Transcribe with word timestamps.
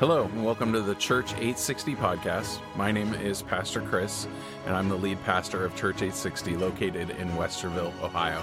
Hello, 0.00 0.22
and 0.24 0.42
welcome 0.42 0.72
to 0.72 0.80
the 0.80 0.94
Church 0.94 1.32
860 1.32 1.94
podcast. 1.94 2.58
My 2.74 2.90
name 2.90 3.12
is 3.12 3.42
Pastor 3.42 3.82
Chris, 3.82 4.26
and 4.64 4.74
I'm 4.74 4.88
the 4.88 4.96
lead 4.96 5.22
pastor 5.24 5.62
of 5.62 5.76
Church 5.76 5.96
860 5.96 6.56
located 6.56 7.10
in 7.10 7.28
Westerville, 7.32 7.92
Ohio. 8.02 8.40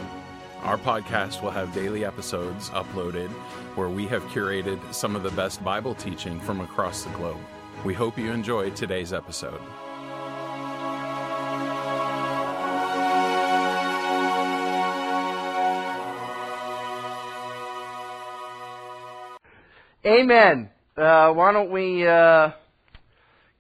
Our 0.62 0.78
podcast 0.78 1.42
will 1.42 1.50
have 1.50 1.74
daily 1.74 2.06
episodes 2.06 2.70
uploaded 2.70 3.30
where 3.74 3.90
we 3.90 4.06
have 4.06 4.22
curated 4.26 4.80
some 4.94 5.16
of 5.16 5.24
the 5.24 5.32
best 5.32 5.64
Bible 5.64 5.96
teaching 5.96 6.40
from 6.40 6.62
across 6.62 7.04
the 7.04 7.10
globe. 7.14 7.40
We 7.84 7.96
hope 7.96 8.20
you 8.20 8.32
enjoy 8.32 8.70
today's 8.70 9.12
episode. 9.12 9.60
Amen. 20.06 20.70
Uh, 20.98 21.32
why 21.34 21.54
don't 21.54 21.70
we 21.70 22.08
uh, 22.08 22.50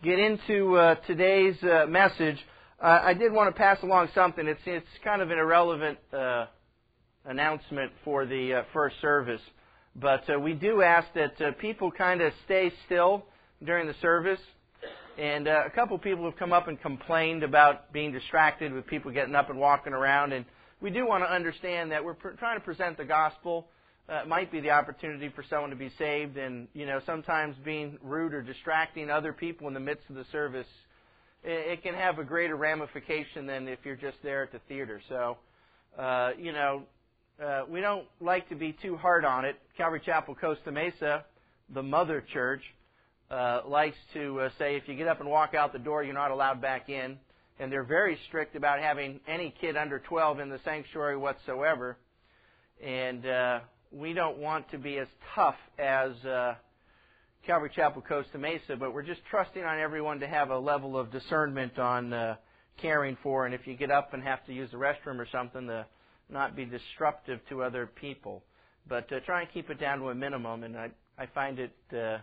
get 0.03 0.17
into 0.17 0.75
uh, 0.75 0.95
today's 1.05 1.55
uh, 1.61 1.85
message? 1.87 2.37
I 2.81 3.13
did 3.13 3.31
want 3.31 3.53
to 3.53 3.59
pass 3.59 3.77
along 3.83 4.09
something. 4.15 4.47
It's 4.47 4.61
it's 4.65 4.87
kind 5.03 5.21
of 5.21 5.29
an 5.29 5.37
irrelevant 5.37 5.99
uh, 6.11 6.47
announcement 7.25 7.91
for 8.03 8.25
the 8.25 8.53
uh, 8.53 8.63
first 8.73 8.99
service, 9.01 9.41
but 9.95 10.23
we 10.41 10.53
do 10.53 10.81
ask 10.81 11.07
that 11.13 11.59
people 11.59 11.91
kind 11.91 12.21
of 12.21 12.33
stay 12.45 12.71
still 12.87 13.23
during 13.63 13.85
the 13.85 13.95
service. 14.01 14.39
And 15.19 15.47
a 15.47 15.69
couple 15.75 15.99
people 15.99 16.25
have 16.25 16.37
come 16.37 16.53
up 16.53 16.67
and 16.67 16.81
complained 16.81 17.43
about 17.43 17.93
being 17.93 18.11
distracted 18.11 18.73
with 18.73 18.87
people 18.87 19.11
getting 19.11 19.35
up 19.35 19.51
and 19.51 19.59
walking 19.59 19.93
around. 19.93 20.33
And 20.33 20.43
we 20.81 20.89
do 20.89 21.05
want 21.05 21.23
to 21.23 21.31
understand 21.31 21.91
that 21.91 22.03
we're 22.03 22.15
pr- 22.15 22.29
trying 22.29 22.57
to 22.57 22.65
present 22.65 22.97
the 22.97 23.05
gospel 23.05 23.67
uh, 24.09 24.23
might 24.25 24.51
be 24.51 24.59
the 24.59 24.71
opportunity 24.71 25.29
for 25.29 25.43
someone 25.49 25.69
to 25.69 25.75
be 25.75 25.91
saved. 25.97 26.37
And, 26.37 26.67
you 26.73 26.85
know, 26.85 27.01
sometimes 27.05 27.55
being 27.63 27.97
rude 28.01 28.33
or 28.33 28.41
distracting 28.41 29.09
other 29.09 29.33
people 29.33 29.67
in 29.67 29.73
the 29.73 29.79
midst 29.79 30.09
of 30.09 30.15
the 30.15 30.25
service, 30.31 30.67
it, 31.43 31.79
it 31.79 31.83
can 31.83 31.93
have 31.93 32.19
a 32.19 32.23
greater 32.23 32.55
ramification 32.55 33.45
than 33.45 33.67
if 33.67 33.79
you're 33.83 33.95
just 33.95 34.17
there 34.23 34.43
at 34.43 34.51
the 34.51 34.59
theater. 34.67 35.01
So, 35.09 35.37
uh, 35.97 36.31
you 36.37 36.51
know, 36.51 36.83
uh, 37.43 37.63
we 37.69 37.81
don't 37.81 38.05
like 38.19 38.49
to 38.49 38.55
be 38.55 38.75
too 38.81 38.97
hard 38.97 39.25
on 39.25 39.45
it. 39.45 39.59
Calvary 39.75 40.01
Chapel 40.03 40.35
Costa 40.35 40.71
Mesa, 40.71 41.25
the 41.73 41.83
mother 41.83 42.23
church, 42.33 42.61
uh, 43.29 43.61
likes 43.67 43.97
to 44.13 44.39
uh, 44.39 44.49
say 44.57 44.77
if 44.77 44.87
you 44.87 44.95
get 44.95 45.07
up 45.07 45.19
and 45.19 45.29
walk 45.29 45.53
out 45.53 45.73
the 45.73 45.79
door, 45.79 46.03
you're 46.03 46.13
not 46.13 46.31
allowed 46.31 46.61
back 46.61 46.89
in. 46.89 47.17
And 47.59 47.71
they're 47.71 47.83
very 47.83 48.17
strict 48.27 48.55
about 48.55 48.79
having 48.79 49.19
any 49.27 49.53
kid 49.59 49.75
under 49.75 49.99
12 49.99 50.39
in 50.39 50.49
the 50.49 50.59
sanctuary 50.63 51.17
whatsoever. 51.17 51.97
And 52.83 53.25
uh, 53.25 53.59
we 53.91 54.13
don't 54.13 54.37
want 54.37 54.69
to 54.71 54.77
be 54.77 54.97
as 54.97 55.07
tough 55.35 55.55
as 55.79 56.11
uh, 56.25 56.55
Calvary 57.45 57.71
Chapel 57.75 58.01
Costa 58.01 58.37
Mesa, 58.37 58.75
but 58.77 58.93
we're 58.93 59.03
just 59.03 59.21
trusting 59.29 59.63
on 59.63 59.79
everyone 59.79 60.19
to 60.19 60.27
have 60.27 60.49
a 60.49 60.57
level 60.57 60.97
of 60.97 61.11
discernment 61.11 61.79
on 61.79 62.11
uh, 62.11 62.35
caring 62.81 63.17
for, 63.23 63.45
and 63.45 63.55
if 63.55 63.65
you 63.65 63.75
get 63.75 63.91
up 63.91 64.13
and 64.13 64.23
have 64.23 64.45
to 64.45 64.53
use 64.53 64.69
the 64.71 64.77
restroom 64.77 65.19
or 65.19 65.27
something, 65.31 65.67
to 65.67 65.85
not 66.29 66.55
be 66.55 66.65
disruptive 66.65 67.39
to 67.49 67.63
other 67.63 67.87
people. 67.87 68.43
But 68.87 69.11
uh, 69.11 69.19
try 69.25 69.41
and 69.41 69.51
keep 69.51 69.69
it 69.69 69.79
down 69.79 69.99
to 69.99 70.09
a 70.09 70.15
minimum, 70.15 70.63
and 70.63 70.77
I, 70.77 70.89
I 71.17 71.25
find 71.27 71.59
it. 71.59 71.75
Uh, 71.95 72.17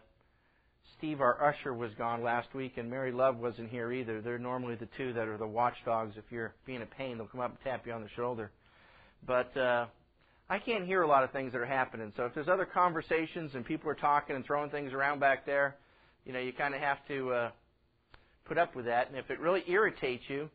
Steve, 0.98 1.20
our 1.20 1.42
usher, 1.42 1.75
was 1.75 1.91
gone 1.95 2.23
last 2.23 2.55
week, 2.55 2.75
and 2.77 2.89
Mary 2.89 3.11
Love 3.11 3.39
wasn't 3.39 3.70
here 3.70 3.92
either. 3.92 4.20
They're 4.20 4.39
normally 4.39 4.75
the 4.77 4.89
two 4.97 5.12
that 5.15 5.27
are 5.27 5.39
the 5.39 5.47
watchdogs. 5.47 6.17
If 6.17 6.25
you're 6.31 6.55
being 6.67 6.83
a 6.83 6.87
pain, 6.87 7.19
they'll 7.19 7.27
come 7.27 7.41
up 7.41 7.51
and 7.51 7.59
tap 7.65 7.87
you 7.87 7.92
on 7.92 8.03
the 8.03 8.09
shoulder. 8.15 8.53
But 9.27 9.57
uh, 9.57 9.87
I 10.48 10.59
can't 10.59 10.84
hear 10.84 11.03
a 11.03 11.06
lot 11.06 11.25
of 11.25 11.31
things 11.31 11.53
that 11.53 11.59
are 11.59 11.67
happening. 11.67 12.12
So 12.17 12.25
if 12.27 12.34
there's 12.34 12.48
other 12.48 12.67
conversations 12.67 13.53
and 13.55 13.64
people 13.64 13.91
are 13.91 13.95
talking 13.95 14.37
and 14.37 14.45
throwing 14.45 14.70
things 14.70 14.92
around 14.92 15.19
back 15.19 15.47
there, 15.47 15.77
you 16.27 16.33
know, 16.33 16.39
you 16.39 16.53
kind 16.53 16.75
of 16.75 16.81
have 16.81 16.98
to 17.09 17.31
uh, 17.31 17.51
put 18.45 18.59
up 18.59 18.77
with 18.77 18.84
that. 18.84 19.09
And 19.09 19.17
if 19.17 19.31
it 19.31 19.41
really 19.41 19.62
irritates 19.67 20.25
you, 20.28 20.51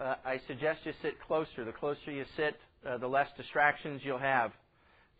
uh, 0.00 0.16
I 0.24 0.40
suggest 0.46 0.80
you 0.84 0.92
sit 1.02 1.14
closer. 1.26 1.64
The 1.64 1.72
closer 1.72 2.10
you 2.10 2.24
sit, 2.36 2.56
uh, 2.86 2.98
the 2.98 3.08
less 3.08 3.28
distractions 3.36 4.02
you'll 4.04 4.18
have. 4.18 4.52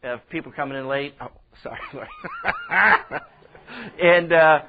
Of 0.03 0.21
people 0.31 0.51
coming 0.51 0.79
in 0.79 0.89
late. 0.89 1.15
Oh, 1.21 1.29
sorry, 1.63 1.79
sorry. 1.93 3.21
and 4.01 4.33
uh, 4.33 4.61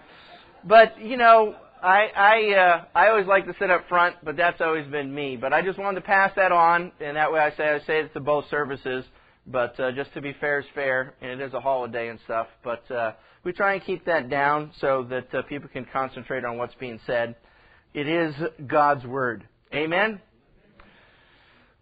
but 0.65 1.01
you 1.01 1.15
know, 1.15 1.55
I 1.81 2.07
I 2.13 2.53
uh, 2.53 2.85
I 2.93 3.07
always 3.07 3.27
like 3.27 3.45
to 3.45 3.55
sit 3.57 3.71
up 3.71 3.87
front, 3.87 4.17
but 4.25 4.35
that's 4.35 4.59
always 4.59 4.85
been 4.87 5.15
me. 5.15 5.37
But 5.37 5.53
I 5.53 5.61
just 5.61 5.79
wanted 5.79 6.01
to 6.01 6.05
pass 6.05 6.33
that 6.35 6.51
on, 6.51 6.91
and 6.99 7.15
that 7.15 7.31
way 7.31 7.39
I 7.39 7.55
say 7.55 7.63
I 7.63 7.79
say 7.87 8.01
it 8.01 8.13
to 8.13 8.19
both 8.19 8.49
services. 8.49 9.05
But 9.47 9.79
uh, 9.79 9.91
just 9.91 10.13
to 10.13 10.21
be 10.21 10.33
fair 10.39 10.59
is 10.59 10.65
fair, 10.75 11.15
and 11.21 11.41
it 11.41 11.41
is 11.41 11.53
a 11.53 11.59
holiday 11.59 12.09
and 12.09 12.19
stuff. 12.25 12.47
But 12.63 12.89
uh, 12.91 13.13
we 13.43 13.53
try 13.53 13.73
and 13.73 13.83
keep 13.83 14.05
that 14.05 14.29
down 14.29 14.71
so 14.79 15.03
that 15.09 15.33
uh, 15.33 15.41
people 15.43 15.69
can 15.69 15.85
concentrate 15.91 16.45
on 16.45 16.57
what's 16.57 16.75
being 16.75 16.99
said. 17.05 17.35
It 17.93 18.07
is 18.07 18.35
God's 18.67 19.05
Word. 19.05 19.47
Amen? 19.73 20.21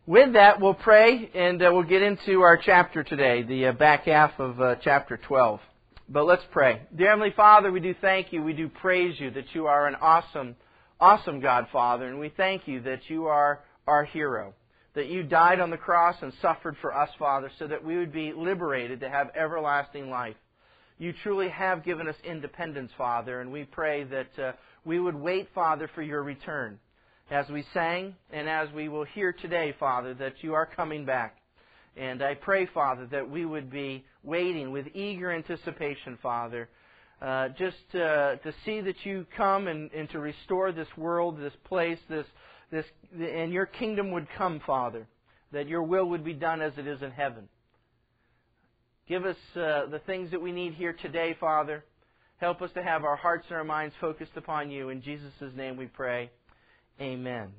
With 0.05 0.33
that, 0.33 0.59
we'll 0.59 0.73
pray 0.73 1.29
and 1.35 1.61
uh, 1.61 1.69
we'll 1.71 1.83
get 1.83 2.01
into 2.01 2.41
our 2.41 2.57
chapter 2.57 3.03
today, 3.03 3.43
the 3.43 3.67
uh, 3.67 3.71
back 3.73 4.05
half 4.05 4.39
of 4.39 4.59
uh, 4.59 4.75
chapter 4.81 5.17
12. 5.17 5.59
But 6.07 6.25
let's 6.25 6.41
pray. 6.51 6.81
Dear 6.95 7.09
Heavenly 7.09 7.33
Father, 7.35 7.71
we 7.71 7.79
do 7.79 7.93
thank 8.01 8.33
you. 8.33 8.41
We 8.41 8.53
do 8.53 8.69
praise 8.69 9.19
you 9.19 9.29
that 9.31 9.53
you 9.53 9.67
are 9.67 9.85
an 9.85 9.95
awesome, 10.01 10.55
awesome 10.99 11.41
God, 11.41 11.67
Father. 11.71 12.07
And 12.07 12.19
we 12.19 12.29
thank 12.35 12.67
you 12.67 12.81
that 12.81 13.01
you 13.07 13.27
are 13.27 13.59
our 13.85 14.05
hero 14.05 14.55
that 14.99 15.07
you 15.07 15.23
died 15.23 15.61
on 15.61 15.69
the 15.69 15.77
cross 15.77 16.17
and 16.21 16.33
suffered 16.41 16.75
for 16.81 16.93
us, 16.93 17.09
Father, 17.17 17.49
so 17.57 17.65
that 17.67 17.85
we 17.85 17.95
would 17.95 18.11
be 18.11 18.33
liberated 18.33 18.99
to 18.99 19.09
have 19.09 19.31
everlasting 19.33 20.09
life. 20.09 20.35
You 20.97 21.13
truly 21.23 21.47
have 21.47 21.85
given 21.85 22.09
us 22.09 22.17
independence, 22.25 22.91
Father, 22.97 23.39
and 23.39 23.49
we 23.49 23.63
pray 23.63 24.03
that 24.03 24.37
uh, 24.37 24.51
we 24.83 24.99
would 24.99 25.15
wait, 25.15 25.47
Father, 25.55 25.89
for 25.95 26.01
your 26.01 26.21
return. 26.21 26.79
As 27.31 27.47
we 27.47 27.63
sang 27.73 28.13
and 28.29 28.49
as 28.49 28.67
we 28.73 28.89
will 28.89 29.05
hear 29.05 29.31
today, 29.31 29.73
Father, 29.79 30.13
that 30.15 30.33
you 30.41 30.53
are 30.53 30.65
coming 30.65 31.05
back. 31.05 31.37
And 31.95 32.21
I 32.21 32.33
pray, 32.33 32.65
Father, 32.65 33.05
that 33.05 33.29
we 33.29 33.45
would 33.45 33.71
be 33.71 34.03
waiting 34.21 34.73
with 34.73 34.87
eager 34.93 35.31
anticipation, 35.31 36.17
Father, 36.21 36.67
uh, 37.21 37.47
just 37.57 37.77
uh, 37.95 38.35
to 38.35 38.53
see 38.65 38.81
that 38.81 39.05
you 39.05 39.25
come 39.37 39.67
and, 39.67 39.93
and 39.93 40.09
to 40.09 40.19
restore 40.19 40.73
this 40.73 40.89
world, 40.97 41.39
this 41.39 41.55
place, 41.63 41.99
this 42.09 42.25
this, 42.71 42.85
and 43.13 43.51
your 43.51 43.65
kingdom 43.65 44.11
would 44.11 44.27
come, 44.37 44.61
Father, 44.65 45.07
that 45.51 45.67
your 45.67 45.83
will 45.83 46.05
would 46.09 46.23
be 46.23 46.33
done 46.33 46.61
as 46.61 46.73
it 46.77 46.87
is 46.87 47.01
in 47.01 47.11
heaven. 47.11 47.47
Give 49.07 49.25
us 49.25 49.37
uh, 49.55 49.87
the 49.87 50.01
things 50.05 50.31
that 50.31 50.41
we 50.41 50.51
need 50.51 50.75
here 50.75 50.93
today, 50.93 51.35
Father. 51.39 51.83
Help 52.37 52.61
us 52.61 52.69
to 52.75 52.83
have 52.83 53.03
our 53.03 53.15
hearts 53.15 53.45
and 53.49 53.57
our 53.57 53.63
minds 53.63 53.95
focused 53.99 54.37
upon 54.37 54.69
you. 54.69 54.89
In 54.89 55.01
Jesus' 55.01 55.33
name 55.55 55.77
we 55.77 55.87
pray. 55.87 56.29
Amen. 57.01 57.49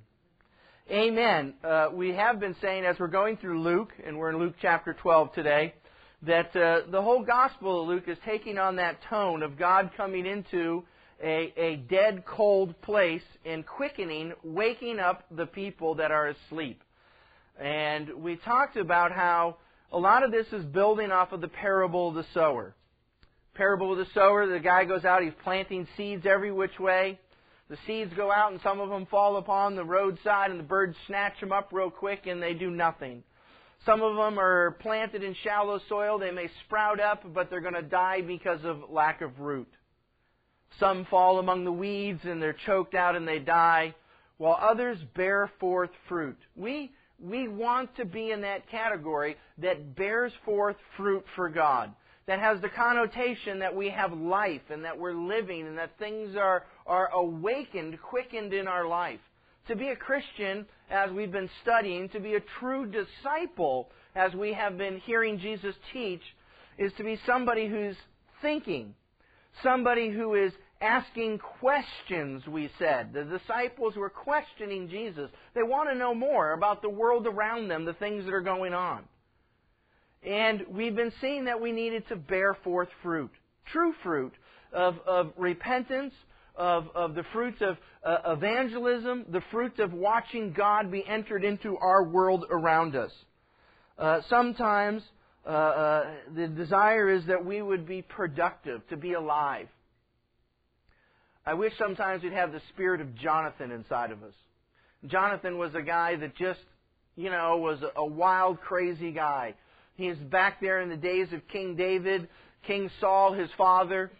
Amen. 0.90 1.54
Uh, 1.62 1.88
we 1.92 2.14
have 2.14 2.40
been 2.40 2.56
saying 2.60 2.84
as 2.84 2.98
we're 2.98 3.08
going 3.08 3.36
through 3.36 3.62
Luke, 3.62 3.90
and 4.04 4.18
we're 4.18 4.30
in 4.30 4.38
Luke 4.38 4.54
chapter 4.62 4.94
12 4.94 5.34
today, 5.34 5.74
that 6.22 6.54
uh, 6.56 6.90
the 6.90 7.00
whole 7.02 7.24
Gospel 7.24 7.82
of 7.82 7.88
Luke 7.88 8.04
is 8.06 8.18
taking 8.24 8.58
on 8.58 8.76
that 8.76 8.98
tone 9.08 9.42
of 9.42 9.58
God 9.58 9.90
coming 9.96 10.26
into 10.26 10.84
a, 11.22 11.52
a 11.56 11.76
dead, 11.76 12.24
cold 12.24 12.80
place 12.82 13.22
and 13.44 13.66
quickening, 13.66 14.32
waking 14.42 14.98
up 14.98 15.24
the 15.30 15.46
people 15.46 15.96
that 15.96 16.10
are 16.10 16.28
asleep. 16.28 16.82
And 17.58 18.10
we 18.22 18.36
talked 18.36 18.76
about 18.76 19.12
how 19.12 19.56
a 19.92 19.98
lot 19.98 20.22
of 20.22 20.30
this 20.30 20.46
is 20.52 20.64
building 20.64 21.10
off 21.10 21.32
of 21.32 21.40
the 21.40 21.48
parable 21.48 22.08
of 22.08 22.14
the 22.14 22.26
sower. 22.32 22.74
Parable 23.54 23.92
of 23.92 23.98
the 23.98 24.06
sower, 24.14 24.46
the 24.46 24.60
guy 24.60 24.84
goes 24.84 25.04
out, 25.04 25.22
he's 25.22 25.32
planting 25.44 25.86
seeds 25.96 26.24
every 26.24 26.52
which 26.52 26.78
way. 26.78 27.18
The 27.68 27.76
seeds 27.86 28.12
go 28.16 28.32
out 28.32 28.52
and 28.52 28.60
some 28.62 28.80
of 28.80 28.88
them 28.88 29.06
fall 29.06 29.36
upon 29.36 29.76
the 29.76 29.84
roadside 29.84 30.50
and 30.50 30.58
the 30.58 30.64
birds 30.64 30.96
snatch 31.06 31.38
them 31.40 31.52
up 31.52 31.68
real 31.72 31.90
quick 31.90 32.26
and 32.26 32.42
they 32.42 32.54
do 32.54 32.70
nothing. 32.70 33.22
Some 33.86 34.02
of 34.02 34.16
them 34.16 34.38
are 34.38 34.72
planted 34.80 35.22
in 35.22 35.34
shallow 35.42 35.80
soil. 35.88 36.18
They 36.18 36.30
may 36.30 36.48
sprout 36.64 37.00
up, 37.00 37.22
but 37.32 37.48
they're 37.48 37.60
going 37.60 37.74
to 37.74 37.82
die 37.82 38.20
because 38.22 38.60
of 38.64 38.90
lack 38.90 39.22
of 39.22 39.38
root. 39.40 39.68
Some 40.78 41.06
fall 41.06 41.38
among 41.38 41.64
the 41.64 41.72
weeds 41.72 42.20
and 42.24 42.40
they're 42.40 42.56
choked 42.66 42.94
out 42.94 43.16
and 43.16 43.26
they 43.26 43.38
die, 43.38 43.94
while 44.38 44.58
others 44.60 44.98
bear 45.14 45.50
forth 45.58 45.90
fruit. 46.08 46.38
We, 46.56 46.92
we 47.22 47.48
want 47.48 47.94
to 47.96 48.04
be 48.04 48.30
in 48.30 48.40
that 48.42 48.70
category 48.70 49.36
that 49.58 49.94
bears 49.96 50.32
forth 50.44 50.76
fruit 50.96 51.24
for 51.36 51.48
God. 51.48 51.92
That 52.26 52.38
has 52.38 52.60
the 52.60 52.68
connotation 52.68 53.58
that 53.58 53.74
we 53.74 53.90
have 53.90 54.12
life 54.12 54.62
and 54.70 54.84
that 54.84 54.98
we're 54.98 55.14
living 55.14 55.66
and 55.66 55.76
that 55.78 55.98
things 55.98 56.36
are, 56.36 56.64
are 56.86 57.08
awakened, 57.12 58.00
quickened 58.00 58.52
in 58.52 58.68
our 58.68 58.86
life. 58.86 59.20
To 59.68 59.76
be 59.76 59.88
a 59.88 59.96
Christian, 59.96 60.66
as 60.90 61.10
we've 61.10 61.32
been 61.32 61.50
studying, 61.62 62.08
to 62.10 62.20
be 62.20 62.34
a 62.34 62.40
true 62.58 62.86
disciple, 62.86 63.90
as 64.14 64.32
we 64.32 64.52
have 64.52 64.78
been 64.78 64.98
hearing 65.00 65.38
Jesus 65.38 65.74
teach, 65.92 66.22
is 66.78 66.92
to 66.96 67.04
be 67.04 67.18
somebody 67.26 67.68
who's 67.68 67.96
thinking, 68.42 68.94
somebody 69.62 70.10
who 70.10 70.34
is 70.34 70.52
asking 70.80 71.38
questions, 71.60 72.46
we 72.46 72.70
said. 72.78 73.12
The 73.12 73.24
disciples 73.24 73.96
were 73.96 74.08
questioning 74.08 74.88
Jesus. 74.88 75.30
They 75.54 75.62
want 75.62 75.90
to 75.90 75.98
know 75.98 76.14
more 76.14 76.52
about 76.52 76.80
the 76.80 76.88
world 76.88 77.26
around 77.26 77.68
them, 77.68 77.84
the 77.84 77.92
things 77.92 78.24
that 78.24 78.32
are 78.32 78.40
going 78.40 78.72
on. 78.72 79.04
And 80.22 80.64
we've 80.70 80.96
been 80.96 81.12
seeing 81.20 81.44
that 81.46 81.60
we 81.60 81.72
needed 81.72 82.08
to 82.08 82.16
bear 82.16 82.54
forth 82.64 82.88
fruit. 83.02 83.30
true 83.72 83.94
fruit 84.02 84.32
of, 84.72 84.96
of 85.06 85.32
repentance, 85.36 86.14
of, 86.56 86.88
of 86.94 87.14
the 87.14 87.24
fruits 87.32 87.60
of 87.60 87.76
uh, 88.04 88.32
evangelism, 88.32 89.24
the 89.30 89.42
fruits 89.50 89.78
of 89.78 89.92
watching 89.92 90.52
God 90.52 90.90
be 90.90 91.06
entered 91.06 91.44
into 91.44 91.76
our 91.78 92.04
world 92.04 92.44
around 92.50 92.96
us. 92.96 93.12
Uh, 93.98 94.20
sometimes 94.28 95.02
uh, 95.46 95.48
uh, 95.48 96.10
the 96.34 96.48
desire 96.48 97.08
is 97.10 97.26
that 97.26 97.44
we 97.44 97.62
would 97.62 97.86
be 97.86 98.02
productive, 98.02 98.86
to 98.88 98.96
be 98.96 99.14
alive. 99.14 99.68
I 101.46 101.54
wish 101.54 101.72
sometimes 101.78 102.22
we'd 102.22 102.32
have 102.32 102.52
the 102.52 102.60
spirit 102.74 103.00
of 103.00 103.14
Jonathan 103.14 103.70
inside 103.70 104.10
of 104.10 104.22
us. 104.22 104.34
Jonathan 105.06 105.56
was 105.56 105.74
a 105.74 105.82
guy 105.82 106.16
that 106.16 106.36
just, 106.36 106.60
you 107.16 107.30
know, 107.30 107.56
was 107.56 107.78
a 107.96 108.04
wild, 108.04 108.60
crazy 108.60 109.12
guy. 109.12 109.54
He's 109.96 110.16
back 110.16 110.60
there 110.60 110.80
in 110.80 110.90
the 110.90 110.96
days 110.96 111.32
of 111.32 111.46
King 111.48 111.76
David, 111.76 112.28
King 112.66 112.90
Saul, 113.00 113.32
his 113.32 113.48
father. 113.56 114.10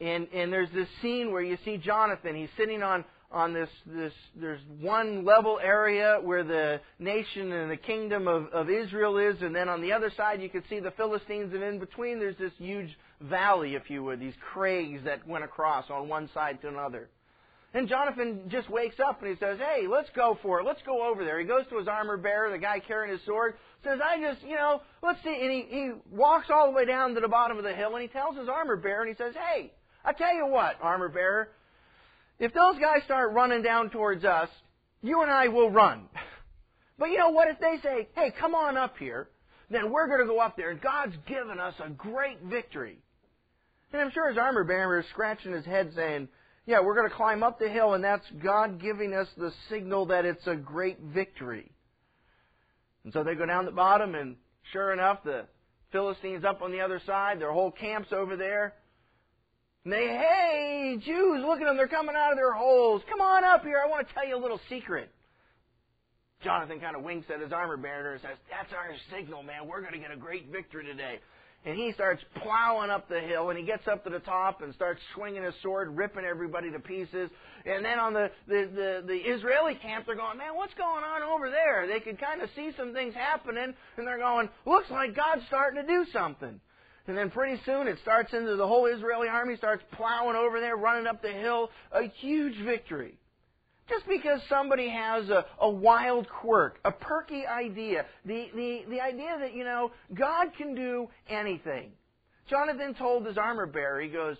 And, 0.00 0.28
and 0.34 0.52
there's 0.52 0.70
this 0.74 0.88
scene 1.02 1.30
where 1.30 1.42
you 1.42 1.58
see 1.64 1.76
Jonathan. 1.76 2.34
He's 2.34 2.48
sitting 2.56 2.82
on, 2.82 3.04
on 3.34 3.52
this, 3.52 3.68
this, 3.84 4.12
there's 4.36 4.60
one 4.80 5.24
level 5.24 5.58
area 5.62 6.18
where 6.22 6.44
the 6.44 6.80
nation 7.00 7.50
and 7.52 7.70
the 7.70 7.76
kingdom 7.76 8.28
of, 8.28 8.46
of 8.52 8.70
Israel 8.70 9.18
is, 9.18 9.42
and 9.42 9.54
then 9.54 9.68
on 9.68 9.82
the 9.82 9.92
other 9.92 10.12
side 10.16 10.40
you 10.40 10.48
can 10.48 10.62
see 10.70 10.78
the 10.78 10.92
Philistines, 10.92 11.52
and 11.52 11.62
in 11.62 11.80
between 11.80 12.20
there's 12.20 12.38
this 12.38 12.52
huge 12.58 12.96
valley, 13.20 13.74
if 13.74 13.90
you 13.90 14.04
would, 14.04 14.20
these 14.20 14.34
crags 14.52 15.00
that 15.04 15.26
went 15.26 15.42
across 15.42 15.90
on 15.90 16.08
one 16.08 16.30
side 16.32 16.60
to 16.62 16.68
another. 16.68 17.08
And 17.74 17.88
Jonathan 17.88 18.42
just 18.48 18.70
wakes 18.70 19.00
up 19.04 19.20
and 19.20 19.30
he 19.32 19.36
says, 19.36 19.58
Hey, 19.58 19.88
let's 19.88 20.08
go 20.14 20.38
for 20.40 20.60
it. 20.60 20.64
Let's 20.64 20.82
go 20.86 21.10
over 21.10 21.24
there. 21.24 21.40
He 21.40 21.44
goes 21.44 21.64
to 21.70 21.78
his 21.78 21.88
armor 21.88 22.16
bearer, 22.16 22.52
the 22.52 22.58
guy 22.58 22.78
carrying 22.78 23.12
his 23.12 23.26
sword, 23.26 23.54
says, 23.82 23.98
I 24.02 24.20
just, 24.20 24.46
you 24.46 24.54
know, 24.54 24.80
let's 25.02 25.18
see. 25.24 25.36
And 25.42 25.50
he, 25.50 25.66
he 25.68 25.90
walks 26.12 26.46
all 26.50 26.66
the 26.66 26.72
way 26.72 26.84
down 26.84 27.16
to 27.16 27.20
the 27.20 27.26
bottom 27.26 27.58
of 27.58 27.64
the 27.64 27.74
hill 27.74 27.92
and 27.94 28.02
he 28.02 28.06
tells 28.06 28.36
his 28.36 28.48
armor 28.48 28.76
bearer 28.76 29.02
and 29.02 29.08
he 29.08 29.16
says, 29.16 29.34
Hey, 29.34 29.72
I 30.04 30.12
tell 30.12 30.32
you 30.32 30.46
what, 30.46 30.76
armor 30.80 31.08
bearer, 31.08 31.48
if 32.38 32.52
those 32.52 32.78
guys 32.80 33.02
start 33.04 33.32
running 33.32 33.62
down 33.62 33.90
towards 33.90 34.24
us, 34.24 34.48
you 35.02 35.22
and 35.22 35.30
I 35.30 35.48
will 35.48 35.70
run. 35.70 36.08
But 36.96 37.06
you 37.06 37.18
know 37.18 37.30
what? 37.30 37.48
If 37.48 37.58
they 37.58 37.78
say, 37.82 38.06
Hey, 38.14 38.32
come 38.38 38.54
on 38.54 38.76
up 38.76 38.96
here, 38.98 39.28
then 39.68 39.90
we're 39.90 40.06
going 40.06 40.20
to 40.20 40.26
go 40.26 40.38
up 40.38 40.56
there 40.56 40.70
and 40.70 40.80
God's 40.80 41.16
given 41.26 41.58
us 41.58 41.74
a 41.84 41.90
great 41.90 42.40
victory. 42.40 42.98
And 43.92 44.00
I'm 44.00 44.12
sure 44.12 44.28
his 44.28 44.38
armor 44.38 44.62
bearer 44.62 45.00
is 45.00 45.06
scratching 45.10 45.52
his 45.52 45.64
head 45.64 45.90
saying, 45.96 46.28
yeah, 46.66 46.80
we're 46.80 46.94
going 46.94 47.08
to 47.08 47.14
climb 47.14 47.42
up 47.42 47.58
the 47.58 47.68
hill, 47.68 47.92
and 47.92 48.02
that's 48.02 48.24
God 48.42 48.80
giving 48.80 49.12
us 49.12 49.28
the 49.36 49.52
signal 49.68 50.06
that 50.06 50.24
it's 50.24 50.46
a 50.46 50.56
great 50.56 50.98
victory. 50.98 51.70
And 53.04 53.12
so 53.12 53.22
they 53.22 53.34
go 53.34 53.44
down 53.44 53.66
the 53.66 53.70
bottom, 53.70 54.14
and 54.14 54.36
sure 54.72 54.92
enough, 54.92 55.22
the 55.24 55.44
Philistines 55.92 56.42
up 56.42 56.62
on 56.62 56.72
the 56.72 56.80
other 56.80 57.02
side, 57.04 57.38
their 57.38 57.52
whole 57.52 57.70
camp's 57.70 58.12
over 58.12 58.36
there. 58.36 58.74
And 59.84 59.92
they, 59.92 60.06
hey, 60.06 60.98
Jews, 61.04 61.44
look 61.44 61.60
at 61.60 61.66
them, 61.66 61.76
they're 61.76 61.88
coming 61.88 62.14
out 62.16 62.32
of 62.32 62.38
their 62.38 62.52
holes. 62.52 63.02
Come 63.08 63.20
on 63.20 63.44
up 63.44 63.62
here, 63.62 63.80
I 63.84 63.88
want 63.88 64.08
to 64.08 64.14
tell 64.14 64.26
you 64.26 64.36
a 64.36 64.40
little 64.40 64.60
secret. 64.68 65.10
Jonathan 66.42 66.80
kind 66.80 66.96
of 66.96 67.02
winks 67.02 67.28
at 67.32 67.40
his 67.40 67.52
armor 67.52 67.76
bearer 67.76 68.12
and 68.12 68.20
says, 68.20 68.36
That's 68.50 68.72
our 68.72 68.92
signal, 69.10 69.42
man. 69.42 69.66
We're 69.66 69.80
going 69.80 69.94
to 69.94 69.98
get 69.98 70.10
a 70.10 70.16
great 70.16 70.50
victory 70.50 70.84
today 70.84 71.18
and 71.66 71.78
he 71.78 71.92
starts 71.92 72.22
plowing 72.42 72.90
up 72.90 73.08
the 73.08 73.20
hill 73.20 73.48
and 73.48 73.58
he 73.58 73.64
gets 73.64 73.88
up 73.88 74.04
to 74.04 74.10
the 74.10 74.18
top 74.20 74.60
and 74.60 74.74
starts 74.74 75.00
swinging 75.14 75.42
his 75.42 75.54
sword, 75.62 75.96
ripping 75.96 76.24
everybody 76.24 76.70
to 76.70 76.78
pieces. 76.78 77.30
And 77.64 77.84
then 77.84 77.98
on 77.98 78.12
the, 78.12 78.30
the, 78.46 78.68
the, 78.74 79.04
the 79.06 79.16
Israeli 79.16 79.74
camp, 79.76 80.04
they're 80.06 80.14
going, 80.14 80.36
man, 80.36 80.54
what's 80.54 80.74
going 80.74 81.02
on 81.02 81.22
over 81.22 81.48
there? 81.48 81.86
They 81.86 82.00
can 82.00 82.16
kind 82.16 82.42
of 82.42 82.50
see 82.54 82.70
some 82.76 82.92
things 82.92 83.14
happening 83.14 83.74
and 83.96 84.06
they're 84.06 84.18
going, 84.18 84.50
looks 84.66 84.90
like 84.90 85.16
God's 85.16 85.42
starting 85.46 85.80
to 85.80 85.86
do 85.86 86.04
something. 86.12 86.60
And 87.06 87.18
then 87.18 87.30
pretty 87.30 87.60
soon 87.66 87.86
it 87.86 87.98
starts 88.02 88.32
into 88.32 88.56
the 88.56 88.66
whole 88.66 88.86
Israeli 88.86 89.28
army 89.28 89.56
starts 89.56 89.84
plowing 89.92 90.36
over 90.36 90.58
there, 90.60 90.76
running 90.76 91.06
up 91.06 91.20
the 91.20 91.32
hill, 91.32 91.70
a 91.92 92.08
huge 92.20 92.56
victory. 92.64 93.18
Just 93.88 94.08
because 94.08 94.40
somebody 94.48 94.88
has 94.88 95.28
a, 95.28 95.44
a 95.60 95.68
wild 95.68 96.26
quirk, 96.28 96.78
a 96.86 96.90
perky 96.90 97.44
idea, 97.46 98.06
the, 98.24 98.46
the, 98.54 98.84
the 98.88 99.00
idea 99.00 99.36
that, 99.38 99.54
you 99.54 99.64
know, 99.64 99.90
God 100.14 100.48
can 100.56 100.74
do 100.74 101.08
anything. 101.28 101.90
Jonathan 102.48 102.94
told 102.94 103.26
his 103.26 103.36
armor 103.36 103.66
bearer, 103.66 104.00
he 104.00 104.08
goes, 104.08 104.38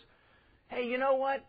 hey, 0.69 0.87
you 0.87 0.97
know 0.97 1.17
what? 1.17 1.45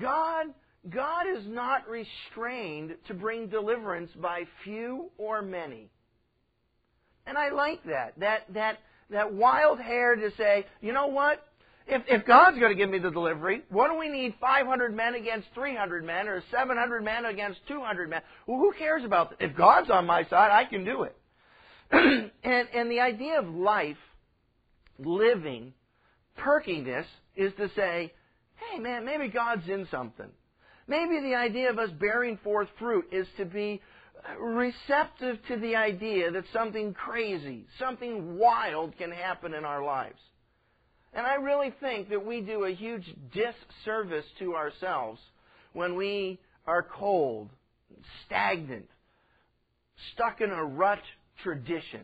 God, 0.00 0.46
God 0.88 1.26
is 1.36 1.44
not 1.48 1.88
restrained 1.88 2.94
to 3.08 3.14
bring 3.14 3.48
deliverance 3.48 4.12
by 4.20 4.44
few 4.62 5.10
or 5.18 5.42
many. 5.42 5.90
And 7.26 7.36
I 7.36 7.50
like 7.50 7.82
that. 7.84 8.12
That, 8.18 8.42
that, 8.54 8.78
that 9.10 9.32
wild 9.32 9.80
hair 9.80 10.16
to 10.16 10.30
say, 10.36 10.66
you 10.80 10.92
know 10.92 11.08
what? 11.08 11.46
If, 11.86 12.02
if 12.08 12.26
God's 12.26 12.58
going 12.58 12.70
to 12.70 12.76
give 12.76 12.88
me 12.88 12.98
the 12.98 13.10
delivery, 13.10 13.62
what 13.68 13.88
do 13.88 13.98
we 13.98 14.08
need 14.08 14.34
500 14.40 14.94
men 14.94 15.14
against 15.14 15.48
300 15.54 16.04
men 16.04 16.28
or 16.28 16.42
700 16.50 17.02
men 17.02 17.24
against 17.24 17.66
200 17.66 18.08
men? 18.08 18.20
Well, 18.46 18.58
who 18.58 18.72
cares 18.78 19.04
about 19.04 19.30
that? 19.30 19.44
If 19.44 19.56
God's 19.56 19.90
on 19.90 20.06
my 20.06 20.24
side, 20.24 20.50
I 20.52 20.64
can 20.64 20.84
do 20.84 21.02
it. 21.02 21.16
and, 21.90 22.68
and 22.72 22.90
the 22.90 23.00
idea 23.00 23.40
of 23.40 23.48
life, 23.48 23.96
living, 24.98 25.72
perkiness, 26.36 27.06
is 27.34 27.52
to 27.58 27.68
say, 27.74 28.12
hey 28.54 28.78
man, 28.78 29.04
maybe 29.04 29.28
God's 29.28 29.68
in 29.68 29.88
something. 29.90 30.28
Maybe 30.86 31.20
the 31.20 31.34
idea 31.34 31.70
of 31.70 31.78
us 31.78 31.90
bearing 31.98 32.38
forth 32.44 32.68
fruit 32.78 33.06
is 33.12 33.26
to 33.38 33.44
be 33.44 33.80
receptive 34.38 35.38
to 35.48 35.56
the 35.56 35.76
idea 35.76 36.30
that 36.30 36.44
something 36.52 36.94
crazy, 36.94 37.66
something 37.78 38.38
wild 38.38 38.96
can 38.96 39.10
happen 39.10 39.54
in 39.54 39.64
our 39.64 39.84
lives. 39.84 40.18
And 41.12 41.26
I 41.26 41.34
really 41.34 41.74
think 41.80 42.10
that 42.10 42.24
we 42.24 42.40
do 42.40 42.64
a 42.64 42.70
huge 42.70 43.04
disservice 43.32 44.26
to 44.38 44.54
ourselves 44.54 45.20
when 45.72 45.96
we 45.96 46.38
are 46.66 46.82
cold, 46.82 47.50
stagnant, 48.26 48.88
stuck 50.14 50.40
in 50.40 50.50
a 50.50 50.64
rut 50.64 51.02
tradition. 51.42 52.02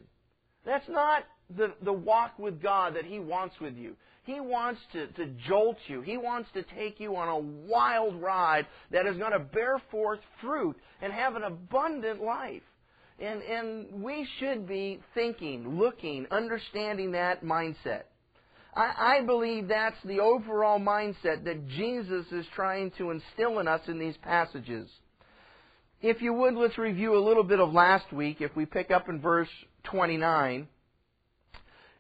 That's 0.65 0.89
not 0.89 1.25
the, 1.57 1.73
the 1.83 1.93
walk 1.93 2.39
with 2.39 2.61
God 2.61 2.97
that 2.97 3.05
He 3.05 3.21
wants 3.21 3.55
with 3.61 3.77
you. 3.77 3.97
He 4.27 4.41
wants 4.41 4.81
to, 4.93 5.07
to 5.07 5.27
jolt 5.49 5.77
you. 5.87 6.03
He 6.03 6.17
wants 6.17 6.51
to 6.55 6.65
take 6.65 6.99
you 6.99 7.15
on 7.15 7.29
a 7.29 7.39
wild 7.39 8.21
ride 8.21 8.67
that 8.91 9.07
is 9.07 9.17
going 9.17 9.31
to 9.31 9.39
bear 9.39 9.81
forth 9.91 10.19
fruit 10.41 10.77
and 11.01 11.13
have 11.13 11.37
an 11.37 11.45
abundant 11.45 12.21
life. 12.21 12.63
And, 13.21 13.41
and 13.41 14.03
we 14.03 14.27
should 14.39 14.67
be 14.67 15.01
thinking, 15.15 15.79
looking, 15.79 16.27
understanding 16.33 17.13
that 17.13 17.45
mindset. 17.45 18.03
I, 18.75 19.21
I 19.21 19.25
believe 19.25 19.69
that's 19.69 19.97
the 20.05 20.19
overall 20.19 20.81
mindset 20.81 21.45
that 21.45 21.69
Jesus 21.69 22.27
is 22.33 22.45
trying 22.55 22.91
to 22.99 23.13
instill 23.13 23.61
in 23.61 23.69
us 23.69 23.81
in 23.87 24.01
these 24.01 24.17
passages. 24.23 24.91
If 26.03 26.21
you 26.21 26.33
would, 26.35 26.55
let's 26.55 26.77
review 26.77 27.17
a 27.17 27.25
little 27.25 27.45
bit 27.45 27.61
of 27.61 27.73
last 27.73 28.13
week. 28.13 28.41
If 28.41 28.55
we 28.57 28.67
pick 28.67 28.91
up 28.91 29.09
in 29.09 29.21
verse 29.21 29.49
29, 29.85 30.67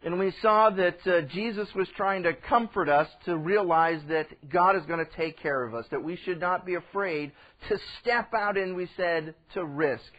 and 0.02 0.18
we 0.18 0.32
saw 0.42 0.70
that 0.70 0.98
uh, 1.06 1.22
Jesus 1.22 1.68
was 1.74 1.88
trying 1.96 2.22
to 2.24 2.34
comfort 2.34 2.88
us 2.88 3.08
to 3.24 3.36
realize 3.36 4.00
that 4.08 4.26
God 4.48 4.76
is 4.76 4.82
going 4.86 5.04
to 5.04 5.16
take 5.16 5.40
care 5.40 5.64
of 5.64 5.74
us, 5.74 5.86
that 5.90 6.04
we 6.04 6.16
should 6.16 6.40
not 6.40 6.66
be 6.66 6.74
afraid 6.74 7.32
to 7.68 7.78
step 8.00 8.32
out 8.34 8.56
and 8.56 8.76
we 8.76 8.88
said 8.96 9.34
to 9.54 9.64
risk. 9.64 10.12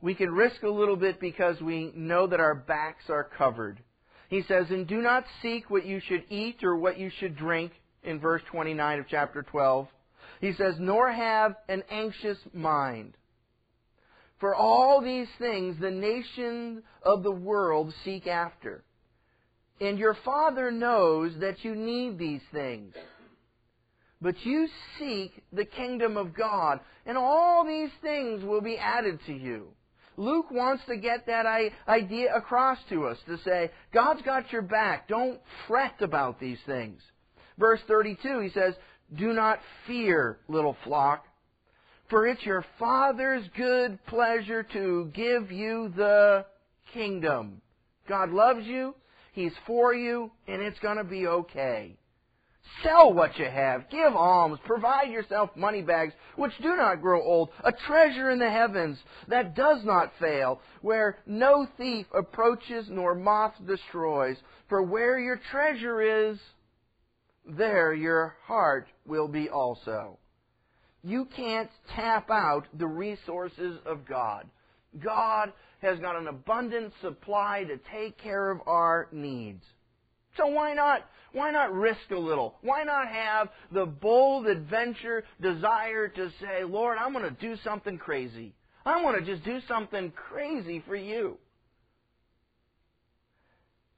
We 0.00 0.14
can 0.14 0.30
risk 0.30 0.62
a 0.62 0.68
little 0.68 0.96
bit 0.96 1.20
because 1.20 1.60
we 1.60 1.92
know 1.94 2.26
that 2.26 2.40
our 2.40 2.54
backs 2.54 3.04
are 3.08 3.24
covered. 3.24 3.80
He 4.28 4.42
says, 4.42 4.66
And 4.70 4.86
do 4.86 5.00
not 5.00 5.24
seek 5.42 5.70
what 5.70 5.86
you 5.86 6.00
should 6.00 6.24
eat 6.28 6.62
or 6.62 6.76
what 6.76 6.98
you 6.98 7.10
should 7.18 7.36
drink, 7.36 7.72
in 8.02 8.20
verse 8.20 8.42
29 8.50 9.00
of 9.00 9.06
chapter 9.08 9.42
12. 9.42 9.88
He 10.40 10.52
says, 10.54 10.74
Nor 10.78 11.10
have 11.10 11.56
an 11.68 11.82
anxious 11.90 12.38
mind. 12.52 13.14
For 14.38 14.54
all 14.54 15.00
these 15.00 15.28
things 15.38 15.76
the 15.80 15.90
nations 15.90 16.82
of 17.02 17.22
the 17.22 17.32
world 17.32 17.92
seek 18.04 18.26
after. 18.26 18.84
And 19.80 19.98
your 19.98 20.16
Father 20.24 20.70
knows 20.70 21.32
that 21.40 21.64
you 21.64 21.74
need 21.74 22.18
these 22.18 22.42
things. 22.52 22.94
But 24.20 24.34
you 24.44 24.68
seek 24.98 25.42
the 25.52 25.64
kingdom 25.64 26.16
of 26.16 26.34
God, 26.34 26.80
and 27.06 27.16
all 27.16 27.64
these 27.64 27.90
things 28.02 28.42
will 28.42 28.60
be 28.60 28.76
added 28.76 29.20
to 29.26 29.32
you. 29.32 29.68
Luke 30.16 30.50
wants 30.50 30.82
to 30.88 30.96
get 30.96 31.26
that 31.26 31.46
idea 31.86 32.34
across 32.34 32.78
to 32.90 33.06
us 33.06 33.16
to 33.26 33.38
say, 33.44 33.70
God's 33.94 34.22
got 34.22 34.50
your 34.50 34.62
back. 34.62 35.06
Don't 35.06 35.40
fret 35.68 36.02
about 36.02 36.40
these 36.40 36.58
things. 36.66 37.00
Verse 37.56 37.80
32, 37.86 38.40
he 38.40 38.50
says, 38.50 38.74
Do 39.16 39.32
not 39.32 39.60
fear, 39.86 40.40
little 40.48 40.76
flock, 40.82 41.24
for 42.10 42.26
it's 42.26 42.44
your 42.44 42.64
Father's 42.80 43.44
good 43.56 44.04
pleasure 44.06 44.64
to 44.72 45.12
give 45.14 45.52
you 45.52 45.92
the 45.96 46.44
kingdom. 46.92 47.60
God 48.08 48.30
loves 48.30 48.66
you, 48.66 48.96
He's 49.38 49.52
for 49.68 49.94
you, 49.94 50.32
and 50.48 50.60
it's 50.60 50.80
going 50.80 50.96
to 50.96 51.04
be 51.04 51.28
okay. 51.28 51.96
Sell 52.82 53.12
what 53.12 53.38
you 53.38 53.44
have. 53.44 53.88
Give 53.88 54.12
alms. 54.12 54.58
Provide 54.64 55.12
yourself 55.12 55.50
money 55.54 55.80
bags 55.80 56.12
which 56.34 56.50
do 56.60 56.74
not 56.74 57.00
grow 57.00 57.22
old. 57.22 57.50
A 57.62 57.70
treasure 57.70 58.32
in 58.32 58.40
the 58.40 58.50
heavens 58.50 58.98
that 59.28 59.54
does 59.54 59.84
not 59.84 60.10
fail, 60.18 60.60
where 60.82 61.18
no 61.24 61.68
thief 61.76 62.06
approaches 62.12 62.86
nor 62.90 63.14
moth 63.14 63.54
destroys. 63.64 64.36
For 64.68 64.82
where 64.82 65.20
your 65.20 65.40
treasure 65.52 66.30
is, 66.30 66.38
there 67.46 67.94
your 67.94 68.34
heart 68.44 68.88
will 69.06 69.28
be 69.28 69.48
also. 69.48 70.18
You 71.04 71.28
can't 71.36 71.70
tap 71.94 72.28
out 72.28 72.66
the 72.76 72.88
resources 72.88 73.78
of 73.86 74.04
God. 74.04 74.48
God 74.98 75.52
has 75.80 75.98
got 75.98 76.16
an 76.16 76.26
abundant 76.26 76.92
supply 77.00 77.64
to 77.64 77.78
take 77.92 78.18
care 78.18 78.50
of 78.50 78.60
our 78.66 79.08
needs. 79.12 79.64
So 80.36 80.46
why 80.46 80.74
not, 80.74 81.04
why 81.32 81.50
not 81.50 81.72
risk 81.72 82.10
a 82.10 82.18
little? 82.18 82.56
Why 82.62 82.84
not 82.84 83.08
have 83.08 83.48
the 83.72 83.86
bold 83.86 84.46
adventure 84.46 85.24
desire 85.40 86.08
to 86.08 86.30
say, 86.40 86.64
Lord, 86.64 86.98
I'm 86.98 87.12
going 87.12 87.24
to 87.24 87.40
do 87.40 87.56
something 87.64 87.98
crazy. 87.98 88.54
I 88.86 89.02
want 89.02 89.18
to 89.18 89.32
just 89.32 89.44
do 89.44 89.58
something 89.66 90.12
crazy 90.12 90.82
for 90.86 90.96
you. 90.96 91.38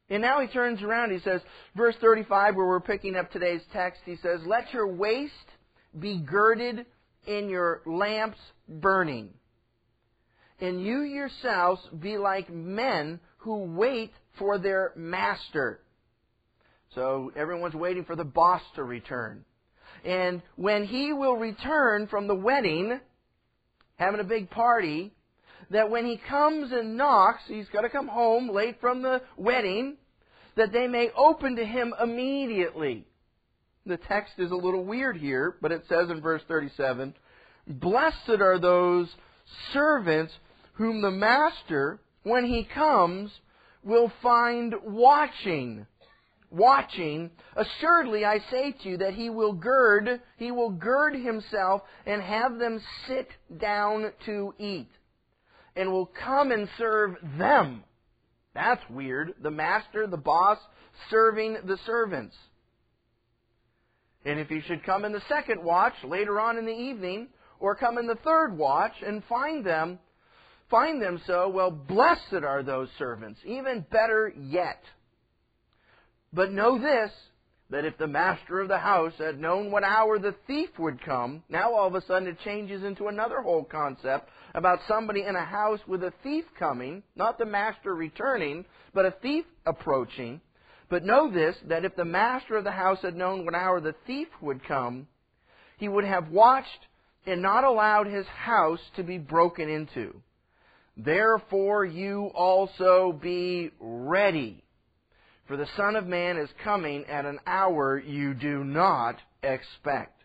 And 0.09 0.23
now 0.23 0.41
he 0.41 0.49
turns 0.49 0.83
around, 0.83 1.13
he 1.13 1.21
says, 1.21 1.41
verse 1.77 1.95
35, 2.01 2.57
where 2.57 2.67
we're 2.67 2.81
picking 2.81 3.15
up 3.15 3.31
today's 3.31 3.63
text, 3.73 4.01
he 4.05 4.17
says, 4.17 4.41
Let 4.45 4.73
your 4.73 4.89
waist 4.89 5.33
be 5.97 6.19
girded 6.19 6.85
in 7.27 7.49
your 7.49 7.83
lamps 7.87 8.39
burning. 8.69 9.31
And 10.61 10.85
you 10.85 11.01
yourselves 11.01 11.81
be 11.99 12.19
like 12.19 12.51
men 12.51 13.21
who 13.39 13.65
wait 13.77 14.13
for 14.39 14.59
their 14.59 14.93
master. 14.97 15.81
So 16.95 17.33
everyone's 17.37 17.75
waiting 17.75 18.05
for 18.05 18.17
the 18.17 18.25
boss 18.25 18.63
to 18.75 18.85
return. 18.85 19.45
And 20.05 20.43
when 20.57 20.85
he 20.85 21.13
will 21.13 21.37
return 21.37 22.07
from 22.09 22.27
the 22.27 22.35
wedding, 22.35 23.01
having 23.97 24.21
a 24.21 24.25
big 24.25 24.51
party, 24.51 25.13
that 25.71 25.91
when 25.91 26.05
he 26.05 26.17
comes 26.29 26.73
and 26.73 26.97
knocks, 26.97 27.43
he's 27.47 27.69
got 27.69 27.83
to 27.83 27.91
come 27.91 28.09
home 28.09 28.49
late 28.51 28.81
from 28.81 29.03
the 29.03 29.23
wedding, 29.37 29.97
that 30.57 30.73
they 30.73 30.87
may 30.89 31.11
open 31.17 31.57
to 31.57 31.65
him 31.65 31.95
immediately. 32.03 33.07
The 33.87 33.97
text 33.97 34.35
is 34.39 34.51
a 34.51 34.57
little 34.57 34.85
weird 34.85 35.17
here, 35.17 35.57
but 35.63 35.73
it 35.73 35.85
says 35.89 36.11
in 36.11 36.21
verse 36.21 36.43
37 36.49 37.15
Blessed 37.67 38.41
are 38.41 38.59
those 38.59 39.09
servants 39.73 40.33
whom 40.81 41.03
the 41.03 41.11
master, 41.11 42.01
when 42.23 42.47
he 42.47 42.65
comes, 42.65 43.31
will 43.85 44.11
find 44.23 44.75
watching. 44.83 45.87
Watching, 46.51 47.31
assuredly 47.55 48.25
I 48.25 48.39
say 48.51 48.73
to 48.73 48.89
you 48.89 48.97
that 48.97 49.13
he 49.13 49.29
will 49.29 49.53
gird, 49.53 50.23
he 50.39 50.51
will 50.51 50.71
gird 50.71 51.15
himself 51.15 51.83
and 52.07 52.23
have 52.23 52.59
them 52.59 52.81
sit 53.07 53.29
down 53.59 54.11
to 54.25 54.55
eat, 54.59 54.89
and 55.77 55.93
will 55.93 56.07
come 56.07 56.51
and 56.51 56.67
serve 56.79 57.15
them. 57.37 57.85
That's 58.55 58.83
weird. 58.89 59.35
The 59.43 59.51
master, 59.51 60.07
the 60.07 60.17
boss, 60.17 60.59
serving 61.11 61.59
the 61.67 61.79
servants. 61.85 62.35
And 64.25 64.41
if 64.41 64.49
he 64.49 64.63
should 64.63 64.83
come 64.85 65.05
in 65.05 65.13
the 65.13 65.23
second 65.29 65.63
watch 65.63 65.95
later 66.05 66.41
on 66.41 66.57
in 66.57 66.65
the 66.65 66.73
evening, 66.73 67.29
or 67.59 67.75
come 67.75 67.99
in 67.99 68.07
the 68.07 68.19
third 68.25 68.57
watch 68.57 68.95
and 69.07 69.23
find 69.29 69.63
them, 69.65 69.99
find 70.71 71.03
them 71.03 71.21
so, 71.27 71.49
well, 71.49 71.71
blessed 71.71 72.45
are 72.45 72.63
those 72.63 72.89
servants. 72.99 73.41
Even 73.45 73.85
better 73.91 74.33
yet. 74.37 74.83
But 76.33 76.53
know 76.53 76.79
this, 76.79 77.11
that 77.71 77.85
if 77.85 77.97
the 77.99 78.07
master 78.07 78.61
of 78.61 78.69
the 78.69 78.79
house 78.79 79.13
had 79.19 79.39
known 79.39 79.71
what 79.71 79.85
hour 79.85 80.19
the 80.19 80.35
thief 80.47 80.71
would 80.79 81.03
come, 81.05 81.43
now 81.49 81.73
all 81.75 81.87
of 81.87 81.95
a 81.95 82.03
sudden 82.03 82.29
it 82.29 82.39
changes 82.45 82.83
into 82.83 83.07
another 83.07 83.43
whole 83.43 83.65
concept 83.65 84.29
about 84.55 84.81
somebody 84.89 85.23
in 85.23 85.37
a 85.37 85.45
house 85.45 85.81
with 85.87 86.03
a 86.03 86.13
thief 86.23 86.45
coming, 86.59 87.03
not 87.15 87.39
the 87.39 87.45
master 87.45 87.95
returning, 87.95 88.65
but 88.93 89.07
a 89.07 89.15
thief 89.23 89.45
approaching. 89.67 90.41
But 90.89 91.05
know 91.05 91.31
this, 91.31 91.57
that 91.69 91.85
if 91.85 91.95
the 91.95 92.05
master 92.05 92.57
of 92.57 92.65
the 92.65 92.73
house 92.73 92.99
had 93.03 93.15
known 93.15 93.45
what 93.45 93.55
hour 93.55 93.81
the 93.81 93.95
thief 94.07 94.29
would 94.41 94.65
come, 94.67 95.07
he 95.79 95.89
would 95.89 96.05
have 96.05 96.31
watched 96.31 96.87
and 97.27 97.41
not 97.41 97.63
allowed 97.63 98.09
his 98.09 98.27
house 98.27 98.81
to 98.97 99.05
be 99.05 99.19
broken 99.19 99.69
into. 99.69 100.21
Therefore 101.05 101.85
you 101.85 102.31
also 102.35 103.19
be 103.21 103.71
ready 103.81 104.63
for 105.51 105.57
the 105.57 105.67
Son 105.77 105.97
of 105.97 106.07
Man 106.07 106.37
is 106.37 106.49
coming 106.63 107.05
at 107.07 107.27
an 107.27 107.41
hour 107.45 107.99
you 107.99 108.35
do 108.35 108.63
not 108.63 109.17
expect. 109.43 110.23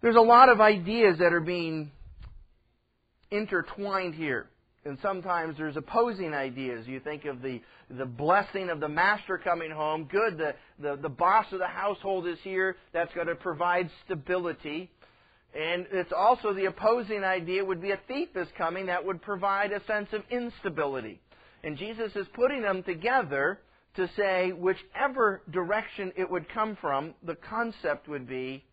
There's 0.00 0.16
a 0.16 0.20
lot 0.22 0.48
of 0.48 0.58
ideas 0.58 1.18
that 1.18 1.34
are 1.34 1.40
being 1.40 1.90
intertwined 3.30 4.14
here. 4.14 4.48
And 4.86 4.96
sometimes 5.02 5.58
there's 5.58 5.76
opposing 5.76 6.32
ideas. 6.32 6.86
You 6.86 7.00
think 7.00 7.26
of 7.26 7.42
the, 7.42 7.60
the 7.90 8.06
blessing 8.06 8.70
of 8.70 8.80
the 8.80 8.88
master 8.88 9.36
coming 9.36 9.70
home. 9.70 10.08
Good, 10.10 10.38
the, 10.38 10.54
the, 10.78 10.96
the 10.96 11.10
boss 11.10 11.44
of 11.52 11.58
the 11.58 11.66
household 11.66 12.26
is 12.26 12.38
here. 12.42 12.76
That's 12.94 13.12
going 13.12 13.26
to 13.26 13.34
provide 13.34 13.90
stability. 14.06 14.90
And 15.54 15.86
it's 15.90 16.12
also 16.16 16.52
the 16.52 16.66
opposing 16.66 17.24
idea 17.24 17.64
would 17.64 17.82
be 17.82 17.90
a 17.90 18.00
thief 18.06 18.28
is 18.36 18.48
coming 18.56 18.86
that 18.86 19.04
would 19.04 19.20
provide 19.20 19.72
a 19.72 19.84
sense 19.84 20.08
of 20.12 20.22
instability. 20.30 21.20
And 21.64 21.76
Jesus 21.76 22.12
is 22.14 22.26
putting 22.34 22.62
them 22.62 22.82
together 22.82 23.60
to 23.96 24.08
say 24.16 24.52
whichever 24.52 25.42
direction 25.50 26.12
it 26.16 26.30
would 26.30 26.48
come 26.48 26.76
from, 26.80 27.14
the 27.24 27.34
concept 27.34 28.08
would 28.08 28.28
be 28.28 28.64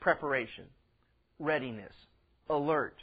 preparation, 0.00 0.66
readiness, 1.38 1.92
alert. 2.48 2.96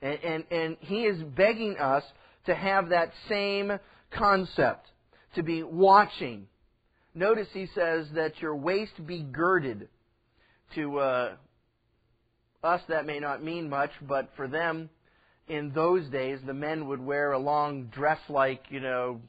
And, 0.00 0.18
and, 0.24 0.44
and 0.50 0.76
he 0.80 1.02
is 1.04 1.22
begging 1.22 1.76
us 1.76 2.02
to 2.46 2.54
have 2.54 2.88
that 2.88 3.12
same 3.28 3.72
concept, 4.10 4.88
to 5.34 5.42
be 5.42 5.62
watching. 5.62 6.46
Notice 7.14 7.48
he 7.52 7.66
says 7.74 8.06
that 8.14 8.40
your 8.40 8.56
waist 8.56 9.06
be 9.06 9.22
girded. 9.22 9.88
To 10.74 10.98
uh, 10.98 11.36
us, 12.64 12.80
that 12.88 13.04
may 13.04 13.18
not 13.18 13.42
mean 13.42 13.68
much, 13.68 13.90
but 14.00 14.30
for 14.36 14.48
them, 14.48 14.88
in 15.48 15.72
those 15.72 16.08
days, 16.08 16.38
the 16.46 16.54
men 16.54 16.88
would 16.88 17.00
wear 17.00 17.32
a 17.32 17.38
long 17.38 17.86
dress 17.86 18.20
like, 18.28 18.62
you 18.70 18.80
know, 18.80 19.20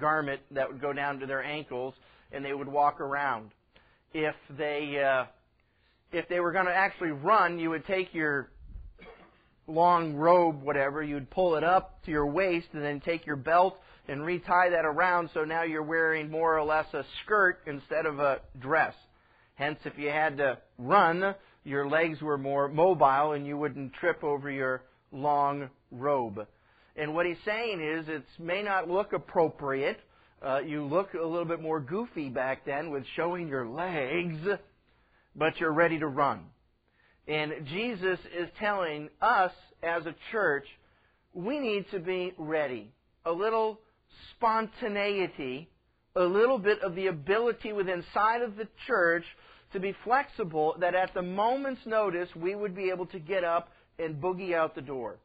garment 0.00 0.40
that 0.50 0.70
would 0.70 0.80
go 0.80 0.92
down 0.92 1.20
to 1.20 1.26
their 1.26 1.44
ankles, 1.44 1.94
and 2.32 2.44
they 2.44 2.54
would 2.54 2.68
walk 2.68 3.00
around. 3.00 3.50
If 4.12 4.34
they 4.56 5.00
uh, 5.00 5.26
if 6.12 6.28
they 6.28 6.40
were 6.40 6.52
going 6.52 6.66
to 6.66 6.74
actually 6.74 7.10
run, 7.10 7.58
you 7.58 7.70
would 7.70 7.86
take 7.86 8.12
your 8.14 8.50
long 9.66 10.14
robe, 10.14 10.62
whatever, 10.62 11.02
you'd 11.02 11.30
pull 11.30 11.54
it 11.54 11.62
up 11.62 12.02
to 12.04 12.10
your 12.10 12.26
waist, 12.26 12.68
and 12.72 12.82
then 12.82 13.00
take 13.00 13.26
your 13.26 13.36
belt 13.36 13.78
and 14.08 14.24
retie 14.24 14.70
that 14.70 14.84
around. 14.84 15.30
So 15.34 15.44
now 15.44 15.62
you're 15.62 15.82
wearing 15.82 16.30
more 16.30 16.58
or 16.58 16.64
less 16.64 16.86
a 16.94 17.04
skirt 17.22 17.60
instead 17.66 18.06
of 18.06 18.18
a 18.18 18.40
dress. 18.58 18.94
Hence, 19.60 19.78
if 19.84 19.98
you 19.98 20.08
had 20.08 20.38
to 20.38 20.56
run, 20.78 21.34
your 21.64 21.86
legs 21.86 22.22
were 22.22 22.38
more 22.38 22.66
mobile, 22.66 23.32
and 23.32 23.46
you 23.46 23.58
wouldn't 23.58 23.92
trip 23.92 24.24
over 24.24 24.50
your 24.50 24.80
long 25.12 25.68
robe. 25.90 26.46
And 26.96 27.14
what 27.14 27.26
he's 27.26 27.36
saying 27.44 27.78
is 27.78 28.08
it 28.08 28.24
may 28.38 28.62
not 28.62 28.88
look 28.88 29.12
appropriate. 29.12 30.00
Uh, 30.40 30.60
you 30.60 30.86
look 30.86 31.12
a 31.12 31.26
little 31.26 31.44
bit 31.44 31.60
more 31.60 31.78
goofy 31.78 32.30
back 32.30 32.64
then 32.64 32.90
with 32.90 33.04
showing 33.16 33.48
your 33.48 33.68
legs, 33.68 34.38
but 35.36 35.60
you're 35.60 35.74
ready 35.74 35.98
to 35.98 36.06
run. 36.06 36.40
And 37.28 37.52
Jesus 37.66 38.18
is 38.34 38.48
telling 38.58 39.10
us 39.20 39.52
as 39.82 40.06
a 40.06 40.14
church, 40.32 40.64
we 41.34 41.58
need 41.58 41.84
to 41.90 41.98
be 41.98 42.32
ready. 42.38 42.90
A 43.26 43.30
little 43.30 43.78
spontaneity, 44.34 45.68
a 46.16 46.24
little 46.24 46.58
bit 46.58 46.80
of 46.80 46.94
the 46.94 47.08
ability 47.08 47.74
within 47.74 47.98
inside 47.98 48.40
of 48.40 48.56
the 48.56 48.66
church 48.86 49.24
to 49.72 49.80
be 49.80 49.94
flexible 50.04 50.76
that 50.80 50.94
at 50.94 51.14
the 51.14 51.22
moment's 51.22 51.84
notice 51.86 52.28
we 52.34 52.54
would 52.54 52.74
be 52.74 52.90
able 52.90 53.06
to 53.06 53.18
get 53.18 53.44
up 53.44 53.70
and 53.98 54.20
boogie 54.20 54.54
out 54.54 54.74
the 54.74 54.82
door. 54.82 55.16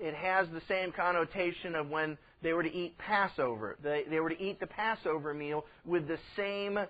It 0.00 0.14
has 0.14 0.48
the 0.48 0.62
same 0.68 0.92
connotation 0.92 1.74
of 1.74 1.88
when 1.88 2.18
they 2.42 2.52
were 2.52 2.62
to 2.62 2.74
eat 2.74 2.98
Passover. 2.98 3.76
They, 3.82 4.02
they 4.10 4.20
were 4.20 4.30
to 4.30 4.42
eat 4.42 4.58
the 4.58 4.66
Passover 4.66 5.32
meal 5.32 5.64
with 5.84 6.08
the 6.08 6.18
same 6.36 6.76
uh, 6.76 6.86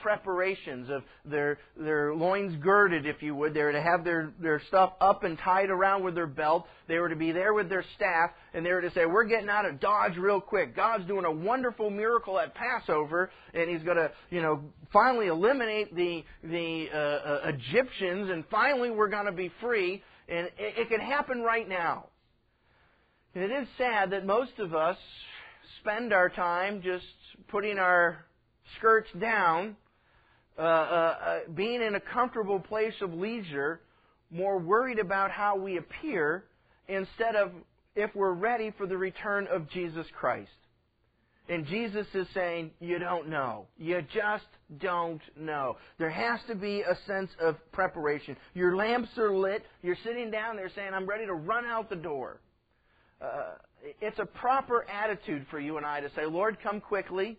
preparations 0.00 0.88
of 0.90 1.02
their, 1.24 1.58
their 1.76 2.14
loins 2.14 2.56
girded, 2.62 3.06
if 3.06 3.22
you 3.22 3.34
would. 3.34 3.54
They 3.54 3.62
were 3.62 3.72
to 3.72 3.82
have 3.82 4.04
their, 4.04 4.32
their 4.40 4.62
stuff 4.68 4.94
up 5.00 5.24
and 5.24 5.38
tied 5.38 5.70
around 5.70 6.04
with 6.04 6.14
their 6.14 6.26
belt. 6.26 6.66
They 6.88 6.98
were 6.98 7.08
to 7.08 7.16
be 7.16 7.32
there 7.32 7.52
with 7.52 7.68
their 7.68 7.84
staff, 7.96 8.30
and 8.54 8.64
they 8.64 8.72
were 8.72 8.80
to 8.80 8.90
say, 8.92 9.06
We're 9.06 9.24
getting 9.24 9.48
out 9.48 9.66
of 9.66 9.80
Dodge 9.80 10.16
real 10.16 10.40
quick. 10.40 10.74
God's 10.74 11.06
doing 11.06 11.24
a 11.24 11.32
wonderful 11.32 11.90
miracle 11.90 12.38
at 12.38 12.54
Passover, 12.54 13.30
and 13.52 13.68
He's 13.68 13.82
going 13.82 13.98
to, 13.98 14.10
you 14.30 14.40
know, 14.40 14.60
finally 14.92 15.26
eliminate 15.26 15.94
the, 15.94 16.24
the 16.42 16.88
uh, 16.92 16.96
uh, 16.96 17.40
Egyptians, 17.44 18.30
and 18.30 18.44
finally 18.50 18.90
we're 18.90 19.08
going 19.08 19.26
to 19.26 19.32
be 19.32 19.50
free. 19.60 20.02
And 20.28 20.46
it, 20.46 20.54
it 20.58 20.88
can 20.88 21.00
happen 21.00 21.42
right 21.42 21.68
now. 21.68 22.06
And 23.36 23.44
it 23.44 23.50
is 23.54 23.68
sad 23.76 24.12
that 24.12 24.24
most 24.24 24.58
of 24.58 24.74
us 24.74 24.96
spend 25.80 26.14
our 26.14 26.30
time 26.30 26.80
just 26.82 27.04
putting 27.48 27.78
our 27.78 28.24
skirts 28.78 29.10
down, 29.20 29.76
uh, 30.58 30.62
uh, 30.62 30.64
uh, 30.64 31.38
being 31.54 31.82
in 31.82 31.96
a 31.96 32.00
comfortable 32.00 32.58
place 32.58 32.94
of 33.02 33.12
leisure, 33.12 33.82
more 34.30 34.58
worried 34.58 34.98
about 34.98 35.30
how 35.30 35.54
we 35.54 35.76
appear 35.76 36.44
instead 36.88 37.36
of 37.36 37.50
if 37.94 38.10
we're 38.14 38.32
ready 38.32 38.72
for 38.78 38.86
the 38.86 38.96
return 38.96 39.46
of 39.48 39.68
Jesus 39.68 40.06
Christ. 40.18 40.48
And 41.50 41.66
Jesus 41.66 42.06
is 42.14 42.26
saying, 42.32 42.70
you 42.80 42.98
don't 42.98 43.28
know. 43.28 43.66
You 43.76 44.00
just 44.14 44.46
don't 44.80 45.20
know. 45.38 45.76
There 45.98 46.08
has 46.08 46.40
to 46.48 46.54
be 46.54 46.80
a 46.80 46.96
sense 47.06 47.30
of 47.38 47.56
preparation. 47.72 48.34
Your 48.54 48.76
lamps 48.76 49.10
are 49.18 49.36
lit. 49.36 49.62
You're 49.82 49.98
sitting 50.04 50.30
down 50.30 50.56
there 50.56 50.70
saying, 50.74 50.94
I'm 50.94 51.06
ready 51.06 51.26
to 51.26 51.34
run 51.34 51.66
out 51.66 51.90
the 51.90 51.96
door. 51.96 52.40
Uh, 53.20 53.54
it's 54.00 54.18
a 54.18 54.26
proper 54.26 54.86
attitude 54.88 55.46
for 55.50 55.60
you 55.60 55.76
and 55.76 55.86
I 55.86 56.00
to 56.00 56.10
say, 56.14 56.26
Lord, 56.26 56.58
come 56.62 56.80
quickly. 56.80 57.38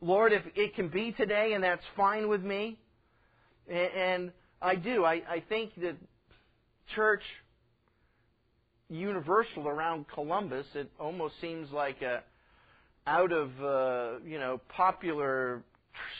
Lord, 0.00 0.32
if 0.32 0.42
it 0.54 0.74
can 0.74 0.88
be 0.88 1.12
today, 1.12 1.52
and 1.54 1.64
that's 1.64 1.82
fine 1.96 2.28
with 2.28 2.42
me. 2.42 2.78
And 3.68 4.30
I 4.60 4.74
do. 4.76 5.04
I, 5.04 5.22
I 5.28 5.42
think 5.48 5.74
that 5.80 5.96
church 6.94 7.22
universal 8.88 9.66
around 9.66 10.06
Columbus, 10.12 10.66
it 10.74 10.90
almost 11.00 11.34
seems 11.40 11.70
like 11.72 12.02
a 12.02 12.22
out 13.06 13.32
of 13.32 13.50
uh, 13.62 14.18
you 14.24 14.38
know 14.38 14.60
popular 14.68 15.62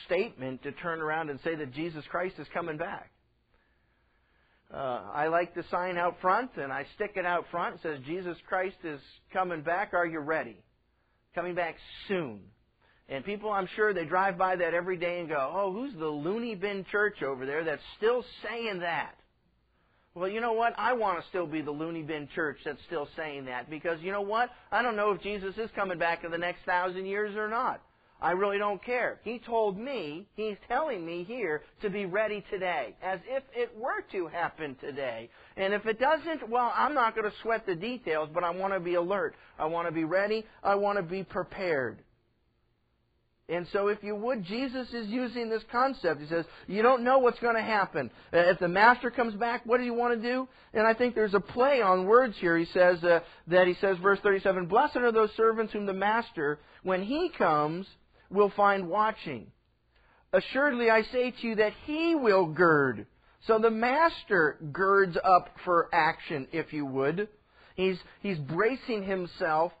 statement 0.05 0.63
to 0.63 0.71
turn 0.71 1.01
around 1.01 1.29
and 1.29 1.39
say 1.43 1.55
that 1.55 1.73
Jesus 1.73 2.03
Christ 2.09 2.35
is 2.39 2.47
coming 2.53 2.77
back. 2.77 3.11
Uh, 4.73 5.01
I 5.13 5.27
like 5.27 5.55
the 5.55 5.63
sign 5.71 5.97
out 5.97 6.17
front, 6.21 6.51
and 6.57 6.73
I 6.73 6.85
stick 6.95 7.13
it 7.15 7.25
out 7.25 7.45
front. 7.51 7.75
It 7.75 7.81
says, 7.83 7.99
Jesus 8.05 8.37
Christ 8.49 8.75
is 8.83 8.99
coming 9.31 9.61
back. 9.61 9.93
Are 9.93 10.05
you 10.05 10.19
ready? 10.19 10.57
Coming 11.35 11.55
back 11.55 11.75
soon. 12.07 12.41
And 13.09 13.23
people, 13.23 13.49
I'm 13.49 13.69
sure, 13.75 13.93
they 13.93 14.03
drive 14.03 14.37
by 14.37 14.57
that 14.57 14.73
every 14.73 14.97
day 14.97 15.21
and 15.21 15.29
go, 15.29 15.51
oh, 15.55 15.71
who's 15.71 15.93
the 15.93 16.07
loony 16.07 16.55
bin 16.55 16.85
church 16.91 17.23
over 17.23 17.45
there 17.45 17.63
that's 17.63 17.81
still 17.95 18.25
saying 18.43 18.79
that? 18.79 19.13
Well, 20.13 20.27
you 20.27 20.41
know 20.41 20.53
what? 20.53 20.73
I 20.77 20.93
want 20.93 21.21
to 21.21 21.29
still 21.29 21.45
be 21.45 21.61
the 21.61 21.71
loony 21.71 22.01
bin 22.01 22.27
church 22.35 22.57
that's 22.65 22.81
still 22.87 23.07
saying 23.15 23.45
that 23.45 23.69
because 23.69 24.01
you 24.01 24.11
know 24.11 24.21
what? 24.21 24.49
I 24.71 24.81
don't 24.81 24.95
know 24.95 25.11
if 25.11 25.21
Jesus 25.21 25.55
is 25.57 25.69
coming 25.75 25.99
back 25.99 26.23
in 26.23 26.31
the 26.31 26.37
next 26.39 26.65
thousand 26.65 27.05
years 27.05 27.35
or 27.35 27.47
not. 27.47 27.81
I 28.19 28.31
really 28.31 28.57
don't 28.57 28.83
care. 28.83 29.19
He 29.23 29.39
told 29.39 29.77
me, 29.77 30.25
he's 30.35 30.57
telling 30.67 31.05
me 31.05 31.23
here 31.23 31.61
to 31.81 31.89
be 31.89 32.05
ready 32.05 32.43
today, 32.49 32.95
as 33.03 33.19
if 33.27 33.43
it 33.55 33.71
were 33.77 34.01
to 34.11 34.27
happen 34.27 34.75
today. 34.81 35.29
And 35.55 35.73
if 35.73 35.85
it 35.85 35.99
doesn't, 35.99 36.49
well, 36.49 36.73
I'm 36.75 36.95
not 36.95 37.15
going 37.15 37.29
to 37.29 37.37
sweat 37.43 37.65
the 37.67 37.75
details, 37.75 38.29
but 38.33 38.43
I 38.43 38.49
want 38.49 38.73
to 38.73 38.79
be 38.79 38.95
alert. 38.95 39.35
I 39.59 39.65
want 39.65 39.87
to 39.87 39.93
be 39.93 40.03
ready. 40.03 40.45
I 40.63 40.75
want 40.75 40.97
to 40.97 41.03
be 41.03 41.23
prepared. 41.23 41.99
And 43.49 43.65
so, 43.71 43.87
if 43.87 44.03
you 44.03 44.13
would, 44.13 44.43
Jesus 44.43 44.89
is 44.93 45.07
using 45.07 45.49
this 45.49 45.63
concept. 45.71 46.19
He 46.19 46.27
says, 46.27 46.43
You 46.67 46.81
don't 46.81 47.03
know 47.03 47.19
what's 47.19 47.39
going 47.39 47.55
to 47.55 47.61
happen. 47.61 48.11
Uh, 48.33 48.39
if 48.39 48.59
the 48.59 48.67
master 48.67 49.09
comes 49.09 49.35
back, 49.35 49.61
what 49.65 49.77
do 49.77 49.85
you 49.85 49.93
want 49.93 50.21
to 50.21 50.29
do? 50.29 50.49
And 50.73 50.85
I 50.85 50.93
think 50.93 51.15
there's 51.15 51.33
a 51.33 51.39
play 51.39 51.81
on 51.81 52.05
words 52.07 52.35
here. 52.41 52.57
He 52.57 52.65
says 52.65 53.01
uh, 53.05 53.21
that, 53.47 53.67
he 53.67 53.75
says, 53.75 53.97
verse 53.99 54.19
37, 54.21 54.65
Blessed 54.65 54.97
are 54.97 55.13
those 55.13 55.31
servants 55.37 55.71
whom 55.71 55.85
the 55.85 55.93
master, 55.93 56.59
when 56.83 57.03
he 57.03 57.29
comes, 57.37 57.87
will 58.29 58.51
find 58.55 58.89
watching. 58.89 59.47
Assuredly, 60.33 60.89
I 60.89 61.03
say 61.03 61.31
to 61.31 61.47
you 61.47 61.55
that 61.55 61.73
he 61.85 62.15
will 62.15 62.47
gird. 62.47 63.07
So 63.45 63.59
the 63.59 63.71
master 63.71 64.57
girds 64.71 65.17
up 65.23 65.49
for 65.63 65.89
action, 65.93 66.47
if 66.51 66.73
you 66.73 66.85
would. 66.85 67.29
He's, 67.75 67.97
he's 68.21 68.37
bracing 68.37 69.03
himself. 69.03 69.71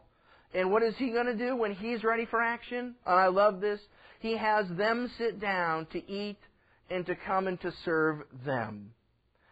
And 0.53 0.71
what 0.71 0.83
is 0.83 0.95
he 0.97 1.09
going 1.09 1.25
to 1.25 1.35
do 1.35 1.55
when 1.55 1.73
he's 1.73 2.03
ready 2.03 2.25
for 2.25 2.41
action? 2.41 2.95
And 3.05 3.15
I 3.15 3.27
love 3.27 3.59
this. 3.59 3.79
He 4.19 4.37
has 4.37 4.65
them 4.69 5.11
sit 5.17 5.39
down 5.39 5.87
to 5.87 6.11
eat 6.11 6.37
and 6.89 7.05
to 7.05 7.15
come 7.15 7.47
and 7.47 7.59
to 7.61 7.71
serve 7.83 8.23
them. 8.45 8.91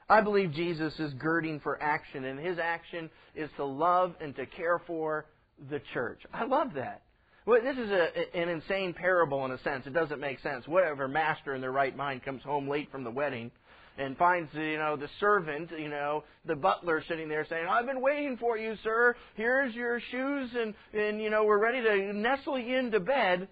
I 0.08 0.22
believe 0.22 0.52
Jesus 0.54 0.98
is 1.00 1.14
girding 1.16 1.60
for 1.60 1.82
action, 1.82 2.26
and 2.26 2.40
his 2.40 2.60
action 2.60 3.10
is 3.34 3.50
to 3.58 3.66
love 3.66 4.16
and 4.22 4.36
to 4.36 4.46
care 4.46 4.80
for 4.86 5.26
the 5.70 5.82
church. 5.94 6.22
I 6.32 6.46
love 6.46 6.76
that. 6.76 7.02
Well, 7.46 7.62
this 7.62 7.78
is 7.78 7.92
a, 7.92 8.36
an 8.36 8.50
insane 8.50 8.94
parable 8.94 9.46
in 9.46 9.52
a 9.52 9.60
sense. 9.60 9.86
It 9.86 9.94
doesn't 9.94 10.20
make 10.20 10.40
sense. 10.40 10.68
Whatever 10.68 11.08
master 11.08 11.54
in 11.54 11.62
their 11.62 11.72
right 11.72 11.96
mind 11.96 12.26
comes 12.26 12.42
home 12.42 12.68
late 12.68 12.90
from 12.92 13.04
the 13.04 13.12
wedding 13.12 13.52
and 14.00 14.18
finds, 14.18 14.52
you 14.54 14.78
know, 14.78 14.98
the 14.98 15.08
servant, 15.20 15.70
you 15.78 15.88
know, 15.88 16.24
the 16.46 16.56
butler 16.56 17.04
sitting 17.08 17.30
there 17.30 17.46
saying, 17.48 17.68
I've 17.70 17.86
been 17.86 18.02
waiting 18.02 18.38
for 18.38 18.58
you, 18.58 18.76
sir. 18.84 19.16
Here's 19.36 19.76
your 19.76 20.00
shoes 20.12 20.50
and, 20.58 20.74
and, 20.94 21.22
you 21.22 21.30
know, 21.30 21.44
we're 21.44 21.60
ready 21.60 21.84
to 21.84 22.14
nestle 22.14 22.58
you 22.58 22.78
into 22.78 23.00
bed. 23.00 23.48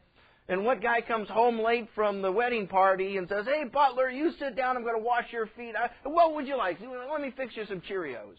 And 0.50 0.66
what 0.66 0.82
guy 0.82 1.02
comes 1.02 1.30
home 1.30 1.60
late 1.60 1.88
from 1.94 2.22
the 2.24 2.32
wedding 2.32 2.68
party 2.68 3.18
and 3.18 3.30
says, 3.30 3.46
Hey, 3.46 3.64
butler, 3.72 4.10
you 4.10 4.32
sit 4.40 4.58
down. 4.58 4.76
I'm 4.76 4.84
going 4.84 4.98
to 4.98 5.04
wash 5.04 5.32
your 5.32 5.48
feet. 5.56 5.74
I, 5.78 5.90
what 6.10 6.34
would 6.34 6.48
you 6.48 6.58
like? 6.58 6.80
Let 6.82 7.22
me 7.22 7.32
fix 7.38 7.56
you 7.56 7.66
some 7.70 7.82
Cheerios. 7.82 8.36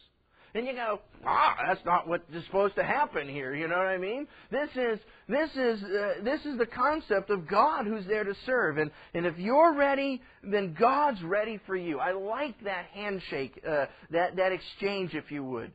And 0.56 0.68
you 0.68 0.72
go, 0.74 1.00
ah, 1.26 1.56
that's 1.66 1.84
not 1.84 2.06
what 2.06 2.22
is 2.32 2.44
supposed 2.44 2.76
to 2.76 2.84
happen 2.84 3.28
here. 3.28 3.56
You 3.56 3.66
know 3.66 3.76
what 3.76 3.88
I 3.88 3.98
mean? 3.98 4.28
This 4.52 4.70
is 4.76 5.00
this 5.28 5.50
is 5.50 5.82
uh, 5.82 6.22
this 6.22 6.40
is 6.44 6.56
the 6.58 6.66
concept 6.66 7.30
of 7.30 7.48
God 7.48 7.86
who's 7.86 8.06
there 8.06 8.22
to 8.22 8.34
serve. 8.46 8.78
And 8.78 8.92
and 9.14 9.26
if 9.26 9.36
you're 9.36 9.74
ready, 9.74 10.22
then 10.44 10.76
God's 10.78 11.20
ready 11.24 11.58
for 11.66 11.74
you. 11.74 11.98
I 11.98 12.12
like 12.12 12.62
that 12.64 12.86
handshake, 12.94 13.60
uh, 13.68 13.86
that 14.12 14.36
that 14.36 14.52
exchange, 14.52 15.14
if 15.14 15.32
you 15.32 15.42
would. 15.42 15.72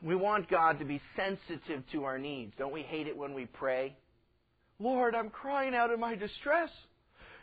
We 0.00 0.14
want 0.14 0.48
God 0.48 0.78
to 0.78 0.84
be 0.84 1.00
sensitive 1.16 1.82
to 1.92 2.04
our 2.04 2.18
needs. 2.18 2.52
Don't 2.58 2.72
we 2.72 2.82
hate 2.82 3.08
it 3.08 3.16
when 3.16 3.34
we 3.34 3.46
pray? 3.46 3.96
Lord, 4.78 5.16
I'm 5.16 5.30
crying 5.30 5.74
out 5.74 5.90
in 5.90 5.98
my 5.98 6.14
distress. 6.14 6.70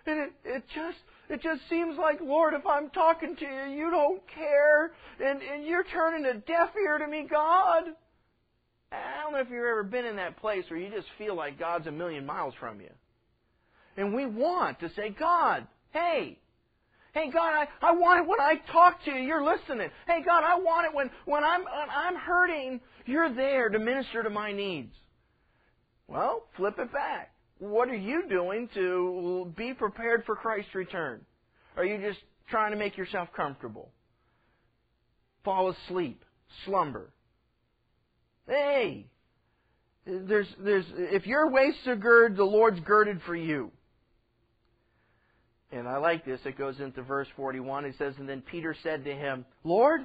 And 0.05 0.19
it, 0.19 0.29
it 0.45 0.63
just 0.73 0.97
it 1.31 1.41
just 1.41 1.61
seems 1.69 1.97
like, 1.97 2.19
Lord, 2.21 2.53
if 2.53 2.65
I'm 2.65 2.89
talking 2.89 3.37
to 3.37 3.45
you, 3.45 3.73
you 3.73 3.89
don't 3.89 4.21
care, 4.27 4.91
and, 5.19 5.41
and 5.41 5.65
you're 5.65 5.85
turning 5.85 6.25
a 6.25 6.33
deaf 6.33 6.69
ear 6.75 6.97
to 6.97 7.07
me, 7.07 7.25
God. 7.29 7.83
I 8.91 9.21
don't 9.23 9.31
know 9.31 9.39
if 9.39 9.49
you've 9.49 9.59
ever 9.59 9.83
been 9.83 10.05
in 10.05 10.17
that 10.17 10.37
place 10.37 10.65
where 10.69 10.77
you 10.77 10.89
just 10.89 11.07
feel 11.17 11.33
like 11.33 11.57
God's 11.57 11.87
a 11.87 11.91
million 11.91 12.25
miles 12.25 12.53
from 12.59 12.81
you. 12.81 12.89
And 13.95 14.13
we 14.13 14.25
want 14.25 14.81
to 14.81 14.89
say, 14.95 15.15
God, 15.17 15.67
hey, 15.93 16.37
Hey 17.13 17.29
God, 17.29 17.53
I, 17.53 17.67
I 17.81 17.91
want 17.91 18.21
it 18.21 18.29
when 18.29 18.39
I 18.39 18.55
talk 18.71 19.03
to 19.03 19.11
you, 19.11 19.19
you're 19.19 19.43
listening. 19.43 19.89
Hey 20.07 20.21
God, 20.25 20.45
I 20.45 20.55
want 20.55 20.85
it 20.85 20.95
when, 20.95 21.09
when 21.25 21.43
I'm 21.43 21.59
when 21.63 21.89
I'm 21.93 22.15
hurting, 22.15 22.79
you're 23.05 23.35
there 23.35 23.67
to 23.67 23.79
minister 23.79 24.23
to 24.23 24.29
my 24.29 24.53
needs. 24.53 24.93
Well, 26.07 26.43
flip 26.55 26.75
it 26.79 26.93
back 26.93 27.30
what 27.61 27.89
are 27.89 27.95
you 27.95 28.27
doing 28.27 28.67
to 28.73 29.53
be 29.55 29.75
prepared 29.75 30.23
for 30.25 30.35
Christ's 30.35 30.73
return? 30.73 31.21
Are 31.77 31.85
you 31.85 31.99
just 32.01 32.19
trying 32.49 32.71
to 32.71 32.77
make 32.77 32.97
yourself 32.97 33.29
comfortable? 33.35 33.91
Fall 35.45 35.69
asleep, 35.69 36.25
slumber. 36.65 37.11
Hey, 38.47 39.05
there's, 40.07 40.47
there's, 40.59 40.85
if 40.95 41.27
your 41.27 41.51
waists 41.51 41.85
are 41.85 41.95
girded, 41.95 42.35
the 42.35 42.43
Lord's 42.43 42.79
girded 42.79 43.21
for 43.27 43.35
you. 43.35 43.71
And 45.71 45.87
I 45.87 45.97
like 45.97 46.25
this. 46.25 46.39
It 46.45 46.57
goes 46.57 46.79
into 46.79 47.03
verse 47.03 47.27
41. 47.35 47.85
It 47.85 47.95
says, 47.99 48.15
And 48.17 48.27
then 48.27 48.41
Peter 48.41 48.75
said 48.81 49.05
to 49.05 49.13
him, 49.13 49.45
Lord, 49.63 50.01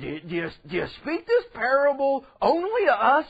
do 0.00 0.20
do 0.20 0.34
you, 0.34 0.48
do 0.68 0.76
you 0.76 0.86
speak 1.02 1.26
this 1.26 1.44
parable 1.52 2.24
only 2.40 2.86
to 2.86 2.92
us 2.92 3.26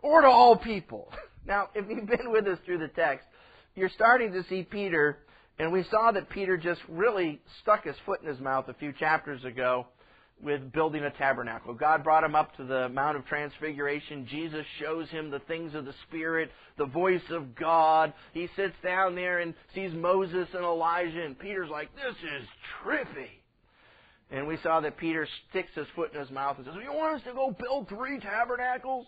or 0.00 0.22
to 0.22 0.28
all 0.28 0.56
people? 0.56 1.12
Now, 1.46 1.68
if 1.74 1.88
you've 1.88 2.06
been 2.06 2.30
with 2.30 2.46
us 2.46 2.58
through 2.64 2.78
the 2.78 2.88
text, 2.88 3.26
you're 3.74 3.90
starting 3.90 4.32
to 4.32 4.44
see 4.48 4.62
Peter, 4.62 5.18
and 5.58 5.72
we 5.72 5.84
saw 5.90 6.12
that 6.12 6.28
Peter 6.30 6.56
just 6.56 6.80
really 6.88 7.40
stuck 7.62 7.84
his 7.84 7.96
foot 8.04 8.20
in 8.22 8.28
his 8.28 8.40
mouth 8.40 8.68
a 8.68 8.74
few 8.74 8.92
chapters 8.92 9.44
ago 9.44 9.86
with 10.42 10.72
building 10.72 11.04
a 11.04 11.10
tabernacle. 11.10 11.74
God 11.74 12.02
brought 12.02 12.24
him 12.24 12.34
up 12.34 12.56
to 12.56 12.64
the 12.64 12.88
Mount 12.88 13.16
of 13.16 13.26
Transfiguration. 13.26 14.26
Jesus 14.26 14.64
shows 14.78 15.08
him 15.10 15.30
the 15.30 15.40
things 15.40 15.74
of 15.74 15.84
the 15.84 15.94
Spirit, 16.08 16.50
the 16.78 16.86
voice 16.86 17.22
of 17.30 17.54
God. 17.54 18.12
He 18.32 18.48
sits 18.56 18.74
down 18.82 19.14
there 19.14 19.40
and 19.40 19.54
sees 19.74 19.92
Moses 19.92 20.48
and 20.54 20.64
Elijah, 20.64 21.24
and 21.24 21.38
Peter's 21.38 21.70
like, 21.70 21.94
This 21.94 22.16
is 22.16 22.48
trippy. 22.82 23.28
And 24.30 24.46
we 24.46 24.58
saw 24.62 24.80
that 24.80 24.96
Peter 24.96 25.26
sticks 25.50 25.72
his 25.74 25.86
foot 25.94 26.14
in 26.14 26.20
his 26.20 26.30
mouth 26.30 26.56
and 26.56 26.66
says, 26.66 26.74
You 26.82 26.92
want 26.92 27.16
us 27.16 27.22
to 27.26 27.34
go 27.34 27.54
build 27.58 27.88
three 27.88 28.18
tabernacles? 28.20 29.06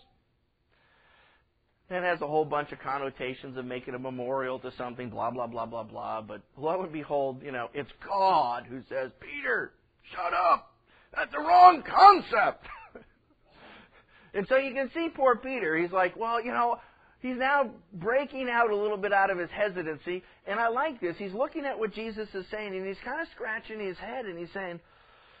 And 1.93 2.03
it 2.03 2.07
has 2.07 2.21
a 2.21 2.27
whole 2.27 2.43
bunch 2.43 2.71
of 2.71 2.79
connotations 2.79 3.55
of 3.55 3.65
making 3.65 3.93
a 3.93 3.99
memorial 3.99 4.57
to 4.57 4.71
something, 4.79 5.11
blah, 5.11 5.29
blah, 5.29 5.45
blah, 5.45 5.67
blah, 5.67 5.83
blah. 5.83 6.21
But 6.21 6.41
lo 6.57 6.81
and 6.81 6.91
behold, 6.91 7.43
you 7.43 7.51
know, 7.51 7.69
it's 7.71 7.91
God 8.03 8.65
who 8.67 8.81
says, 8.89 9.11
Peter, 9.19 9.73
shut 10.11 10.33
up. 10.33 10.73
That's 11.15 11.31
the 11.31 11.37
wrong 11.37 11.83
concept. 11.83 12.65
and 14.33 14.47
so 14.47 14.57
you 14.57 14.73
can 14.73 14.89
see 14.91 15.09
poor 15.15 15.35
Peter. 15.35 15.77
He's 15.77 15.91
like, 15.91 16.17
well, 16.17 16.43
you 16.43 16.51
know, 16.51 16.79
he's 17.19 17.37
now 17.37 17.69
breaking 17.93 18.49
out 18.49 18.71
a 18.71 18.75
little 18.75 18.97
bit 18.97 19.13
out 19.13 19.29
of 19.29 19.37
his 19.37 19.51
hesitancy. 19.51 20.23
And 20.47 20.59
I 20.59 20.69
like 20.69 20.99
this. 20.99 21.15
He's 21.19 21.33
looking 21.33 21.63
at 21.63 21.77
what 21.77 21.93
Jesus 21.93 22.27
is 22.33 22.47
saying, 22.49 22.75
and 22.75 22.87
he's 22.87 22.97
kind 23.05 23.21
of 23.21 23.27
scratching 23.35 23.79
his 23.79 23.99
head, 23.99 24.25
and 24.25 24.39
he's 24.39 24.51
saying, 24.51 24.79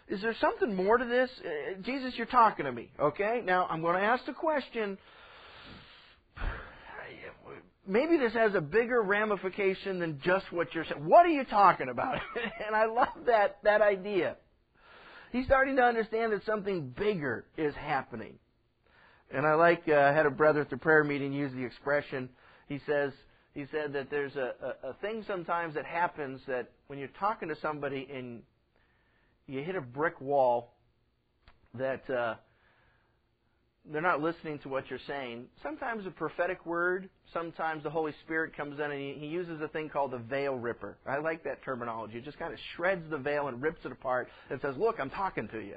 is 0.07 0.21
there 0.21 0.35
something 0.39 0.75
more 0.75 0.99
to 0.99 1.05
this? 1.05 1.31
Uh, 1.39 1.81
Jesus, 1.81 2.13
you're 2.15 2.27
talking 2.27 2.65
to 2.65 2.71
me, 2.71 2.91
okay? 2.99 3.41
Now, 3.43 3.65
I'm 3.71 3.81
going 3.81 3.95
to 3.95 4.05
ask 4.05 4.23
the 4.27 4.33
question 4.33 4.99
maybe 7.87 8.17
this 8.17 8.33
has 8.33 8.55
a 8.55 8.61
bigger 8.61 9.01
ramification 9.01 9.99
than 9.99 10.19
just 10.23 10.51
what 10.51 10.73
you're 10.73 10.85
saying. 10.85 11.05
What 11.05 11.25
are 11.25 11.29
you 11.29 11.43
talking 11.43 11.89
about? 11.89 12.19
and 12.65 12.75
I 12.75 12.85
love 12.85 13.25
that, 13.25 13.57
that 13.63 13.81
idea. 13.81 14.37
He's 15.31 15.45
starting 15.45 15.75
to 15.77 15.81
understand 15.81 16.31
that 16.33 16.45
something 16.45 16.89
bigger 16.89 17.45
is 17.57 17.73
happening. 17.75 18.35
And 19.31 19.47
I 19.47 19.55
like, 19.55 19.83
uh, 19.87 19.95
I 19.95 20.13
had 20.13 20.25
a 20.25 20.31
brother 20.31 20.61
at 20.61 20.69
the 20.69 20.77
prayer 20.77 21.03
meeting 21.03 21.33
use 21.33 21.51
the 21.53 21.63
expression. 21.63 22.29
He 22.67 22.79
says, 22.85 23.11
he 23.53 23.65
said 23.71 23.93
that 23.93 24.09
there's 24.09 24.35
a, 24.35 24.53
a, 24.61 24.89
a 24.89 24.93
thing 25.01 25.23
sometimes 25.27 25.73
that 25.73 25.85
happens 25.85 26.41
that 26.47 26.69
when 26.87 26.99
you're 26.99 27.09
talking 27.19 27.49
to 27.49 27.55
somebody 27.55 28.07
and 28.13 28.43
you 29.47 29.63
hit 29.63 29.75
a 29.75 29.81
brick 29.81 30.21
wall, 30.21 30.75
that 31.73 32.07
uh, 32.09 32.35
they're 33.91 34.01
not 34.01 34.21
listening 34.21 34.59
to 34.59 34.69
what 34.69 34.89
you're 34.89 34.99
saying. 35.07 35.45
Sometimes 35.61 36.05
a 36.05 36.11
prophetic 36.11 36.65
word, 36.65 37.09
sometimes 37.33 37.83
the 37.83 37.89
Holy 37.89 38.13
Spirit 38.23 38.55
comes 38.55 38.79
in 38.79 38.91
and 38.91 39.21
he, 39.21 39.27
uses 39.27 39.59
a 39.61 39.67
thing 39.67 39.89
called 39.89 40.11
the 40.11 40.19
veil 40.19 40.55
ripper. 40.55 40.97
I 41.05 41.17
like 41.17 41.43
that 41.43 41.63
terminology. 41.63 42.17
It 42.17 42.23
just 42.23 42.39
kind 42.39 42.53
of 42.53 42.59
shreds 42.75 43.09
the 43.09 43.17
veil 43.17 43.47
and 43.47 43.61
rips 43.61 43.79
it 43.83 43.91
apart 43.91 44.29
and 44.49 44.61
says, 44.61 44.75
Look, 44.77 44.99
I'm 44.99 45.09
talking 45.09 45.49
to 45.49 45.59
you. 45.59 45.75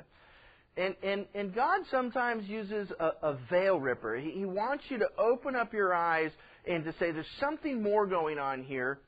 And, 0.76 0.94
and, 1.02 1.26
and 1.34 1.54
God 1.54 1.80
sometimes 1.90 2.46
uses 2.48 2.90
a, 3.00 3.10
a 3.22 3.38
veil 3.50 3.80
ripper. 3.80 4.16
He, 4.16 4.30
he 4.30 4.44
wants 4.44 4.84
you 4.88 4.98
to 4.98 5.08
open 5.18 5.56
up 5.56 5.72
your 5.72 5.92
eyes 5.94 6.30
and 6.68 6.84
to 6.84 6.92
say, 7.00 7.10
There's 7.10 7.26
something 7.40 7.82
more 7.82 8.06
going 8.06 8.38
on 8.38 8.62
here. 8.62 9.00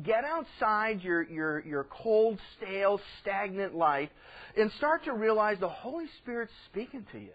Get 0.00 0.24
outside 0.24 1.02
your, 1.02 1.22
your, 1.22 1.64
your 1.64 1.84
cold, 1.84 2.38
stale, 2.56 3.00
stagnant 3.20 3.74
life 3.74 4.10
and 4.56 4.70
start 4.72 5.04
to 5.04 5.12
realize 5.12 5.58
the 5.60 5.68
Holy 5.68 6.06
Spirit's 6.20 6.52
speaking 6.70 7.06
to 7.12 7.18
you. 7.18 7.32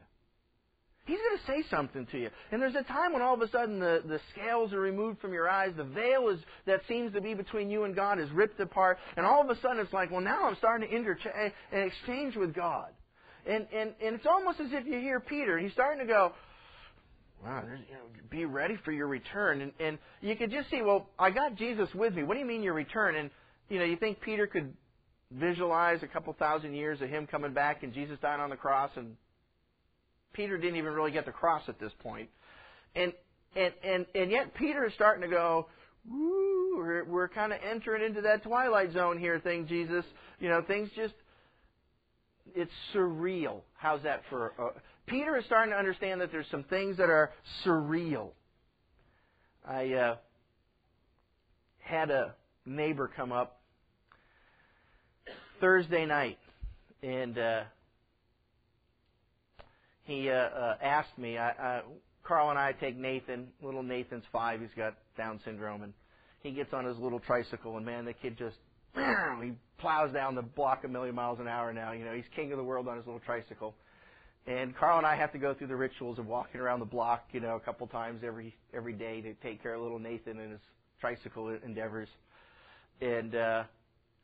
He's 1.06 1.18
going 1.18 1.38
to 1.40 1.64
say 1.64 1.70
something 1.70 2.06
to 2.12 2.20
you. 2.20 2.30
And 2.52 2.62
there's 2.62 2.76
a 2.76 2.84
time 2.84 3.14
when 3.14 3.22
all 3.24 3.34
of 3.34 3.42
a 3.42 3.50
sudden 3.50 3.80
the, 3.80 4.04
the 4.06 4.20
scales 4.32 4.74
are 4.74 4.80
removed 4.80 5.20
from 5.20 5.34
your 5.34 5.50
eyes, 5.50 5.72
the 5.76 5.84
veil 5.84 6.30
is, 6.30 6.40
that 6.68 6.82
seems 6.88 7.14
to 7.14 7.22
be 7.22 7.34
between 7.34 7.72
you 7.72 7.84
and 7.86 7.96
God 7.96 8.20
is 8.20 8.30
ripped 8.30 8.60
apart, 8.60 9.00
and 9.18 9.26
all 9.26 9.42
of 9.42 9.50
a 9.50 9.60
sudden 9.60 9.80
it's 9.80 9.94
like, 9.94 10.12
well, 10.12 10.22
now 10.22 10.48
I'm 10.48 10.56
starting 10.58 10.88
to 10.88 10.96
interchange 10.96 11.54
and 11.72 11.82
exchange 11.82 12.36
with 12.36 12.54
God. 12.54 12.90
And, 13.48 13.66
and, 13.74 13.94
and 14.04 14.16
it's 14.16 14.28
almost 14.28 14.60
as 14.60 14.68
if 14.72 14.86
you 14.86 15.00
hear 15.00 15.20
Peter, 15.20 15.58
he's 15.58 15.72
starting 15.72 16.06
to 16.06 16.12
go, 16.12 16.34
wow, 17.44 17.64
you 17.66 17.94
know, 17.94 18.02
be 18.30 18.46
ready 18.46 18.78
for 18.84 18.92
your 18.92 19.08
return. 19.08 19.62
And, 19.62 19.72
and 19.80 19.98
you 20.22 20.36
could 20.36 20.52
just 20.52 20.70
see, 20.70 20.82
well, 20.82 21.10
I 21.18 21.32
got 21.32 21.56
Jesus 21.56 21.90
with 21.96 22.14
me. 22.14 22.24
What 22.24 22.36
do 22.36 22.40
you 22.40 22.46
mean 22.46 22.62
your 22.62 22.74
return? 22.74 23.16
And, 23.16 23.32
you 23.70 23.80
know, 23.80 23.86
you 23.86 23.96
think 23.96 24.22
Peter 24.22 24.46
could 24.46 24.74
visualize 25.32 26.04
a 26.04 26.08
couple 26.08 26.34
thousand 26.34 26.74
years 26.74 27.02
of 27.02 27.10
him 27.10 27.28
coming 27.28 27.54
back 27.54 27.84
and 27.84 27.94
Jesus 27.94 28.18
dying 28.22 28.42
on 28.42 28.50
the 28.50 28.56
cross 28.56 28.92
and 28.96 29.16
Peter 30.34 30.58
didn't 30.58 30.78
even 30.78 30.94
really 30.94 31.12
get 31.12 31.26
the 31.26 31.32
cross 31.32 31.64
at 31.68 31.80
this 31.80 31.92
point. 32.00 32.30
And, 32.96 33.14
and, 33.56 33.74
and, 33.84 34.06
and 34.16 34.32
yet 34.32 34.54
Peter 34.56 34.86
is 34.86 34.94
starting 34.94 35.22
to 35.22 35.28
go, 35.28 35.68
woo, 36.10 36.78
we're, 36.78 37.04
we're 37.06 37.28
kind 37.28 37.54
of 37.54 37.60
entering 37.70 38.04
into 38.04 38.22
that 38.22 38.44
twilight 38.44 38.94
zone 38.94 39.18
here 39.18 39.40
thing, 39.40 39.68
Jesus. 39.68 40.06
You 40.40 40.50
know, 40.50 40.62
things 40.62 40.90
just, 40.96 41.14
it's 42.56 42.72
surreal. 42.94 43.62
How's 43.78 44.04
that 44.04 44.22
for, 44.30 44.54
uh, 44.60 44.80
Peter 45.08 45.38
is 45.38 45.46
starting 45.46 45.72
to 45.72 45.78
understand 45.78 46.22
that 46.22 46.32
there's 46.32 46.48
some 46.52 46.64
things 46.64 46.98
that 46.98 47.10
are 47.10 47.32
surreal. 47.66 48.30
I, 49.68 49.94
uh, 49.94 50.16
had 51.80 52.12
a 52.12 52.36
neighbor 52.66 53.10
come 53.14 53.32
up 53.32 53.60
Thursday 55.60 56.06
night 56.06 56.38
and, 57.02 57.38
uh, 57.38 57.64
he 60.10 60.30
uh, 60.30 60.34
uh, 60.34 60.78
asked 60.82 61.18
me. 61.18 61.38
I, 61.38 61.50
uh, 61.52 61.82
Carl 62.24 62.50
and 62.50 62.60
I 62.60 62.74
take 62.74 62.98
Nathan. 62.98 63.48
Little 63.62 63.84
Nathan's 63.84 64.24
five. 64.32 64.62
He's 64.62 64.70
got 64.76 64.96
Down 65.18 65.40
syndrome, 65.46 65.84
and 65.84 65.94
he 66.42 66.52
gets 66.52 66.74
on 66.74 66.86
his 66.86 66.98
little 66.98 67.20
tricycle, 67.20 67.78
and 67.78 67.86
man, 67.86 68.06
the 68.06 68.14
kid 68.14 68.38
just 68.38 68.58
he 68.96 69.54
plows 69.78 70.12
down 70.12 70.36
the 70.36 70.42
block 70.42 70.84
a 70.84 70.88
million 70.88 71.16
miles 71.16 71.40
an 71.40 71.48
hour 71.48 71.74
now. 71.74 71.92
You 71.92 72.06
know, 72.06 72.14
he's 72.14 72.26
king 72.36 72.52
of 72.52 72.58
the 72.58 72.64
world 72.64 72.88
on 72.88 72.98
his 72.98 73.06
little 73.06 73.22
tricycle. 73.22 73.76
And 74.48 74.76
Carl 74.76 74.98
and 74.98 75.06
I 75.06 75.16
have 75.16 75.32
to 75.34 75.38
go 75.38 75.54
through 75.54 75.68
the 75.68 75.76
rituals 75.76 76.18
of 76.18 76.26
walking 76.26 76.60
around 76.60 76.80
the 76.80 76.86
block, 76.86 77.26
you 77.32 77.40
know, 77.40 77.56
a 77.56 77.60
couple 77.60 77.86
times 77.88 78.22
every 78.26 78.56
every 78.74 78.94
day 78.94 79.22
to 79.22 79.34
take 79.36 79.62
care 79.62 79.76
of 79.76 79.82
little 79.82 80.00
Nathan 80.00 80.40
and 80.40 80.52
his 80.52 80.62
tricycle 81.00 81.56
endeavors. 81.64 82.08
And 83.02 83.36
uh, 83.36 83.64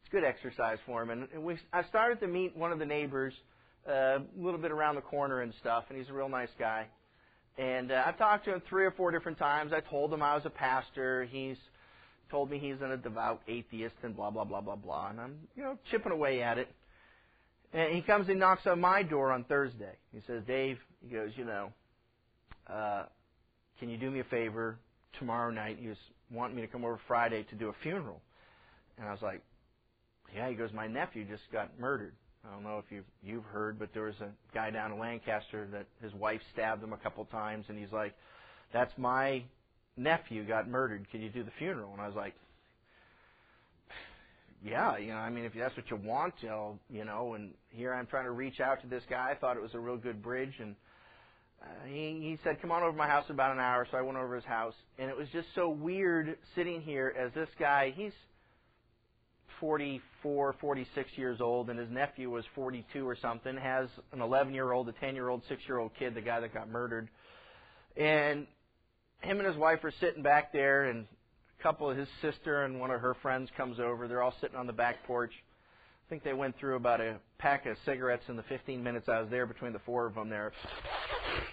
it's 0.02 0.10
good 0.12 0.24
exercise 0.24 0.80
for 0.86 1.04
him. 1.04 1.12
And, 1.12 1.28
and 1.34 1.44
we, 1.44 1.58
I 1.72 1.84
started 1.84 2.20
to 2.22 2.28
meet 2.28 2.56
one 2.56 2.72
of 2.72 2.80
the 2.80 2.86
neighbors 2.86 3.34
a 3.86 4.22
little 4.38 4.60
bit 4.60 4.72
around 4.72 4.96
the 4.96 5.02
corner 5.02 5.42
and 5.42 5.54
stuff, 5.60 5.86
and 5.90 5.98
he's 5.98 6.10
a 6.10 6.14
real 6.14 6.30
nice 6.30 6.50
guy. 6.58 6.88
And 7.58 7.92
uh, 7.92 8.04
I've 8.06 8.18
talked 8.18 8.46
to 8.46 8.54
him 8.54 8.62
three 8.68 8.86
or 8.86 8.92
four 8.92 9.12
different 9.12 9.38
times. 9.38 9.72
I 9.74 9.80
told 9.80 10.14
him 10.14 10.22
I 10.22 10.36
was 10.36 10.46
a 10.46 10.50
pastor. 10.50 11.26
He's 11.26 11.58
told 12.30 12.50
me 12.50 12.60
he's 12.60 12.82
a 12.82 12.98
devout 12.98 13.42
atheist 13.48 13.96
and 14.04 14.16
blah 14.16 14.30
blah 14.30 14.44
blah 14.44 14.62
blah 14.62 14.76
blah. 14.76 15.10
And 15.10 15.22
I'm 15.22 15.36
you 15.56 15.64
know 15.64 15.78
chipping 15.92 16.12
away 16.12 16.42
at 16.42 16.58
it. 16.58 16.68
And 17.74 17.94
he 17.94 18.02
comes 18.02 18.30
and 18.30 18.40
knocks 18.40 18.66
on 18.68 18.80
my 18.80 19.04
door 19.04 19.32
on 19.32 19.44
Thursday. 19.44 19.98
He 20.14 20.22
says, 20.28 20.44
Dave, 20.48 20.78
he 21.06 21.14
goes, 21.14 21.32
you 21.36 21.44
know, 21.44 21.74
uh, 22.72 23.04
can 23.80 23.90
you 23.90 23.98
do 23.98 24.10
me 24.10 24.22
a 24.22 24.26
favor 24.26 24.78
tomorrow 25.20 25.52
night? 25.52 25.78
He 25.80 25.90
was 25.90 25.98
wanting 26.32 26.56
me 26.56 26.62
to 26.62 26.70
come 26.70 26.86
over 26.86 27.00
Friday 27.06 27.44
to 27.44 27.56
do 27.56 27.68
a 27.68 27.74
funeral. 27.84 28.22
And 28.98 29.08
I 29.08 29.12
was 29.12 29.22
like, 29.22 29.42
yeah. 30.34 30.50
He 30.50 30.56
goes, 30.56 30.72
my 30.74 30.88
nephew 30.88 31.26
just 31.26 31.44
got 31.52 31.78
murdered. 31.78 32.14
I 32.48 32.54
don't 32.54 32.64
know 32.64 32.78
if 32.78 32.86
you've 32.92 33.06
you've 33.24 33.44
heard, 33.46 33.80
but 33.80 33.94
there 33.94 34.04
was 34.04 34.20
a 34.22 34.30
guy 34.54 34.70
down 34.70 34.92
in 34.92 35.00
Lancaster 35.00 35.68
that 35.72 35.86
his 36.02 36.14
wife 36.14 36.42
stabbed 36.54 36.84
him 36.84 36.94
a 36.94 36.98
couple 36.98 37.26
times, 37.26 37.66
and 37.70 37.78
he's 37.78 37.92
like, 37.92 38.14
"That's 38.72 38.96
my 38.98 39.44
nephew 39.98 40.44
got 40.44 40.68
murdered. 40.68 41.10
Can 41.12 41.22
you 41.22 41.30
do 41.30 41.44
the 41.44 41.52
funeral?" 41.58 41.92
And 41.94 42.02
I 42.02 42.08
was 42.08 42.16
like, 42.16 42.36
"Yeah, 44.64 44.98
you 44.98 45.10
know, 45.10 45.18
I 45.18 45.30
mean, 45.30 45.46
if 45.46 45.54
that's 45.54 45.76
what 45.76 45.90
you 45.90 45.98
want, 45.98 46.36
know, 46.44 46.80
you 46.90 47.06
know." 47.06 47.34
And 47.34 47.54
here 47.70 47.94
I'm 47.94 48.06
trying 48.06 48.26
to 48.26 48.32
reach 48.32 48.60
out 48.60 48.82
to 48.82 48.88
this 48.88 49.04
guy. 49.10 49.32
I 49.32 49.36
thought 49.36 49.58
it 49.58 49.64
was 49.64 49.74
a 49.74 49.80
real 49.80 49.98
good 49.98 50.22
bridge, 50.22 50.54
and 50.60 50.76
uh, 51.62 51.86
he 51.88 52.20
he 52.22 52.38
said, 52.44 52.62
"Come 52.62 52.72
on 52.72 52.84
over 52.84 52.92
to 52.92 52.98
my 52.98 53.08
house 53.08 53.26
in 53.28 53.36
about 53.36 53.54
an 53.54 53.60
hour." 53.60 53.88
So 53.90 53.98
I 53.98 54.02
went 54.02 54.18
over 54.18 54.36
his 54.36 54.46
house, 54.46 54.76
and 55.00 55.10
it 55.10 55.18
was 55.18 55.30
just 55.30 55.48
so 55.56 55.70
weird 55.70 56.38
sitting 56.54 56.82
here 56.82 57.14
as 57.18 57.34
this 57.34 57.50
guy. 57.58 57.92
He's 57.96 58.14
44, 59.60 60.56
46 60.60 61.10
years 61.16 61.42
old, 61.42 61.70
and 61.70 61.80
his 61.80 61.90
nephew 61.90 62.30
was 62.30 62.46
42 62.56 63.08
or 63.08 63.16
something, 63.16 63.56
has 63.58 63.88
an 64.12 64.22
11 64.22 64.54
year 64.54 64.72
old, 64.72 64.90
a 64.90 64.94
10 64.94 65.16
year 65.16 65.30
old, 65.30 65.42
6 65.48 65.62
year 65.68 65.78
old 65.78 65.92
kid, 65.98 66.16
the 66.16 66.22
guy 66.22 66.40
that 66.40 66.54
got 66.54 66.70
murdered. 66.70 67.10
And 67.98 68.48
him 69.22 69.40
and 69.40 69.48
his 69.48 69.58
wife 69.58 69.84
are 69.84 69.94
sitting 70.00 70.24
back 70.24 70.52
there, 70.54 70.86
and 70.86 71.06
a 71.60 71.64
couple 71.64 71.90
of 71.90 71.98
his 71.98 72.08
sister 72.22 72.64
and 72.64 72.80
one 72.80 72.92
of 72.92 73.02
her 73.02 73.16
friends 73.22 73.50
comes 73.58 73.80
over. 73.80 74.08
They're 74.08 74.22
all 74.22 74.36
sitting 74.42 74.58
on 74.58 74.68
the 74.68 74.74
back 74.74 75.06
porch. 75.06 75.32
I 76.06 76.10
think 76.10 76.24
they 76.24 76.34
went 76.34 76.56
through 76.60 76.76
about 76.76 77.02
a 77.02 77.16
pack 77.40 77.66
of 77.66 77.78
cigarettes 77.84 78.24
in 78.28 78.36
the 78.36 78.44
15 78.44 78.84
minutes 78.84 79.10
I 79.10 79.22
was 79.22 79.30
there 79.32 79.48
between 79.48 79.74
the 79.74 79.80
four 79.80 80.06
of 80.06 80.14
them 80.14 80.30
there. 80.30 80.52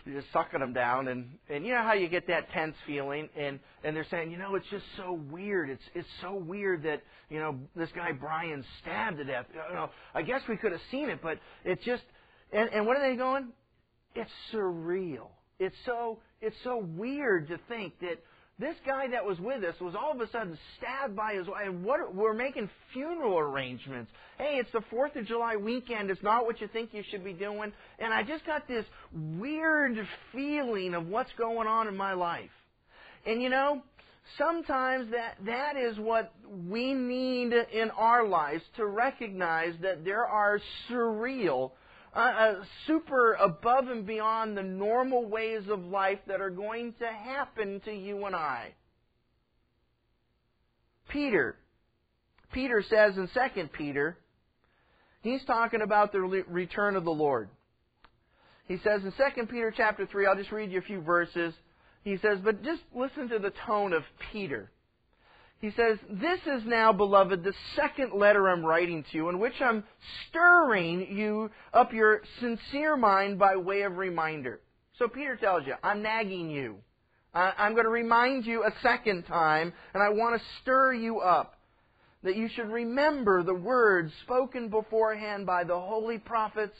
Just 0.07 0.27
sucking 0.31 0.61
them 0.61 0.75
down 0.75 1.09
and 1.09 1.39
and 1.49 1.65
you 1.65 1.73
know 1.73 1.83
how 1.83 1.95
you 1.95 2.07
get 2.07 2.27
that 2.27 2.51
tense 2.51 2.77
feeling 2.87 3.31
and 3.35 3.59
and 3.83 3.97
they're 3.97 4.07
saying, 4.11 4.31
"You 4.31 4.37
know, 4.37 4.55
it's 4.55 4.69
just 4.71 4.85
so 4.99 5.15
weird. 5.31 5.71
It's 5.71 5.83
it's 5.95 6.09
so 6.21 6.35
weird 6.35 6.83
that, 6.83 7.03
you 7.31 7.39
know, 7.39 7.59
this 7.75 7.89
guy 7.93 8.13
Brian 8.13 8.63
stabbed 8.83 9.17
to 9.17 9.25
death. 9.25 9.47
You 9.55 9.75
know, 9.75 9.89
I 10.15 10.21
guess 10.21 10.43
we 10.47 10.59
could 10.59 10.73
have 10.73 10.83
seen 10.91 11.09
it, 11.09 11.21
but 11.23 11.39
it's 11.65 11.83
just 11.85 12.03
and 12.53 12.69
and 12.75 12.87
what 12.87 12.99
are 12.99 13.11
they 13.11 13.17
going? 13.17 13.49
It's 14.15 14.31
surreal. 14.53 15.29
It's 15.59 15.77
so 15.87 16.19
it's 16.43 16.57
so 16.63 16.77
weird 16.77 17.49
to 17.49 17.59
think 17.69 17.99
that 18.01 18.23
this 18.59 18.77
guy 18.87 19.09
that 19.09 19.25
was 19.25 19.39
with 19.41 19.65
us 19.65 19.75
was 19.81 19.95
all 19.95 20.13
of 20.13 20.21
a 20.21 20.31
sudden 20.31 20.59
stabbed 20.77 21.17
by 21.17 21.35
his 21.35 21.47
wife. 21.47 21.67
And 21.67 21.85
what 21.85 22.15
we're 22.15 22.35
making 22.35 22.69
funeral 22.93 23.39
arrangements. 23.39 24.11
Hey, 24.39 24.59
it's 24.61 24.71
the 24.73 24.83
Fourth 24.91 25.17
of 25.17 25.27
July 25.27 25.57
weekend. 25.57 26.11
It's 26.11 26.23
not 26.23 26.45
what 26.45 26.61
you 26.61 26.69
think 26.69 26.91
you 26.93 27.03
should 27.11 27.25
be 27.25 27.33
doing. 27.33 27.73
And 27.99 28.13
I 28.13 28.23
just 28.23 28.47
got 28.47 28.69
this 28.69 28.85
weird 29.13 29.97
feeling 30.33 30.95
of 30.95 31.09
what's 31.09 31.33
going 31.39 31.67
on 31.67 31.89
in 31.89 31.97
my 31.97 32.13
life. 32.13 32.51
And 33.27 33.43
you 33.43 33.49
know, 33.49 33.83
sometimes 34.39 35.11
that 35.13 35.37
that 35.47 35.77
is 35.77 35.99
what 35.99 36.33
we 36.69 36.93
need 36.93 37.53
in 37.53 37.91
our 37.97 38.27
lives 38.27 38.63
to 38.77 38.87
recognize 38.87 39.75
that 39.83 40.05
there 40.05 40.27
are 40.27 40.61
surreal 40.91 41.73
uh, 42.15 42.19
uh, 42.19 42.55
super 42.87 43.35
above 43.35 43.89
and 43.89 44.07
beyond 44.07 44.57
the 44.57 44.63
normal 44.63 45.27
ways 45.27 45.63
of 45.69 45.81
life 45.85 46.19
that 46.27 46.41
are 46.41 46.51
going 46.51 46.95
to 46.99 47.07
happen 47.07 47.81
to 47.85 47.93
you 47.93 48.27
and 48.27 48.37
I. 48.37 48.75
Peter. 51.09 51.57
Peter 52.53 52.83
says 52.89 53.17
in 53.17 53.29
2 53.29 53.69
Peter, 53.69 54.19
he's 55.23 55.45
talking 55.47 55.81
about 55.81 56.13
the 56.13 56.21
return 56.21 56.97
of 56.97 57.05
the 57.05 57.11
Lord. 57.11 57.49
He 58.67 58.77
says 58.79 59.03
in 59.05 59.13
2 59.13 59.47
Peter 59.47 59.73
chapter 59.75 60.07
3, 60.07 60.27
I'll 60.27 60.37
just 60.37 60.53
read 60.53 60.71
you 60.71 60.79
a 60.79 60.83
few 60.83 61.01
verses. 61.01 61.55
He 62.05 62.17
says, 62.19 62.39
but 62.43 62.63
just 62.63 62.83
listen 62.95 63.29
to 63.29 63.39
the 63.39 63.53
tone 63.67 63.93
of 63.93 64.03
Peter. 64.33 64.71
He 65.63 65.71
says, 65.71 65.97
This 66.11 66.41
is 66.41 66.67
now, 66.67 66.93
beloved, 66.93 67.45
the 67.45 67.55
second 67.77 68.13
letter 68.13 68.49
I'm 68.49 68.67
writing 68.67 69.05
to 69.05 69.17
you, 69.17 69.29
in 69.29 69.39
which 69.39 69.61
I'm 69.61 69.85
stirring 70.29 71.17
you 71.17 71.53
up 71.73 71.93
your 71.93 72.23
sincere 72.41 72.97
mind 72.97 73.39
by 73.39 73.55
way 73.55 73.83
of 73.83 73.97
reminder. 73.97 74.61
So 74.99 75.07
Peter 75.07 75.37
tells 75.37 75.65
you, 75.65 75.75
I'm 75.81 76.03
nagging 76.03 76.51
you. 76.51 76.79
I'm 77.33 77.75
going 77.75 77.85
to 77.85 77.91
remind 77.91 78.45
you 78.45 78.65
a 78.65 78.73
second 78.83 79.23
time, 79.23 79.73
and 79.95 80.03
I 80.03 80.09
want 80.11 80.39
to 80.39 80.47
stir 80.61 80.95
you 80.95 81.21
up. 81.21 81.55
That 82.25 82.37
you 82.37 82.49
should 82.49 82.69
remember 82.69 83.45
the 83.45 83.55
words 83.55 84.13
spoken 84.25 84.69
beforehand 84.69 85.47
by 85.47 85.63
the 85.63 85.79
holy 85.79 86.19
prophets 86.19 86.77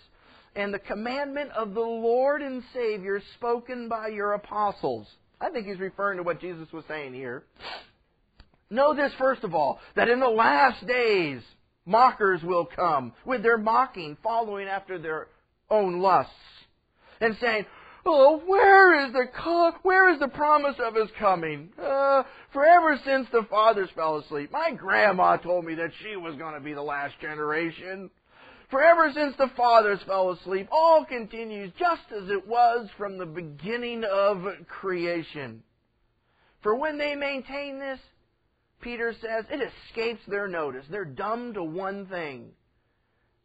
and 0.57 0.75
the 0.75 0.79
commandment 0.81 1.53
of 1.53 1.75
the 1.75 1.81
Lord 1.81 2.43
and 2.43 2.63
Savior 2.75 3.23
spoken 3.37 3.89
by 3.89 4.09
your 4.09 4.33
apostles. 4.35 5.07
I 5.41 5.51
think 5.51 5.67
he's 5.67 5.79
referring 5.79 6.19
to 6.19 6.25
what 6.25 6.41
Jesus 6.41 6.71
was 6.73 6.85
saying 6.89 7.15
here. 7.15 7.45
Know 8.73 8.95
this 8.95 9.13
first 9.19 9.45
of 9.45 9.55
all, 9.55 9.79
that 9.97 10.09
in 10.09 10.19
the 10.19 10.29
last 10.29 10.87
days 10.87 11.43
mockers 11.85 12.43
will 12.43 12.65
come 12.65 13.13
with 13.27 13.43
their 13.43 13.59
mocking, 13.59 14.17
following 14.23 14.67
after 14.67 14.99
their 14.99 15.29
own 15.69 16.01
lusts, 16.01 16.33
and 17.21 17.37
saying, 17.39 17.67
Oh, 18.07 18.43
where 18.47 19.07
is 19.07 19.13
the 19.13 19.27
where 19.83 20.13
is 20.13 20.19
the 20.21 20.29
promise 20.29 20.77
of 20.83 20.95
his 20.95 21.11
coming? 21.19 21.69
Uh, 21.79 22.23
for 22.55 22.65
ever 22.65 22.99
since 23.05 23.29
the 23.31 23.47
fathers 23.51 23.91
fell 23.95 24.17
asleep, 24.17 24.51
my 24.51 24.73
grandma 24.73 25.37
told 25.37 25.67
me 25.67 25.75
that 25.75 25.91
she 26.03 26.17
was 26.17 26.35
going 26.37 26.55
to 26.55 26.61
be 26.61 26.73
the 26.73 26.83
last 26.83 27.15
generation. 27.21 28.11
For 28.71 28.83
ever 28.83 29.13
since 29.13 29.37
the 29.37 29.51
fathers 29.55 30.01
fell 30.07 30.31
asleep, 30.31 30.69
all 30.73 31.05
continues 31.05 31.73
just 31.79 32.11
as 32.11 32.31
it 32.31 32.49
was 32.49 32.89
from 32.97 33.19
the 33.19 33.27
beginning 33.27 34.03
of 34.03 34.47
creation. 34.67 35.63
For 36.63 36.75
when 36.75 36.97
they 36.97 37.15
maintain 37.15 37.79
this, 37.79 38.01
Peter 38.83 39.15
says, 39.21 39.45
it 39.51 39.61
escapes 39.89 40.21
their 40.27 40.49
notice. 40.49 40.85
They're 40.91 41.05
dumb 41.05 41.55
to 41.55 41.63
one 41.63 42.07
thing 42.07 42.51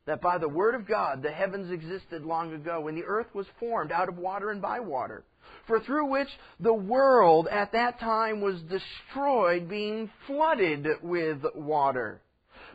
that 0.06 0.22
by 0.22 0.38
the 0.38 0.50
word 0.50 0.74
of 0.74 0.88
God 0.88 1.22
the 1.22 1.32
heavens 1.32 1.72
existed 1.72 2.24
long 2.24 2.54
ago 2.54 2.82
when 2.82 2.96
the 2.96 3.06
earth 3.06 3.28
was 3.34 3.46
formed 3.60 3.92
out 3.92 4.10
of 4.10 4.18
water 4.18 4.50
and 4.50 4.62
by 4.62 4.80
water, 4.80 5.24
for 5.68 5.80
through 5.80 6.08
which 6.08 6.30
the 6.60 6.74
world 6.74 7.48
at 7.50 7.74
that 7.74 8.00
time 8.00 8.42
was 8.42 8.62
destroyed, 8.64 9.70
being 9.70 10.10
flooded 10.26 10.88
with 11.04 11.44
water. 11.54 12.22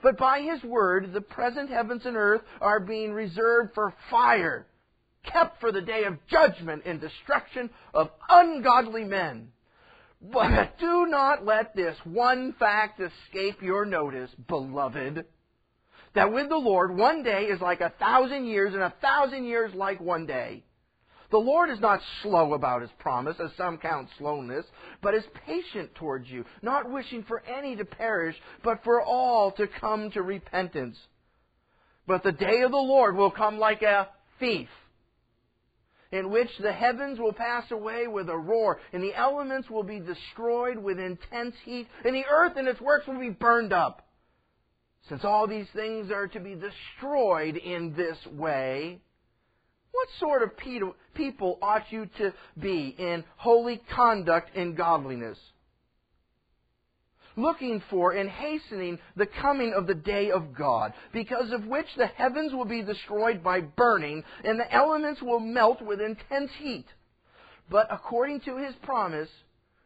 But 0.02 0.18
by 0.18 0.40
his 0.40 0.62
word 0.62 1.12
the 1.12 1.20
present 1.20 1.70
heavens 1.70 2.02
and 2.04 2.16
earth 2.16 2.42
are 2.60 2.80
being 2.80 3.12
reserved 3.12 3.74
for 3.74 3.94
fire, 4.10 4.66
kept 5.24 5.60
for 5.60 5.72
the 5.72 5.80
day 5.80 6.04
of 6.04 6.18
judgment 6.28 6.82
and 6.84 7.00
destruction 7.00 7.70
of 7.94 8.10
ungodly 8.28 9.04
men. 9.04 9.48
But 10.22 10.78
do 10.80 11.06
not 11.06 11.44
let 11.44 11.74
this 11.74 11.96
one 12.04 12.54
fact 12.58 13.00
escape 13.00 13.62
your 13.62 13.84
notice, 13.84 14.30
beloved 14.48 15.24
that 16.14 16.32
with 16.32 16.48
the 16.48 16.56
Lord, 16.56 16.96
one 16.96 17.22
day 17.22 17.44
is 17.44 17.60
like 17.60 17.80
a 17.80 17.92
thousand 17.98 18.44
years, 18.46 18.74
and 18.74 18.82
a 18.82 18.94
thousand 19.00 19.44
years 19.44 19.72
like 19.74 20.00
one 20.00 20.26
day. 20.26 20.62
The 21.30 21.38
Lord 21.38 21.70
is 21.70 21.80
not 21.80 22.00
slow 22.22 22.52
about 22.52 22.82
his 22.82 22.90
promise, 22.98 23.36
as 23.42 23.50
some 23.56 23.78
count 23.78 24.08
slowness, 24.18 24.66
but 25.00 25.14
is 25.14 25.24
patient 25.46 25.94
towards 25.94 26.28
you, 26.28 26.44
not 26.60 26.90
wishing 26.90 27.22
for 27.22 27.42
any 27.46 27.74
to 27.76 27.86
perish, 27.86 28.36
but 28.62 28.84
for 28.84 29.00
all 29.00 29.52
to 29.52 29.66
come 29.80 30.10
to 30.10 30.20
repentance. 30.20 30.98
But 32.06 32.22
the 32.22 32.32
day 32.32 32.60
of 32.60 32.70
the 32.70 32.76
Lord 32.76 33.16
will 33.16 33.30
come 33.30 33.58
like 33.58 33.80
a 33.80 34.08
thief, 34.38 34.68
in 36.12 36.30
which 36.30 36.50
the 36.60 36.72
heavens 36.72 37.18
will 37.18 37.32
pass 37.32 37.70
away 37.70 38.06
with 38.06 38.28
a 38.28 38.36
roar, 38.36 38.78
and 38.92 39.02
the 39.02 39.14
elements 39.14 39.68
will 39.68 39.82
be 39.82 39.98
destroyed 39.98 40.78
with 40.78 40.98
intense 40.98 41.56
heat, 41.64 41.88
and 42.04 42.14
the 42.14 42.26
earth 42.30 42.52
and 42.56 42.68
its 42.68 42.80
works 42.80 43.06
will 43.06 43.18
be 43.18 43.30
burned 43.30 43.72
up. 43.72 44.06
Since 45.08 45.24
all 45.24 45.48
these 45.48 45.66
things 45.74 46.12
are 46.12 46.28
to 46.28 46.38
be 46.38 46.54
destroyed 46.54 47.56
in 47.56 47.94
this 47.96 48.18
way, 48.30 49.00
what 49.90 50.08
sort 50.20 50.42
of 50.42 50.50
people 51.14 51.58
ought 51.60 51.90
you 51.90 52.08
to 52.18 52.32
be 52.58 52.94
in 52.96 53.24
holy 53.36 53.82
conduct 53.94 54.56
and 54.56 54.76
godliness? 54.76 55.38
Looking 57.36 57.82
for 57.88 58.12
and 58.12 58.28
hastening 58.28 58.98
the 59.16 59.26
coming 59.26 59.72
of 59.74 59.86
the 59.86 59.94
day 59.94 60.30
of 60.30 60.54
God, 60.54 60.92
because 61.12 61.50
of 61.52 61.66
which 61.66 61.86
the 61.96 62.06
heavens 62.06 62.52
will 62.52 62.66
be 62.66 62.82
destroyed 62.82 63.42
by 63.42 63.60
burning, 63.60 64.22
and 64.44 64.60
the 64.60 64.72
elements 64.72 65.22
will 65.22 65.40
melt 65.40 65.80
with 65.80 66.00
intense 66.00 66.50
heat. 66.58 66.86
But 67.70 67.86
according 67.90 68.40
to 68.42 68.58
his 68.58 68.74
promise, 68.82 69.30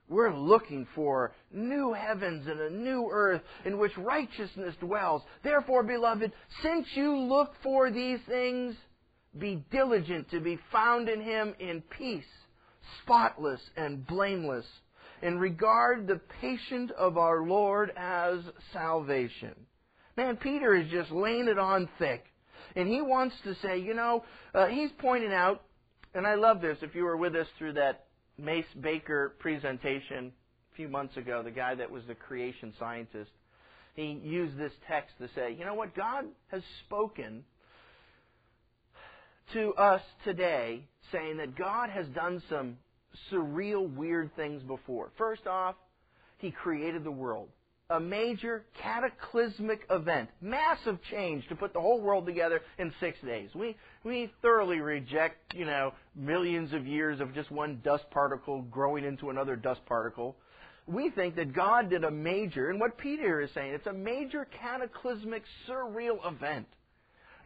we're 0.09 0.35
looking 0.35 0.87
for 0.95 1.33
new 1.53 1.93
heavens 1.93 2.47
and 2.47 2.61
a 2.61 2.71
new 2.71 3.09
earth 3.11 3.43
in 3.65 3.79
which 3.79 3.97
righteousness 3.97 4.75
dwells. 4.81 5.23
Therefore, 5.43 5.83
beloved, 5.83 6.33
since 6.63 6.87
you 6.95 7.17
look 7.17 7.53
for 7.63 7.91
these 7.91 8.21
things, 8.29 8.77
be 9.39 9.65
diligent 9.71 10.31
to 10.31 10.41
be 10.41 10.59
found 10.73 11.09
in 11.09 11.21
him 11.21 11.55
in 11.59 11.83
peace, 11.97 12.25
spotless 13.03 13.61
and 13.77 14.07
blameless, 14.07 14.67
and 15.27 15.41
regard 15.41 16.07
the 16.07 16.21
patient 16.41 16.93
of 16.93 17.19
our 17.19 17.43
Lord 17.43 17.91
as 17.97 18.39
salvation. 18.73 19.57
Man, 20.17 20.37
Peter 20.37 20.73
is 20.73 20.89
just 20.89 21.11
laying 21.11 21.49
it 21.49 21.59
on 21.59 21.89
thick. 21.99 22.27
And 22.77 22.87
he 22.87 23.03
wants 23.03 23.35
to 23.43 23.57
say, 23.57 23.81
you 23.81 23.93
know, 23.93 24.23
uh, 24.55 24.67
he's 24.67 24.91
pointing 24.99 25.33
out, 25.33 25.65
and 26.15 26.29
I 26.29 26.37
love 26.37 26.61
this 26.61 26.79
if 26.81 26.95
you 26.95 27.03
were 27.03 27.17
with 27.17 27.35
us 27.35 27.49
through 27.59 27.73
that 27.73 28.05
Mace 28.39 28.73
Baker 28.81 29.35
presentation 29.41 30.31
a 30.73 30.77
few 30.77 30.89
months 30.89 31.17
ago, 31.17 31.43
the 31.43 31.51
guy 31.51 31.75
that 31.75 31.91
was 31.91 32.05
the 32.07 32.15
creation 32.15 32.73
scientist, 32.79 33.33
he 33.97 34.21
used 34.23 34.57
this 34.57 34.73
text 34.87 35.17
to 35.19 35.29
say, 35.35 35.57
you 35.59 35.65
know 35.65 35.75
what, 35.75 35.97
God 35.97 36.27
has 36.53 36.63
spoken 36.85 37.43
to 39.55 39.75
us 39.75 40.03
today 40.23 40.85
saying 41.11 41.39
that 41.39 41.59
God 41.59 41.91
has 41.91 42.07
done 42.15 42.41
some 42.49 42.77
surreal, 43.31 43.93
weird 43.95 44.35
things 44.37 44.63
before. 44.63 45.11
First 45.17 45.47
off, 45.47 45.77
He 46.39 46.51
created 46.51 47.05
the 47.05 47.11
world 47.11 47.49
a 47.91 48.01
major 48.01 48.65
cataclysmic 48.83 49.87
event, 49.91 50.29
massive 50.41 50.99
change 51.11 51.47
to 51.49 51.55
put 51.55 51.73
the 51.73 51.81
whole 51.81 52.01
world 52.01 52.27
together 52.27 52.61
in 52.79 52.93
six 52.99 53.19
days. 53.25 53.51
We 53.55 53.77
we 54.03 54.33
thoroughly 54.43 54.81
reject, 54.81 55.55
you 55.55 55.67
know, 55.67 55.93
millions 56.15 56.73
of 56.73 56.87
years 56.87 57.21
of 57.21 57.33
just 57.33 57.51
one 57.51 57.81
dust 57.85 58.05
particle 58.11 58.63
growing 58.63 59.05
into 59.05 59.31
another 59.31 59.55
dust 59.55 59.85
particle. 59.87 60.37
We 60.89 61.11
think 61.11 61.37
that 61.37 61.53
God 61.53 61.91
did 61.91 62.05
a 62.05 62.11
major, 62.11 62.71
and 62.71 62.79
what 62.79 62.97
Peter 62.99 63.41
is 63.41 63.51
saying, 63.55 63.75
it's 63.75 63.87
a 63.87 63.93
major 63.93 64.47
cataclysmic, 64.61 65.43
surreal 65.69 66.19
event. 66.27 66.67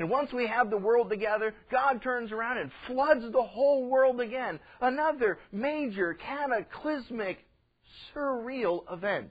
And 0.00 0.08
once 0.08 0.32
we 0.32 0.46
have 0.46 0.70
the 0.70 0.78
world 0.78 1.10
together, 1.10 1.54
God 1.70 2.00
turns 2.02 2.32
around 2.32 2.56
and 2.56 2.70
floods 2.86 3.30
the 3.30 3.42
whole 3.42 3.86
world 3.86 4.18
again. 4.18 4.58
Another 4.80 5.38
major, 5.52 6.14
cataclysmic, 6.14 7.44
surreal 8.14 8.90
event. 8.90 9.30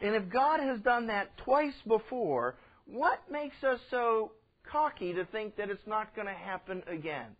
And 0.00 0.16
if 0.16 0.28
God 0.28 0.58
has 0.58 0.80
done 0.80 1.06
that 1.06 1.36
twice 1.38 1.80
before, 1.86 2.56
what 2.86 3.20
makes 3.30 3.62
us 3.62 3.78
so 3.88 4.32
cocky 4.68 5.12
to 5.12 5.24
think 5.26 5.56
that 5.56 5.70
it's 5.70 5.86
not 5.86 6.14
going 6.16 6.26
to 6.26 6.34
happen 6.34 6.82
again? 6.88 7.36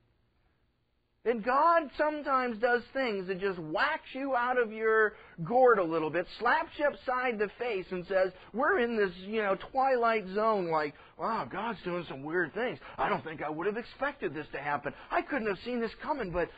And 1.29 1.45
God 1.45 1.91
sometimes 1.99 2.59
does 2.59 2.81
things 2.95 3.27
that 3.27 3.39
just 3.39 3.59
whacks 3.59 4.09
you 4.15 4.35
out 4.35 4.59
of 4.59 4.73
your 4.73 5.13
gourd 5.45 5.79
a 5.79 5.85
little 5.85 6.09
bit, 6.09 6.27
slaps 6.41 6.71
you 6.79 6.87
upside 6.87 7.39
the 7.39 7.51
face, 7.59 7.85
and 7.91 8.07
says, 8.07 8.33
We're 8.55 8.79
in 8.79 8.97
this, 8.97 9.11
you 9.27 9.43
know, 9.43 9.55
twilight 9.71 10.25
zone, 10.35 10.71
like, 10.71 10.95
wow, 11.19 11.47
God's 11.51 11.81
doing 11.85 12.07
some 12.09 12.23
weird 12.23 12.55
things. 12.55 12.79
I 12.97 13.11
don't 13.11 13.23
think 13.23 13.43
I 13.43 13.51
would 13.51 13.67
have 13.67 13.77
expected 13.77 14.33
this 14.33 14.47
to 14.53 14.59
happen. 14.59 14.95
I 15.11 15.21
couldn't 15.21 15.49
have 15.49 15.59
seen 15.67 15.83
this 15.83 15.91
coming, 16.03 16.31
but 16.33 16.49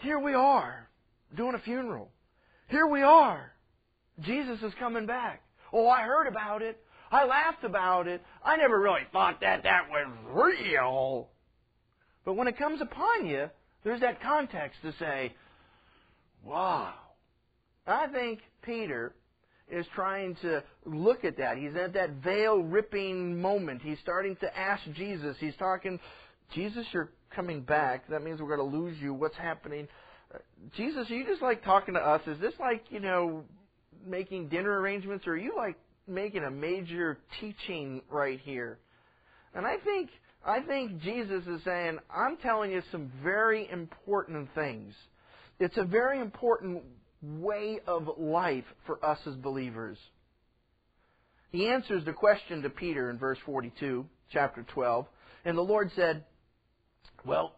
here 0.00 0.18
we 0.18 0.34
are, 0.34 0.86
doing 1.34 1.54
a 1.54 1.60
funeral. 1.60 2.10
Here 2.68 2.86
we 2.86 3.00
are. 3.00 3.52
Jesus 4.20 4.60
is 4.60 4.74
coming 4.78 5.06
back. 5.06 5.42
Oh, 5.72 5.88
I 5.88 6.02
heard 6.02 6.26
about 6.26 6.60
it. 6.60 6.78
I 7.10 7.24
laughed 7.24 7.64
about 7.64 8.06
it. 8.06 8.22
I 8.44 8.58
never 8.58 8.78
really 8.78 9.06
thought 9.12 9.40
that 9.40 9.62
that 9.62 9.88
was 9.88 10.06
real. 10.28 11.30
But 12.26 12.34
when 12.34 12.48
it 12.48 12.58
comes 12.58 12.82
upon 12.82 13.24
you, 13.26 13.48
there's 13.84 14.00
that 14.00 14.22
context 14.22 14.78
to 14.82 14.92
say, 14.98 15.34
wow. 16.44 16.94
I 17.86 18.06
think 18.08 18.40
Peter 18.62 19.14
is 19.70 19.86
trying 19.94 20.36
to 20.42 20.62
look 20.84 21.24
at 21.24 21.38
that. 21.38 21.56
He's 21.56 21.74
at 21.76 21.94
that 21.94 22.22
veil 22.22 22.58
ripping 22.58 23.40
moment. 23.40 23.82
He's 23.82 23.98
starting 24.02 24.36
to 24.36 24.58
ask 24.58 24.82
Jesus. 24.94 25.36
He's 25.38 25.56
talking, 25.56 25.98
Jesus, 26.54 26.86
you're 26.92 27.10
coming 27.34 27.62
back. 27.62 28.08
That 28.08 28.22
means 28.22 28.40
we're 28.40 28.56
going 28.56 28.70
to 28.70 28.76
lose 28.76 28.96
you. 29.00 29.14
What's 29.14 29.36
happening? 29.36 29.88
Uh, 30.34 30.38
Jesus, 30.76 31.10
are 31.10 31.14
you 31.14 31.24
just 31.26 31.42
like 31.42 31.64
talking 31.64 31.94
to 31.94 32.00
us? 32.00 32.20
Is 32.26 32.40
this 32.40 32.54
like, 32.58 32.84
you 32.90 33.00
know, 33.00 33.44
making 34.06 34.48
dinner 34.48 34.80
arrangements, 34.80 35.26
or 35.26 35.32
are 35.32 35.38
you 35.38 35.54
like 35.56 35.76
making 36.06 36.44
a 36.44 36.50
major 36.50 37.18
teaching 37.40 38.02
right 38.10 38.40
here? 38.40 38.78
And 39.54 39.66
I 39.66 39.76
think 39.78 40.10
I 40.44 40.60
think 40.60 41.00
Jesus 41.00 41.46
is 41.46 41.62
saying, 41.64 41.98
I'm 42.14 42.36
telling 42.38 42.72
you 42.72 42.82
some 42.90 43.12
very 43.22 43.68
important 43.70 44.48
things. 44.54 44.94
It's 45.58 45.76
a 45.76 45.84
very 45.84 46.20
important 46.20 46.82
way 47.22 47.80
of 47.86 48.08
life 48.18 48.64
for 48.86 49.04
us 49.04 49.18
as 49.26 49.34
believers. 49.34 49.98
He 51.50 51.68
answers 51.68 52.04
the 52.04 52.12
question 52.12 52.62
to 52.62 52.70
Peter 52.70 53.10
in 53.10 53.18
verse 53.18 53.38
42, 53.44 54.06
chapter 54.32 54.64
12. 54.72 55.06
And 55.44 55.58
the 55.58 55.62
Lord 55.62 55.90
said, 55.94 56.24
Well, 57.24 57.56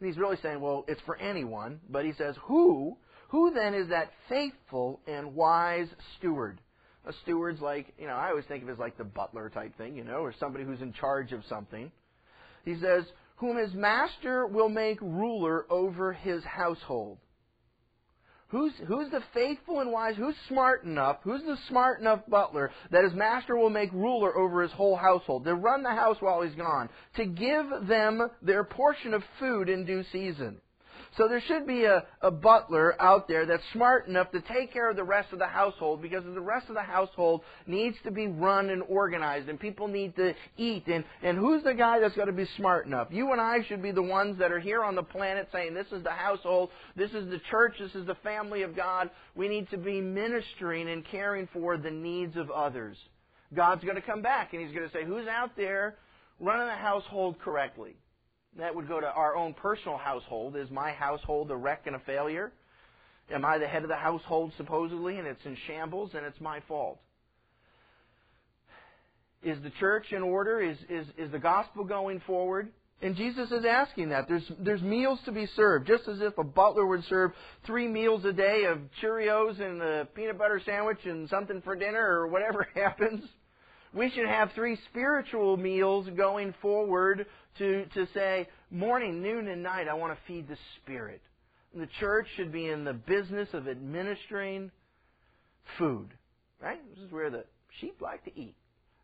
he's 0.00 0.16
really 0.16 0.38
saying, 0.42 0.60
Well, 0.60 0.84
it's 0.88 1.00
for 1.02 1.16
anyone. 1.16 1.80
But 1.88 2.04
he 2.04 2.12
says, 2.14 2.34
Who 2.44 2.96
who 3.34 3.52
then 3.52 3.74
is 3.74 3.88
that 3.88 4.12
faithful 4.28 5.00
and 5.08 5.34
wise 5.34 5.88
steward? 6.16 6.60
A 7.04 7.12
steward's 7.24 7.60
like, 7.60 7.92
you 7.98 8.06
know, 8.06 8.14
I 8.14 8.28
always 8.28 8.44
think 8.46 8.62
of 8.62 8.68
it 8.68 8.72
as 8.74 8.78
like 8.78 8.96
the 8.96 9.02
butler 9.02 9.50
type 9.50 9.76
thing, 9.76 9.96
you 9.96 10.04
know, 10.04 10.18
or 10.18 10.32
somebody 10.38 10.64
who's 10.64 10.80
in 10.80 10.92
charge 10.92 11.32
of 11.32 11.42
something. 11.48 11.90
He 12.64 12.78
says, 12.80 13.04
whom 13.36 13.56
his 13.56 13.74
master 13.74 14.46
will 14.46 14.68
make 14.68 15.00
ruler 15.00 15.66
over 15.70 16.12
his 16.12 16.42
household. 16.44 17.18
Who's, 18.48 18.72
who's 18.86 19.10
the 19.10 19.22
faithful 19.32 19.80
and 19.80 19.90
wise? 19.90 20.14
Who's 20.16 20.36
smart 20.48 20.84
enough? 20.84 21.18
Who's 21.24 21.42
the 21.42 21.56
smart 21.68 22.00
enough 22.00 22.20
butler 22.28 22.70
that 22.90 23.02
his 23.02 23.12
master 23.12 23.56
will 23.56 23.70
make 23.70 23.92
ruler 23.92 24.36
over 24.36 24.62
his 24.62 24.70
whole 24.70 24.96
household, 24.96 25.44
to 25.44 25.54
run 25.54 25.82
the 25.82 25.90
house 25.90 26.18
while 26.20 26.42
he's 26.42 26.54
gone, 26.54 26.88
to 27.16 27.24
give 27.24 27.66
them 27.88 28.30
their 28.42 28.62
portion 28.62 29.12
of 29.12 29.24
food 29.40 29.68
in 29.68 29.84
due 29.84 30.04
season? 30.12 30.60
So 31.16 31.28
there 31.28 31.42
should 31.46 31.66
be 31.66 31.84
a, 31.84 32.04
a 32.22 32.30
butler 32.30 33.00
out 33.00 33.28
there 33.28 33.46
that's 33.46 33.62
smart 33.72 34.08
enough 34.08 34.32
to 34.32 34.40
take 34.40 34.72
care 34.72 34.90
of 34.90 34.96
the 34.96 35.04
rest 35.04 35.32
of 35.32 35.38
the 35.38 35.46
household 35.46 36.02
because 36.02 36.24
the 36.24 36.40
rest 36.40 36.68
of 36.68 36.74
the 36.74 36.82
household 36.82 37.42
needs 37.66 37.96
to 38.02 38.10
be 38.10 38.26
run 38.26 38.68
and 38.70 38.82
organized 38.88 39.48
and 39.48 39.60
people 39.60 39.86
need 39.86 40.16
to 40.16 40.34
eat. 40.56 40.88
And, 40.88 41.04
and 41.22 41.38
who's 41.38 41.62
the 41.62 41.74
guy 41.74 42.00
that's 42.00 42.16
going 42.16 42.26
to 42.26 42.32
be 42.32 42.48
smart 42.56 42.86
enough? 42.86 43.08
You 43.12 43.30
and 43.30 43.40
I 43.40 43.58
should 43.68 43.80
be 43.80 43.92
the 43.92 44.02
ones 44.02 44.38
that 44.40 44.50
are 44.50 44.58
here 44.58 44.82
on 44.82 44.96
the 44.96 45.04
planet 45.04 45.48
saying 45.52 45.72
this 45.74 45.86
is 45.92 46.02
the 46.02 46.10
household, 46.10 46.70
this 46.96 47.12
is 47.12 47.30
the 47.30 47.40
church, 47.48 47.76
this 47.78 47.94
is 47.94 48.06
the 48.06 48.16
family 48.16 48.62
of 48.62 48.74
God. 48.74 49.08
We 49.36 49.46
need 49.46 49.70
to 49.70 49.78
be 49.78 50.00
ministering 50.00 50.88
and 50.88 51.04
caring 51.06 51.48
for 51.52 51.76
the 51.76 51.92
needs 51.92 52.36
of 52.36 52.50
others. 52.50 52.96
God's 53.54 53.84
going 53.84 53.96
to 53.96 54.02
come 54.02 54.22
back 54.22 54.52
and 54.52 54.60
He's 54.60 54.74
going 54.74 54.88
to 54.88 54.92
say, 54.92 55.04
who's 55.04 55.28
out 55.28 55.52
there 55.56 55.94
running 56.40 56.66
the 56.66 56.74
household 56.74 57.38
correctly? 57.38 57.94
That 58.58 58.74
would 58.74 58.88
go 58.88 59.00
to 59.00 59.06
our 59.06 59.34
own 59.36 59.54
personal 59.54 59.96
household. 59.96 60.56
Is 60.56 60.70
my 60.70 60.92
household 60.92 61.50
a 61.50 61.56
wreck 61.56 61.82
and 61.86 61.96
a 61.96 62.00
failure? 62.00 62.52
Am 63.32 63.44
I 63.44 63.58
the 63.58 63.66
head 63.66 63.82
of 63.82 63.88
the 63.88 63.96
household, 63.96 64.52
supposedly, 64.56 65.18
and 65.18 65.26
it's 65.26 65.44
in 65.44 65.56
shambles 65.66 66.10
and 66.14 66.24
it's 66.24 66.40
my 66.40 66.60
fault? 66.68 67.00
Is 69.42 69.60
the 69.62 69.70
church 69.80 70.06
in 70.12 70.22
order? 70.22 70.60
Is, 70.60 70.78
is, 70.88 71.06
is 71.18 71.32
the 71.32 71.38
gospel 71.38 71.84
going 71.84 72.20
forward? 72.26 72.68
And 73.02 73.16
Jesus 73.16 73.50
is 73.50 73.64
asking 73.64 74.10
that. 74.10 74.28
There's, 74.28 74.50
there's 74.58 74.80
meals 74.80 75.18
to 75.24 75.32
be 75.32 75.46
served, 75.56 75.86
just 75.86 76.08
as 76.08 76.20
if 76.20 76.38
a 76.38 76.44
butler 76.44 76.86
would 76.86 77.04
serve 77.04 77.32
three 77.66 77.88
meals 77.88 78.24
a 78.24 78.32
day 78.32 78.64
of 78.64 78.78
Cheerios 79.02 79.60
and 79.60 79.82
a 79.82 80.08
peanut 80.14 80.38
butter 80.38 80.60
sandwich 80.64 81.00
and 81.04 81.28
something 81.28 81.60
for 81.62 81.76
dinner 81.76 82.00
or 82.00 82.28
whatever 82.28 82.66
happens. 82.74 83.24
We 83.92 84.10
should 84.10 84.26
have 84.26 84.52
three 84.54 84.78
spiritual 84.90 85.56
meals 85.56 86.08
going 86.16 86.54
forward 86.62 87.26
to, 87.58 87.86
to 87.86 88.06
say, 88.14 88.48
morning, 88.70 89.22
noon, 89.22 89.48
and 89.48 89.62
night, 89.62 89.88
I 89.88 89.94
want 89.94 90.12
to 90.12 90.18
feed 90.26 90.48
the 90.48 90.56
Spirit. 90.76 91.20
The 91.74 91.88
church 91.98 92.26
should 92.36 92.52
be 92.52 92.68
in 92.68 92.84
the 92.84 92.92
business 92.92 93.48
of 93.52 93.68
administering 93.68 94.70
food. 95.78 96.08
Right? 96.62 96.80
This 96.94 97.04
is 97.04 97.12
where 97.12 97.30
the 97.30 97.44
sheep 97.80 97.96
like 98.00 98.24
to 98.24 98.38
eat. 98.38 98.54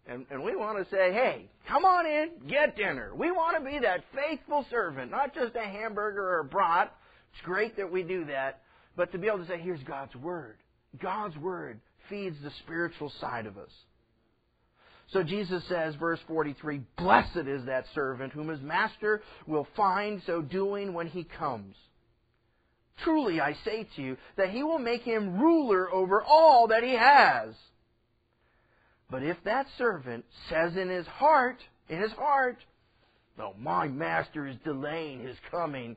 And, 0.07 0.25
and 0.31 0.43
we 0.43 0.57
want 0.57 0.79
to 0.79 0.91
say, 0.91 1.13
hey, 1.13 1.51
come 1.69 1.85
on 1.85 2.07
in, 2.07 2.31
get 2.49 2.77
dinner. 2.77 3.13
We 3.15 3.31
want 3.31 3.59
to 3.59 3.71
be 3.71 3.79
that 3.81 4.05
faithful 4.15 4.65
servant, 4.71 5.11
not 5.11 5.35
just 5.35 5.55
a 5.57 5.65
hamburger 5.65 6.23
or 6.23 6.41
a 6.41 6.45
brat. 6.45 6.95
It's 7.33 7.45
great 7.45 7.77
that 7.77 7.91
we 7.91 8.03
do 8.03 8.25
that, 8.27 8.63
but 8.97 9.13
to 9.13 9.19
be 9.19 9.29
able 9.29 9.39
to 9.39 9.47
say, 9.47 9.61
here's 9.61 9.83
God's 9.83 10.15
Word. 10.17 10.57
God's 11.01 11.37
Word 11.37 11.81
feeds 12.09 12.37
the 12.43 12.51
spiritual 12.65 13.13
side 13.21 13.47
of 13.47 13.57
us. 13.57 13.71
So 15.12 15.25
Jesus 15.25 15.64
says, 15.68 15.94
verse 15.96 16.20
43, 16.29 16.83
Blessed 16.96 17.46
is 17.49 17.64
that 17.66 17.85
servant 17.94 18.33
whom 18.33 18.49
his 18.49 18.61
master 18.61 19.23
will 19.46 19.66
find 19.77 20.23
so 20.25 20.40
doing 20.40 20.94
when 20.94 21.09
he 21.09 21.25
comes. 21.25 21.75
Truly 23.03 23.40
I 23.40 23.57
say 23.64 23.88
to 23.96 24.03
you 24.03 24.16
that 24.37 24.51
he 24.51 24.62
will 24.62 24.79
make 24.79 25.03
him 25.03 25.40
ruler 25.40 25.92
over 25.92 26.23
all 26.23 26.68
that 26.68 26.85
he 26.85 26.92
has. 26.92 27.55
But 29.11 29.25
if 29.25 29.37
that 29.44 29.66
servant 29.79 30.25
says 30.49 30.77
in 30.77 30.88
his 30.88 31.07
heart, 31.07 31.59
in 31.88 32.01
his 32.01 32.12
heart, 32.12 32.59
No, 33.37 33.55
my 33.59 33.88
master 33.88 34.46
is 34.46 34.57
delaying 34.64 35.25
his 35.25 35.37
coming, 35.51 35.96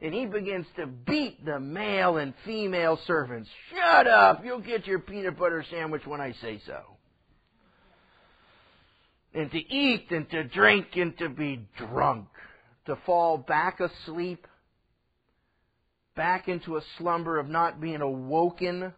and 0.00 0.14
he 0.14 0.24
begins 0.24 0.66
to 0.76 0.86
beat 0.86 1.44
the 1.44 1.60
male 1.60 2.16
and 2.16 2.32
female 2.46 2.98
servants, 3.06 3.50
Shut 3.70 4.06
up! 4.06 4.42
You'll 4.42 4.60
get 4.60 4.86
your 4.86 5.00
peanut 5.00 5.38
butter 5.38 5.62
sandwich 5.70 6.06
when 6.06 6.22
I 6.22 6.32
say 6.40 6.62
so 6.64 6.96
and 9.34 9.50
to 9.50 9.58
eat 9.58 10.10
and 10.10 10.28
to 10.30 10.44
drink 10.44 10.88
and 10.94 11.16
to 11.18 11.28
be 11.28 11.66
drunk, 11.76 12.26
to 12.86 12.96
fall 13.06 13.38
back 13.38 13.80
asleep, 13.80 14.46
back 16.16 16.48
into 16.48 16.76
a 16.76 16.82
slumber 16.98 17.38
of 17.38 17.48
not 17.48 17.80
being 17.80 18.00
awoken. 18.00 18.92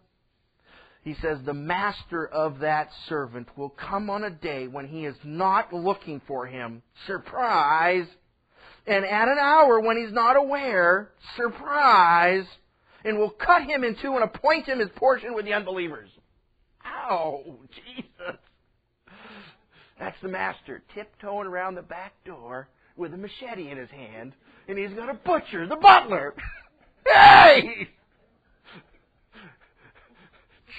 He 1.03 1.15
says, 1.21 1.39
The 1.45 1.55
master 1.55 2.27
of 2.27 2.61
that 2.61 2.89
servant 3.09 3.49
will 3.57 3.71
come 3.71 4.09
on 4.09 4.25
a 4.25 4.31
day 4.31 4.69
when 4.69 4.87
he 4.87 5.05
is 5.05 5.17
not 5.25 5.73
looking 5.73 6.21
for 6.27 6.47
him. 6.47 6.83
Surprise! 7.07 8.07
And 8.87 9.05
at 9.05 9.29
an 9.29 9.39
hour 9.39 9.81
when 9.81 9.97
he's 9.97 10.13
not 10.13 10.37
aware, 10.37 11.11
surprise! 11.37 12.47
And 13.05 13.19
will 13.19 13.31
cut 13.31 13.63
him 13.63 13.85
in 13.85 13.97
two 14.01 14.15
and 14.15 14.25
appoint 14.25 14.67
him 14.67 14.79
his 14.79 14.91
portion 14.97 15.35
with 15.35 15.45
the 15.45 15.53
unbelievers. 15.53 16.09
Ow, 16.85 17.59
Jesus. 17.75 18.39
That's 20.03 20.21
the 20.21 20.29
master 20.29 20.83
tiptoeing 20.97 21.47
around 21.47 21.77
the 21.77 21.83
back 21.83 22.13
door 22.25 22.67
with 22.97 23.15
a 23.15 23.17
machete 23.17 23.71
in 23.71 23.79
his 23.79 23.91
hand, 23.91 24.33
and 24.67 24.77
he's 24.77 24.93
going 24.95 25.07
to 25.07 25.15
butcher 25.15 25.69
the 25.69 25.77
butler. 25.77 26.35
hey! 27.07 27.89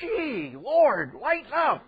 Gee, 0.02 0.58
Lord, 0.62 1.14
lighten 1.14 1.54
up 1.54 1.86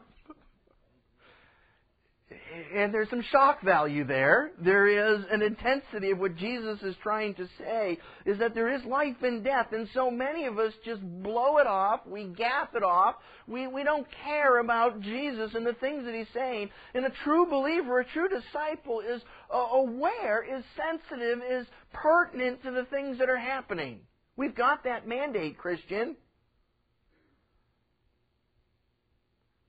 and 2.74 2.94
there's 2.94 3.10
some 3.10 3.24
shock 3.32 3.62
value 3.62 4.06
there. 4.06 4.52
There 4.64 4.88
is 4.88 5.26
an 5.32 5.42
intensity 5.42 6.12
of 6.12 6.20
what 6.20 6.36
Jesus 6.36 6.82
is 6.82 6.96
trying 7.02 7.34
to 7.36 7.48
say 7.60 7.98
is 8.26 8.40
that 8.40 8.54
there 8.54 8.74
is 8.74 8.84
life 8.86 9.16
and 9.22 9.44
death, 9.44 9.68
and 9.72 9.88
so 9.94 10.10
many 10.10 10.46
of 10.46 10.58
us 10.58 10.74
just 10.84 11.02
blow 11.02 11.58
it 11.58 11.68
off, 11.68 12.02
we 12.08 12.26
gaff 12.26 12.70
it 12.76 12.84
off, 12.84 13.16
we, 13.48 13.68
we 13.68 13.84
don't 13.84 14.08
care 14.24 14.60
about 14.60 15.02
Jesus 15.02 15.52
and 15.54 15.66
the 15.66 15.74
things 15.74 16.06
that 16.06 16.14
he's 16.14 16.28
saying. 16.34 16.70
And 16.94 17.06
a 17.06 17.12
true 17.24 17.46
believer, 17.46 18.00
a 18.00 18.06
true 18.06 18.30
disciple 18.30 19.02
is 19.02 19.22
uh, 19.54 19.58
aware, 19.58 20.44
is 20.44 20.64
sensitive, 20.76 21.40
is 21.50 21.68
pertinent 21.94 22.64
to 22.64 22.72
the 22.72 22.86
things 22.86 23.20
that 23.20 23.30
are 23.30 23.38
happening. 23.38 24.00
We've 24.38 24.56
got 24.56 24.84
that 24.84 25.08
mandate, 25.08 25.58
Christian. 25.58 26.16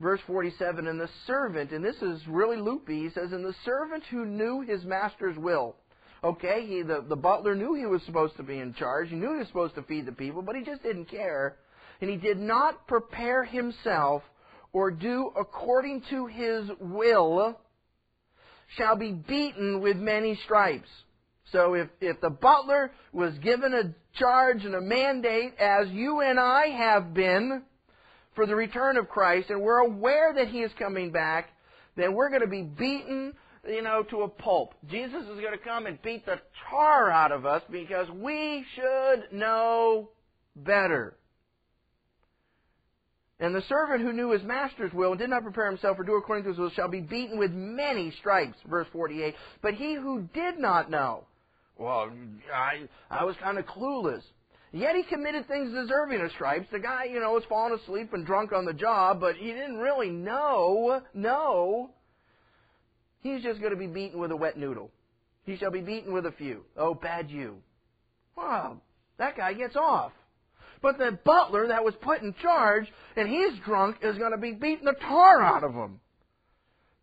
Verse 0.00 0.20
47, 0.26 0.86
and 0.86 1.00
the 1.00 1.08
servant, 1.26 1.72
and 1.72 1.84
this 1.84 1.96
is 2.02 2.20
really 2.28 2.56
loopy, 2.58 3.02
he 3.02 3.10
says, 3.10 3.32
and 3.32 3.44
the 3.44 3.54
servant 3.64 4.04
who 4.10 4.24
knew 4.24 4.60
his 4.60 4.84
master's 4.84 5.36
will. 5.36 5.76
Okay, 6.24 6.66
he, 6.66 6.82
the, 6.82 7.04
the 7.08 7.16
butler 7.16 7.54
knew 7.54 7.74
he 7.74 7.86
was 7.86 8.02
supposed 8.02 8.36
to 8.36 8.42
be 8.42 8.58
in 8.58 8.74
charge. 8.74 9.10
He 9.10 9.16
knew 9.16 9.32
he 9.32 9.38
was 9.38 9.48
supposed 9.48 9.74
to 9.76 9.82
feed 9.82 10.06
the 10.06 10.12
people, 10.12 10.42
but 10.42 10.56
he 10.56 10.64
just 10.64 10.82
didn't 10.82 11.06
care. 11.06 11.56
And 12.00 12.10
he 12.10 12.16
did 12.16 12.38
not 12.38 12.86
prepare 12.86 13.44
himself 13.44 14.22
or 14.72 14.90
do 14.90 15.32
according 15.38 16.02
to 16.10 16.26
his 16.26 16.68
will, 16.80 17.58
shall 18.76 18.96
be 18.96 19.12
beaten 19.12 19.80
with 19.80 19.96
many 19.96 20.38
stripes. 20.44 20.88
So 21.52 21.74
if, 21.74 21.88
if 22.00 22.20
the 22.20 22.30
butler 22.30 22.90
was 23.12 23.32
given 23.38 23.72
a 23.72 23.94
charge 24.18 24.64
and 24.64 24.74
a 24.74 24.80
mandate, 24.80 25.54
as 25.58 25.88
you 25.88 26.20
and 26.20 26.38
I 26.38 26.66
have 26.66 27.14
been, 27.14 27.62
for 28.36 28.46
the 28.46 28.54
return 28.54 28.96
of 28.96 29.08
Christ 29.08 29.50
and 29.50 29.60
we're 29.60 29.78
aware 29.78 30.32
that 30.34 30.48
He 30.48 30.60
is 30.60 30.70
coming 30.78 31.10
back, 31.10 31.48
then 31.96 32.14
we're 32.14 32.28
going 32.28 32.42
to 32.42 32.46
be 32.46 32.62
beaten, 32.62 33.32
you 33.68 33.82
know, 33.82 34.04
to 34.10 34.22
a 34.22 34.28
pulp. 34.28 34.74
Jesus 34.88 35.22
is 35.22 35.40
going 35.40 35.58
to 35.58 35.64
come 35.64 35.86
and 35.86 36.00
beat 36.02 36.24
the 36.24 36.38
tar 36.70 37.10
out 37.10 37.32
of 37.32 37.44
us 37.44 37.62
because 37.70 38.08
we 38.10 38.64
should 38.76 39.32
know 39.32 40.10
better. 40.54 41.16
And 43.38 43.54
the 43.54 43.62
servant 43.68 44.00
who 44.00 44.12
knew 44.12 44.30
his 44.30 44.42
master's 44.42 44.92
will 44.94 45.10
and 45.10 45.18
did 45.18 45.28
not 45.28 45.42
prepare 45.42 45.66
himself 45.66 45.98
or 45.98 46.04
do 46.04 46.14
according 46.14 46.44
to 46.44 46.50
his 46.50 46.58
will 46.58 46.70
shall 46.70 46.88
be 46.88 47.00
beaten 47.00 47.38
with 47.38 47.52
many 47.52 48.10
stripes. 48.12 48.56
Verse 48.68 48.86
48. 48.92 49.34
But 49.60 49.74
he 49.74 49.94
who 49.94 50.28
did 50.32 50.58
not 50.58 50.90
know, 50.90 51.24
well, 51.76 52.10
I, 52.54 52.88
I 53.10 53.24
was 53.24 53.36
kind 53.42 53.58
of 53.58 53.66
clueless. 53.66 54.22
Yet 54.72 54.96
he 54.96 55.04
committed 55.04 55.46
things 55.46 55.72
deserving 55.72 56.20
of 56.20 56.30
stripes. 56.32 56.66
The 56.70 56.78
guy, 56.78 57.04
you 57.04 57.20
know, 57.20 57.32
was 57.32 57.44
falling 57.48 57.78
asleep 57.78 58.12
and 58.12 58.26
drunk 58.26 58.52
on 58.52 58.64
the 58.64 58.72
job, 58.72 59.20
but 59.20 59.36
he 59.36 59.46
didn't 59.46 59.78
really 59.78 60.10
know, 60.10 61.02
know. 61.14 61.90
He's 63.22 63.42
just 63.42 63.60
going 63.60 63.72
to 63.72 63.78
be 63.78 63.86
beaten 63.86 64.20
with 64.20 64.30
a 64.32 64.36
wet 64.36 64.58
noodle. 64.58 64.90
He 65.44 65.56
shall 65.56 65.70
be 65.70 65.80
beaten 65.80 66.12
with 66.12 66.26
a 66.26 66.32
few. 66.32 66.64
Oh, 66.76 66.94
bad 66.94 67.30
you. 67.30 67.56
Wow, 68.36 68.78
that 69.18 69.36
guy 69.36 69.54
gets 69.54 69.76
off. 69.76 70.12
But 70.82 70.98
the 70.98 71.18
butler 71.24 71.68
that 71.68 71.84
was 71.84 71.94
put 72.02 72.22
in 72.22 72.34
charge, 72.42 72.86
and 73.16 73.28
he's 73.28 73.58
drunk, 73.64 73.96
is 74.02 74.18
going 74.18 74.32
to 74.32 74.38
be 74.38 74.52
beating 74.52 74.84
the 74.84 74.92
tar 74.92 75.42
out 75.42 75.64
of 75.64 75.72
him. 75.72 76.00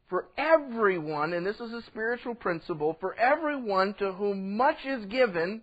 For 0.09 0.27
everyone, 0.37 1.33
and 1.33 1.45
this 1.45 1.55
is 1.55 1.73
a 1.73 1.81
spiritual 1.87 2.35
principle, 2.35 2.97
for 2.99 3.15
everyone 3.15 3.95
to 3.95 4.11
whom 4.11 4.57
much 4.57 4.77
is 4.85 5.05
given, 5.05 5.61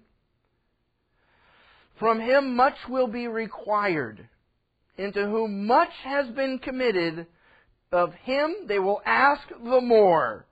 from 2.00 2.18
him 2.18 2.56
much 2.56 2.76
will 2.88 3.06
be 3.06 3.28
required. 3.28 4.26
Into 4.96 5.24
whom 5.26 5.66
much 5.66 5.92
has 6.02 6.26
been 6.34 6.58
committed, 6.58 7.26
of 7.92 8.12
him 8.14 8.54
they 8.66 8.80
will 8.80 9.00
ask 9.06 9.42
the 9.48 9.80
more. 9.80 10.46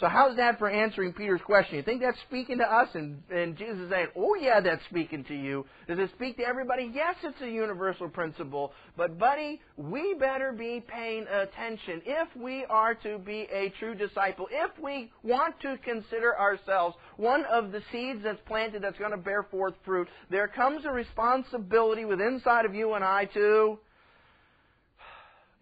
So 0.00 0.08
how's 0.08 0.36
that 0.38 0.58
for 0.58 0.70
answering 0.70 1.12
Peter's 1.12 1.42
question? 1.44 1.76
You 1.76 1.82
think 1.82 2.00
that's 2.00 2.18
speaking 2.26 2.56
to 2.58 2.64
us? 2.64 2.88
And, 2.94 3.22
and 3.30 3.54
Jesus 3.56 3.76
is 3.80 3.90
saying, 3.90 4.08
oh 4.16 4.34
yeah, 4.34 4.60
that's 4.60 4.82
speaking 4.88 5.24
to 5.24 5.34
you. 5.34 5.66
Does 5.86 5.98
it 5.98 6.10
speak 6.16 6.38
to 6.38 6.42
everybody? 6.42 6.90
Yes, 6.94 7.16
it's 7.22 7.40
a 7.42 7.46
universal 7.50 8.08
principle. 8.08 8.72
But 8.96 9.18
buddy, 9.18 9.60
we 9.76 10.14
better 10.18 10.52
be 10.52 10.82
paying 10.88 11.26
attention 11.28 12.00
if 12.06 12.28
we 12.34 12.64
are 12.70 12.94
to 12.94 13.18
be 13.18 13.46
a 13.52 13.74
true 13.78 13.94
disciple. 13.94 14.48
If 14.50 14.70
we 14.82 15.12
want 15.22 15.60
to 15.60 15.76
consider 15.84 16.38
ourselves 16.38 16.96
one 17.18 17.44
of 17.44 17.70
the 17.70 17.82
seeds 17.92 18.20
that's 18.24 18.40
planted 18.46 18.82
that's 18.82 18.98
going 18.98 19.10
to 19.10 19.18
bear 19.18 19.42
forth 19.42 19.74
fruit, 19.84 20.08
there 20.30 20.48
comes 20.48 20.86
a 20.86 20.90
responsibility 20.90 22.06
within 22.06 22.30
inside 22.30 22.64
of 22.64 22.74
you 22.74 22.94
and 22.94 23.04
I 23.04 23.26
to 23.34 23.78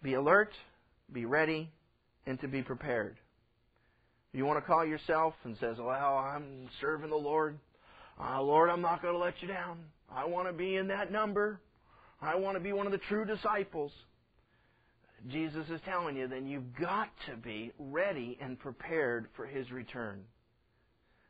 be 0.01 0.13
alert, 0.13 0.53
be 1.11 1.25
ready, 1.25 1.69
and 2.25 2.39
to 2.39 2.47
be 2.47 2.61
prepared. 2.61 3.17
You 4.33 4.45
want 4.45 4.59
to 4.59 4.65
call 4.65 4.85
yourself 4.85 5.33
and 5.43 5.57
says, 5.57 5.77
"Well, 5.79 6.17
I'm 6.17 6.69
serving 6.81 7.09
the 7.09 7.15
Lord. 7.15 7.57
Uh, 8.19 8.41
Lord, 8.41 8.69
I'm 8.69 8.81
not 8.81 9.01
going 9.01 9.13
to 9.13 9.19
let 9.19 9.41
you 9.41 9.47
down. 9.47 9.79
I 10.11 10.25
want 10.25 10.47
to 10.47 10.53
be 10.53 10.75
in 10.75 10.87
that 10.89 11.11
number. 11.11 11.59
I 12.21 12.35
want 12.35 12.57
to 12.57 12.63
be 12.63 12.73
one 12.73 12.85
of 12.85 12.91
the 12.91 12.99
true 12.99 13.25
disciples." 13.25 13.91
Jesus 15.27 15.67
is 15.69 15.81
telling 15.83 16.15
you, 16.15 16.29
then 16.29 16.47
you've 16.47 16.73
got 16.79 17.09
to 17.27 17.35
be 17.35 17.73
ready 17.77 18.37
and 18.41 18.57
prepared 18.57 19.27
for 19.35 19.45
His 19.45 19.69
return. 19.69 20.23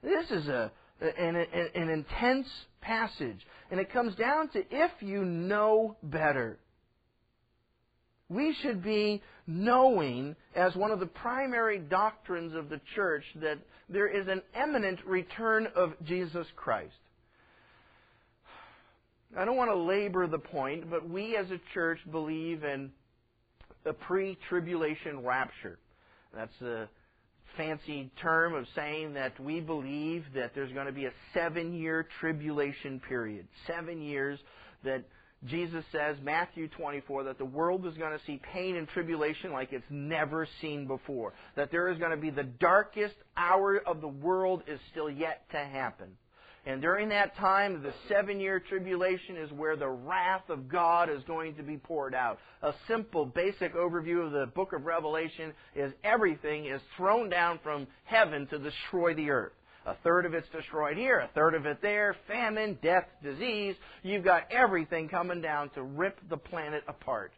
This 0.04 0.30
is 0.30 0.48
a 0.48 0.72
an, 1.02 1.36
an, 1.36 1.70
an 1.76 1.90
intense 1.90 2.48
passage, 2.82 3.40
and 3.72 3.80
it 3.80 3.92
comes 3.92 4.16
down 4.16 4.50
to 4.50 4.64
if 4.70 4.92
you 5.00 5.24
know 5.24 5.96
better. 6.04 6.60
We 8.30 8.56
should 8.62 8.84
be 8.84 9.22
knowing 9.48 10.36
as 10.56 10.76
one 10.76 10.92
of 10.92 11.00
the 11.00 11.08
primary 11.08 11.80
doctrines 11.80 12.54
of 12.56 12.70
the 12.70 12.80
church 12.96 13.24
that 13.42 13.58
there 13.90 14.08
is 14.08 14.28
an 14.28 14.44
imminent 14.56 15.04
return 15.06 15.68
of 15.76 15.94
Jesus 16.06 16.46
Christ. 16.56 16.94
I 19.38 19.46
don't 19.46 19.58
want 19.58 19.72
to 19.72 19.78
labor 19.78 20.28
the 20.28 20.40
point, 20.40 20.90
but 20.90 21.08
we 21.08 21.36
as 21.36 21.50
a 21.52 21.60
church 21.74 22.00
believe 22.12 22.64
in 22.64 22.92
a 23.86 23.94
pre 23.94 24.38
tribulation 24.48 25.24
rapture. 25.24 25.80
That's 26.34 26.62
a 26.62 26.88
fancy 27.58 28.12
term 28.22 28.54
of 28.54 28.66
saying 28.76 29.14
that 29.14 29.40
we 29.40 29.60
believe 29.60 30.26
that 30.36 30.54
there's 30.54 30.72
going 30.72 30.86
to 30.86 30.92
be 30.92 31.06
a 31.06 31.12
seven 31.34 31.74
year 31.74 32.08
tribulation 32.20 33.00
period. 33.08 33.48
Seven 33.68 34.02
years 34.02 34.40
that 34.84 35.04
Jesus 35.46 35.86
says, 35.92 36.18
Matthew 36.22 36.68
24, 36.68 37.24
that 37.24 37.38
the 37.38 37.46
world 37.46 37.86
is 37.86 37.96
going 37.96 38.18
to 38.18 38.24
see 38.26 38.42
pain 38.54 38.76
and 38.76 38.88
tribulation 38.90 39.54
like 39.54 39.72
it's 39.72 39.86
never 39.90 40.48
seen 40.60 40.86
before. 40.86 41.34
That 41.56 41.72
there 41.72 41.88
is 41.90 41.98
going 41.98 42.12
to 42.12 42.18
be 42.18 42.30
the 42.30 42.44
darkest 42.44 43.16
hour 43.38 43.78
of 43.78 44.02
the 44.02 44.08
world 44.08 44.64
is 44.68 44.80
still 44.92 45.10
yet 45.10 45.50
to 45.52 45.58
happen. 45.58 46.10
And 46.66 46.82
during 46.82 47.10
that 47.10 47.38
time, 47.38 47.82
the 47.82 47.94
seven 48.10 48.40
year 48.40 48.60
tribulation 48.60 49.38
is 49.38 49.50
where 49.52 49.78
the 49.78 49.88
wrath 49.88 50.50
of 50.50 50.68
God 50.68 51.10
is 51.10 51.24
going 51.24 51.56
to 51.56 51.64
be 51.64 51.78
poured 51.78 52.14
out. 52.14 52.38
A 52.62 52.74
simple, 52.88 53.26
basic 53.26 53.74
overview 53.76 54.26
of 54.26 54.34
the 54.34 54.46
book 54.54 54.74
of 54.74 54.86
Revelation 54.86 55.54
is 55.74 55.94
everything 56.04 56.66
is 56.66 56.82
thrown 56.98 57.30
down 57.30 57.60
from 57.64 57.88
heaven 58.04 58.46
to 58.48 58.60
destroy 58.60 59.14
the 59.14 59.30
earth. 59.30 59.54
A 59.90 59.96
third 60.04 60.28
of 60.28 60.36
it's 60.36 60.48
destroyed 60.50 60.98
here, 60.98 61.18
a 61.18 61.30
third 61.34 61.56
of 61.56 61.66
it 61.66 61.82
there, 61.82 62.16
famine, 62.28 62.78
death, 62.80 63.08
disease. 63.24 63.76
You've 64.04 64.24
got 64.24 64.44
everything 64.52 65.10
coming 65.10 65.42
down 65.42 65.70
to 65.72 65.82
rip 65.82 66.20
the 66.30 66.38
planet 66.38 66.84
apart. 66.88 67.32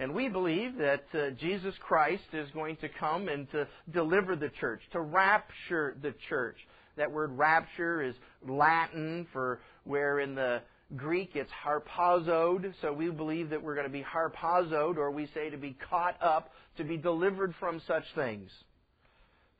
And 0.00 0.14
we 0.14 0.28
believe 0.28 0.78
that 0.78 1.04
uh, 1.12 1.30
Jesus 1.38 1.74
Christ 1.78 2.24
is 2.32 2.50
going 2.52 2.76
to 2.76 2.88
come 2.88 3.28
and 3.28 3.50
to 3.50 3.68
deliver 3.92 4.34
the 4.34 4.48
church, 4.48 4.80
to 4.92 5.00
rapture 5.02 5.94
the 6.00 6.14
church. 6.30 6.56
That 6.96 7.12
word 7.12 7.36
rapture 7.36 8.02
is 8.02 8.14
Latin 8.46 9.26
for 9.34 9.60
where 9.84 10.20
in 10.20 10.34
the 10.34 10.62
Greek 10.96 11.32
it's 11.34 11.50
harpazoed. 11.62 12.72
So 12.80 12.94
we 12.94 13.10
believe 13.10 13.50
that 13.50 13.62
we're 13.62 13.74
going 13.74 13.86
to 13.86 13.92
be 13.92 14.04
harpazoed, 14.04 14.96
or 14.96 15.10
we 15.10 15.26
say 15.34 15.50
to 15.50 15.58
be 15.58 15.76
caught 15.90 16.16
up, 16.22 16.52
to 16.78 16.84
be 16.84 16.96
delivered 16.96 17.54
from 17.60 17.82
such 17.86 18.04
things 18.14 18.50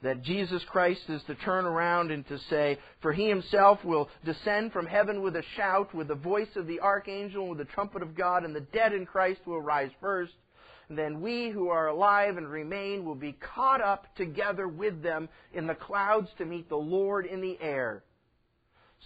that 0.02 0.22
Jesus 0.22 0.62
Christ 0.64 1.08
is 1.08 1.22
to 1.24 1.34
turn 1.34 1.64
around 1.64 2.10
and 2.10 2.26
to 2.28 2.38
say, 2.50 2.78
For 3.00 3.12
he 3.12 3.28
himself 3.28 3.82
will 3.84 4.08
descend 4.24 4.72
from 4.72 4.86
heaven 4.86 5.22
with 5.22 5.36
a 5.36 5.42
shout, 5.56 5.94
with 5.94 6.08
the 6.08 6.14
voice 6.14 6.54
of 6.56 6.66
the 6.66 6.80
archangel, 6.80 7.48
with 7.48 7.58
the 7.58 7.64
trumpet 7.64 8.02
of 8.02 8.14
God, 8.14 8.44
and 8.44 8.54
the 8.54 8.60
dead 8.60 8.92
in 8.92 9.06
Christ 9.06 9.40
will 9.46 9.60
rise 9.60 9.90
first. 10.00 10.34
And 10.88 10.98
then 10.98 11.20
we 11.20 11.50
who 11.50 11.68
are 11.68 11.88
alive 11.88 12.36
and 12.36 12.48
remain 12.48 13.04
will 13.04 13.16
be 13.16 13.32
caught 13.32 13.80
up 13.80 14.14
together 14.16 14.68
with 14.68 15.02
them 15.02 15.28
in 15.52 15.66
the 15.66 15.74
clouds 15.74 16.28
to 16.38 16.44
meet 16.44 16.68
the 16.68 16.76
Lord 16.76 17.26
in 17.26 17.40
the 17.40 17.58
air. 17.60 18.04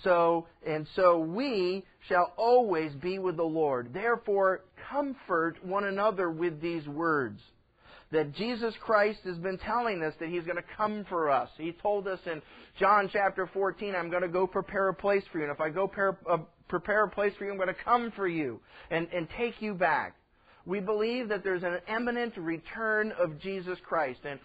So, 0.02 0.46
and 0.66 0.86
so 0.94 1.18
we 1.20 1.84
shall 2.08 2.32
always 2.36 2.92
be 2.94 3.18
with 3.18 3.36
the 3.36 3.42
Lord. 3.42 3.92
Therefore, 3.94 4.62
comfort 4.90 5.64
one 5.64 5.84
another 5.84 6.30
with 6.30 6.60
these 6.60 6.86
words 6.86 7.40
that 8.12 8.34
Jesus 8.34 8.74
Christ 8.80 9.20
has 9.24 9.38
been 9.38 9.58
telling 9.58 10.02
us 10.02 10.14
that 10.18 10.28
He's 10.28 10.44
going 10.44 10.56
to 10.56 10.64
come 10.76 11.04
for 11.08 11.30
us. 11.30 11.48
He 11.56 11.72
told 11.72 12.08
us 12.08 12.18
in 12.26 12.42
John 12.78 13.08
chapter 13.12 13.48
14, 13.52 13.94
I'm 13.94 14.10
going 14.10 14.22
to 14.22 14.28
go 14.28 14.46
prepare 14.46 14.88
a 14.88 14.94
place 14.94 15.22
for 15.30 15.38
you. 15.38 15.44
And 15.44 15.52
if 15.52 15.60
I 15.60 15.70
go 15.70 15.86
prepare, 15.86 16.18
uh, 16.28 16.38
prepare 16.68 17.04
a 17.04 17.10
place 17.10 17.32
for 17.38 17.44
you, 17.44 17.50
I'm 17.50 17.56
going 17.56 17.68
to 17.68 17.84
come 17.84 18.12
for 18.16 18.26
you 18.26 18.60
and, 18.90 19.06
and 19.12 19.28
take 19.36 19.60
you 19.62 19.74
back. 19.74 20.16
We 20.66 20.80
believe 20.80 21.28
that 21.28 21.42
there's 21.42 21.62
an 21.62 21.78
imminent 21.88 22.36
return 22.36 23.12
of 23.12 23.40
Jesus 23.40 23.78
Christ. 23.82 24.20
And 24.24 24.38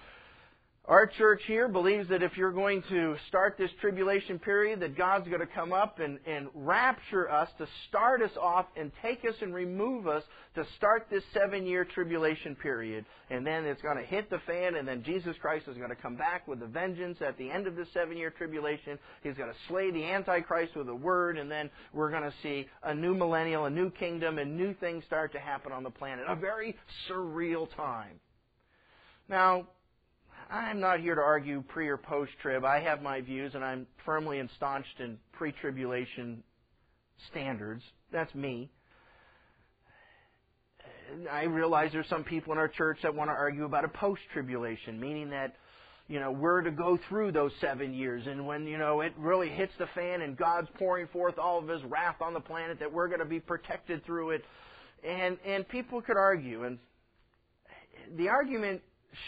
our 0.87 1.07
church 1.07 1.41
here 1.47 1.67
believes 1.67 2.09
that 2.09 2.21
if 2.21 2.37
you're 2.37 2.51
going 2.51 2.83
to 2.89 3.15
start 3.27 3.55
this 3.57 3.71
tribulation 3.81 4.37
period, 4.37 4.81
that 4.81 4.95
God's 4.95 5.27
going 5.27 5.39
to 5.39 5.47
come 5.47 5.73
up 5.73 5.99
and, 5.99 6.19
and 6.27 6.47
rapture 6.53 7.31
us 7.31 7.49
to 7.57 7.67
start 7.89 8.21
us 8.21 8.31
off 8.39 8.67
and 8.77 8.91
take 9.01 9.25
us 9.25 9.33
and 9.41 9.51
remove 9.51 10.07
us 10.07 10.21
to 10.53 10.63
start 10.77 11.07
this 11.09 11.23
seven 11.33 11.65
year 11.65 11.85
tribulation 11.85 12.55
period. 12.55 13.03
And 13.31 13.45
then 13.45 13.65
it's 13.65 13.81
going 13.81 13.97
to 13.97 14.03
hit 14.03 14.29
the 14.29 14.37
fan, 14.45 14.75
and 14.75 14.87
then 14.87 15.01
Jesus 15.01 15.35
Christ 15.41 15.67
is 15.67 15.75
going 15.75 15.89
to 15.89 15.95
come 15.95 16.17
back 16.17 16.47
with 16.47 16.61
a 16.61 16.67
vengeance 16.67 17.17
at 17.19 17.35
the 17.39 17.49
end 17.49 17.65
of 17.65 17.75
this 17.75 17.87
seven 17.91 18.15
year 18.15 18.29
tribulation. 18.29 18.99
He's 19.23 19.35
going 19.35 19.49
to 19.49 19.57
slay 19.67 19.89
the 19.89 20.03
Antichrist 20.03 20.75
with 20.75 20.89
a 20.89 20.95
word, 20.95 21.39
and 21.39 21.49
then 21.49 21.71
we're 21.93 22.11
going 22.11 22.23
to 22.23 22.33
see 22.43 22.67
a 22.83 22.93
new 22.93 23.15
millennial, 23.15 23.65
a 23.65 23.71
new 23.71 23.89
kingdom, 23.89 24.37
and 24.37 24.55
new 24.55 24.75
things 24.75 25.03
start 25.05 25.31
to 25.31 25.39
happen 25.39 25.71
on 25.71 25.81
the 25.81 25.89
planet. 25.89 26.25
A 26.27 26.35
very 26.35 26.75
surreal 27.09 27.67
time. 27.75 28.19
Now, 29.27 29.65
I'm 30.49 30.79
not 30.79 30.99
here 30.99 31.15
to 31.15 31.21
argue 31.21 31.63
pre 31.67 31.87
or 31.87 31.97
post 31.97 32.31
trib. 32.41 32.63
I 32.63 32.79
have 32.79 33.01
my 33.01 33.21
views, 33.21 33.55
and 33.55 33.63
I'm 33.63 33.87
firmly 34.05 34.39
ensconced 34.39 34.99
in 34.99 35.17
pre 35.33 35.51
tribulation 35.51 36.43
standards. 37.29 37.83
That's 38.11 38.33
me. 38.35 38.69
I 41.31 41.43
realize 41.43 41.91
there's 41.91 42.09
some 42.09 42.23
people 42.23 42.53
in 42.53 42.59
our 42.59 42.67
church 42.67 42.99
that 43.03 43.13
want 43.13 43.29
to 43.29 43.33
argue 43.33 43.65
about 43.65 43.85
a 43.85 43.89
post 43.89 44.21
tribulation, 44.33 44.99
meaning 44.99 45.29
that 45.29 45.55
you 46.07 46.19
know, 46.19 46.31
we're 46.31 46.61
to 46.61 46.71
go 46.71 46.99
through 47.09 47.31
those 47.31 47.51
seven 47.59 47.93
years. 47.93 48.27
And 48.27 48.45
when, 48.45 48.67
you 48.67 48.77
know, 48.77 49.01
it 49.01 49.13
really 49.17 49.49
hits 49.49 49.73
the 49.79 49.87
fan 49.95 50.21
and 50.21 50.37
God's 50.37 50.67
pouring 50.77 51.07
forth 51.07 51.39
all 51.39 51.57
of 51.57 51.67
His 51.67 51.83
wrath 51.83 52.21
on 52.21 52.33
the 52.33 52.39
planet, 52.39 52.79
that 52.79 52.91
we're 52.91 53.07
going 53.07 53.19
to 53.19 53.25
be 53.25 53.39
protected 53.39 54.05
through 54.05 54.31
it. 54.31 54.45
And, 55.03 55.37
and 55.45 55.67
people 55.67 56.01
could 56.01 56.17
argue. 56.17 56.63
And 56.63 56.77
the 58.15 58.29
argument 58.29 58.81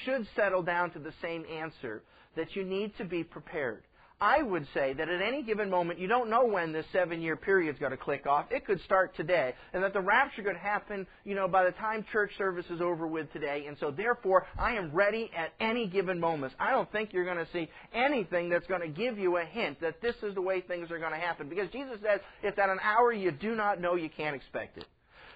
should 0.04 0.28
settle 0.36 0.64
down 0.64 0.92
to 0.92 1.00
the 1.00 1.14
same 1.22 1.46
answer 1.46 2.04
that 2.36 2.56
you 2.56 2.64
need 2.64 2.96
to 2.98 3.06
be 3.06 3.24
prepared. 3.24 3.84
I 4.20 4.42
would 4.42 4.66
say 4.74 4.94
that 4.94 5.10
at 5.10 5.22
any 5.22 5.44
given 5.44 5.70
moment, 5.70 6.00
you 6.00 6.08
don't 6.08 6.32
know 6.32 6.46
when 6.46 6.74
this 6.74 6.88
seven 6.92 7.22
year 7.22 7.36
period 7.36 7.76
is 7.76 7.80
going 7.80 7.92
to 7.92 7.98
click 7.98 8.26
off. 8.26 8.48
It 8.50 8.66
could 8.66 8.82
start 8.82 9.16
today. 9.16 9.54
And 9.74 9.84
that 9.84 9.94
the 9.94 10.02
rapture 10.02 10.42
could 10.42 10.58
happen, 10.58 11.06
you 11.24 11.36
know, 11.36 11.48
by 11.48 11.66
the 11.66 11.72
time 11.72 12.04
church 12.12 12.32
service 12.36 12.66
is 12.72 12.82
over 12.82 13.06
with 13.06 13.32
today. 13.32 13.66
And 13.68 13.78
so 13.80 13.92
therefore, 13.92 14.48
I 14.58 14.74
am 14.74 14.92
ready 14.92 15.30
at 15.38 15.54
any 15.60 15.86
given 15.86 16.20
moment. 16.20 16.54
I 16.60 16.72
don't 16.72 16.92
think 16.92 17.14
you're 17.14 17.26
going 17.26 17.38
to 17.38 17.52
see 17.54 17.70
anything 17.94 18.50
that's 18.50 18.66
going 18.66 18.82
to 18.82 18.88
give 18.88 19.20
you 19.20 19.38
a 19.38 19.46
hint 19.46 19.82
that 19.82 20.02
this 20.02 20.16
is 20.24 20.34
the 20.34 20.42
way 20.42 20.62
things 20.62 20.90
are 20.90 20.98
going 20.98 21.14
to 21.14 21.20
happen. 21.20 21.48
Because 21.48 21.70
Jesus 21.70 22.00
says, 22.02 22.20
if 22.42 22.58
at 22.58 22.70
an 22.70 22.80
hour 22.82 23.14
you 23.14 23.30
do 23.30 23.54
not 23.54 23.80
know, 23.80 23.94
you 23.94 24.10
can't 24.10 24.36
expect 24.36 24.78
it. 24.78 24.86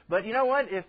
But 0.10 0.26
you 0.26 0.34
know 0.34 0.46
what? 0.46 0.66
If 0.72 0.86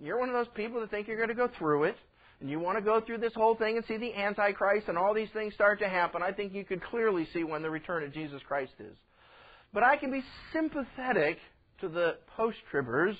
you're 0.00 0.18
one 0.18 0.30
of 0.30 0.34
those 0.34 0.54
people 0.54 0.80
that 0.80 0.90
think 0.90 1.06
you're 1.06 1.18
going 1.18 1.28
to 1.28 1.34
go 1.34 1.50
through 1.58 1.84
it, 1.84 1.96
and 2.40 2.48
you 2.48 2.60
want 2.60 2.78
to 2.78 2.84
go 2.84 3.00
through 3.00 3.18
this 3.18 3.34
whole 3.34 3.56
thing 3.56 3.76
and 3.76 3.86
see 3.86 3.96
the 3.96 4.14
Antichrist 4.14 4.88
and 4.88 4.96
all 4.96 5.12
these 5.12 5.30
things 5.32 5.54
start 5.54 5.80
to 5.80 5.88
happen, 5.88 6.22
I 6.22 6.32
think 6.32 6.54
you 6.54 6.64
could 6.64 6.82
clearly 6.82 7.26
see 7.32 7.44
when 7.44 7.62
the 7.62 7.70
return 7.70 8.04
of 8.04 8.12
Jesus 8.12 8.40
Christ 8.46 8.72
is. 8.78 8.96
But 9.72 9.82
I 9.82 9.96
can 9.96 10.10
be 10.10 10.22
sympathetic 10.52 11.38
to 11.80 11.88
the 11.88 12.16
post-tribbers 12.36 13.16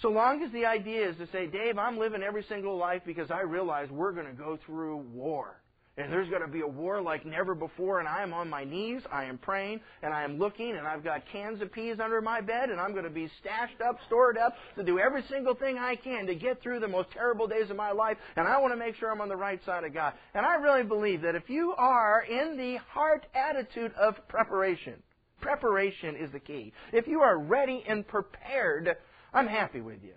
so 0.00 0.08
long 0.08 0.42
as 0.42 0.50
the 0.52 0.64
idea 0.64 1.10
is 1.10 1.16
to 1.18 1.26
say, 1.30 1.46
Dave, 1.46 1.76
I'm 1.76 1.98
living 1.98 2.22
every 2.22 2.44
single 2.48 2.76
life 2.76 3.02
because 3.04 3.30
I 3.30 3.42
realize 3.42 3.90
we're 3.90 4.12
going 4.12 4.26
to 4.26 4.32
go 4.32 4.58
through 4.64 4.98
war. 5.12 5.60
And 6.00 6.12
there's 6.12 6.28
going 6.28 6.42
to 6.42 6.48
be 6.48 6.62
a 6.62 6.66
war 6.66 7.00
like 7.00 7.26
never 7.26 7.54
before, 7.54 8.00
and 8.00 8.08
I 8.08 8.22
am 8.22 8.32
on 8.32 8.48
my 8.48 8.64
knees, 8.64 9.02
I 9.12 9.24
am 9.24 9.38
praying, 9.38 9.80
and 10.02 10.14
I 10.14 10.22
am 10.24 10.38
looking, 10.38 10.76
and 10.76 10.86
I've 10.86 11.04
got 11.04 11.22
cans 11.30 11.60
of 11.60 11.72
peas 11.72 11.98
under 12.02 12.20
my 12.20 12.40
bed, 12.40 12.70
and 12.70 12.80
I'm 12.80 12.92
going 12.92 13.04
to 13.04 13.10
be 13.10 13.30
stashed 13.40 13.80
up, 13.80 13.98
stored 14.06 14.38
up, 14.38 14.54
to 14.76 14.82
do 14.82 14.98
every 14.98 15.22
single 15.30 15.54
thing 15.54 15.78
I 15.78 15.96
can 15.96 16.26
to 16.26 16.34
get 16.34 16.62
through 16.62 16.80
the 16.80 16.88
most 16.88 17.10
terrible 17.10 17.46
days 17.46 17.70
of 17.70 17.76
my 17.76 17.92
life, 17.92 18.16
and 18.36 18.48
I 18.48 18.58
want 18.60 18.72
to 18.72 18.78
make 18.78 18.96
sure 18.96 19.10
I'm 19.10 19.20
on 19.20 19.28
the 19.28 19.36
right 19.36 19.60
side 19.64 19.84
of 19.84 19.92
God. 19.92 20.14
And 20.34 20.46
I 20.46 20.54
really 20.56 20.84
believe 20.84 21.22
that 21.22 21.34
if 21.34 21.48
you 21.48 21.74
are 21.76 22.22
in 22.22 22.56
the 22.56 22.76
heart 22.76 23.26
attitude 23.34 23.92
of 23.94 24.16
preparation, 24.28 25.02
preparation 25.40 26.16
is 26.16 26.32
the 26.32 26.40
key. 26.40 26.72
If 26.92 27.06
you 27.06 27.20
are 27.20 27.38
ready 27.38 27.84
and 27.86 28.06
prepared, 28.06 28.96
I'm 29.32 29.46
happy 29.46 29.80
with 29.80 30.02
you. 30.02 30.14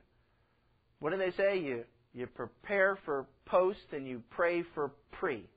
What 1.00 1.12
do 1.12 1.18
they 1.18 1.32
say? 1.32 1.60
You 1.60 1.84
you 2.14 2.28
prepare 2.28 2.98
for 3.06 3.26
post 3.46 3.92
and 3.92 4.08
you 4.08 4.22
pray 4.30 4.64
for 4.76 4.92
pre. 5.12 5.50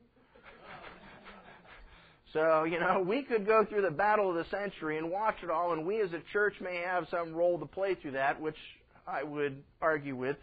So, 2.37 2.64
you 2.64 2.78
know, 2.78 3.01
we 3.01 3.22
could 3.22 3.47
go 3.47 3.64
through 3.64 3.80
the 3.80 3.91
battle 3.91 4.28
of 4.28 4.37
the 4.37 4.45
century 4.51 4.99
and 4.99 5.11
watch 5.11 5.37
it 5.43 5.49
all, 5.49 5.72
and 5.72 5.87
we 5.87 6.03
as 6.03 6.12
a 6.12 6.20
church 6.34 6.53
may 6.61 6.82
have 6.84 7.07
some 7.11 7.34
role 7.34 7.59
to 7.59 7.64
play 7.64 7.95
through 7.95 8.11
that, 8.11 8.39
which 8.39 8.59
I 9.07 9.22
would 9.22 9.62
argue 9.80 10.14
with. 10.14 10.37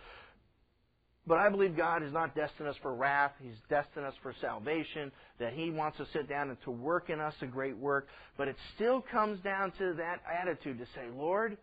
But 1.27 1.37
I 1.37 1.49
believe 1.49 1.77
God 1.77 2.01
has 2.01 2.11
not 2.11 2.33
destined 2.33 2.67
us 2.67 2.75
for 2.81 2.95
wrath. 2.95 3.33
He's 3.39 3.53
destined 3.69 4.07
us 4.07 4.15
for 4.23 4.33
salvation, 4.41 5.11
that 5.37 5.53
He 5.53 5.69
wants 5.69 5.99
to 5.99 6.07
sit 6.13 6.27
down 6.27 6.49
and 6.49 6.57
to 6.63 6.71
work 6.71 7.11
in 7.11 7.19
us 7.19 7.35
a 7.41 7.45
great 7.45 7.77
work. 7.77 8.07
But 8.39 8.47
it 8.47 8.55
still 8.73 8.99
comes 9.11 9.39
down 9.41 9.71
to 9.77 9.93
that 9.93 10.23
attitude 10.27 10.79
to 10.79 10.85
say, 10.95 11.09
Lord, 11.15 11.57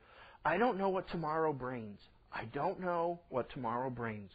I 0.45 0.59
don't 0.59 0.79
know 0.79 0.91
what 0.91 1.11
tomorrow 1.11 1.53
brings. 1.53 1.99
I 2.33 2.45
don't 2.55 2.79
know 2.79 3.19
what 3.31 3.51
tomorrow 3.51 3.91
brings. 3.91 4.31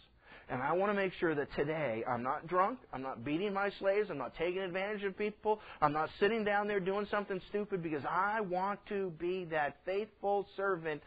And 0.50 0.62
I 0.62 0.74
want 0.74 0.92
to 0.92 0.96
make 0.96 1.14
sure 1.20 1.34
that 1.34 1.48
today 1.56 2.04
I'm 2.08 2.22
not 2.22 2.48
drunk, 2.48 2.80
I'm 2.94 3.02
not 3.02 3.24
beating 3.24 3.54
my 3.54 3.72
slaves, 3.80 4.10
I'm 4.12 4.18
not 4.18 4.36
taking 4.38 4.62
advantage 4.62 5.04
of 5.04 5.18
people, 5.18 5.60
I'm 5.82 5.94
not 5.94 6.10
sitting 6.20 6.44
down 6.44 6.68
there 6.68 6.80
doing 6.80 7.08
something 7.10 7.42
stupid 7.50 7.82
because 7.82 8.04
I 8.08 8.42
want 8.42 8.80
to 8.90 9.12
be 9.20 9.46
that 9.46 9.78
faithful 9.86 10.48
servant 10.56 11.02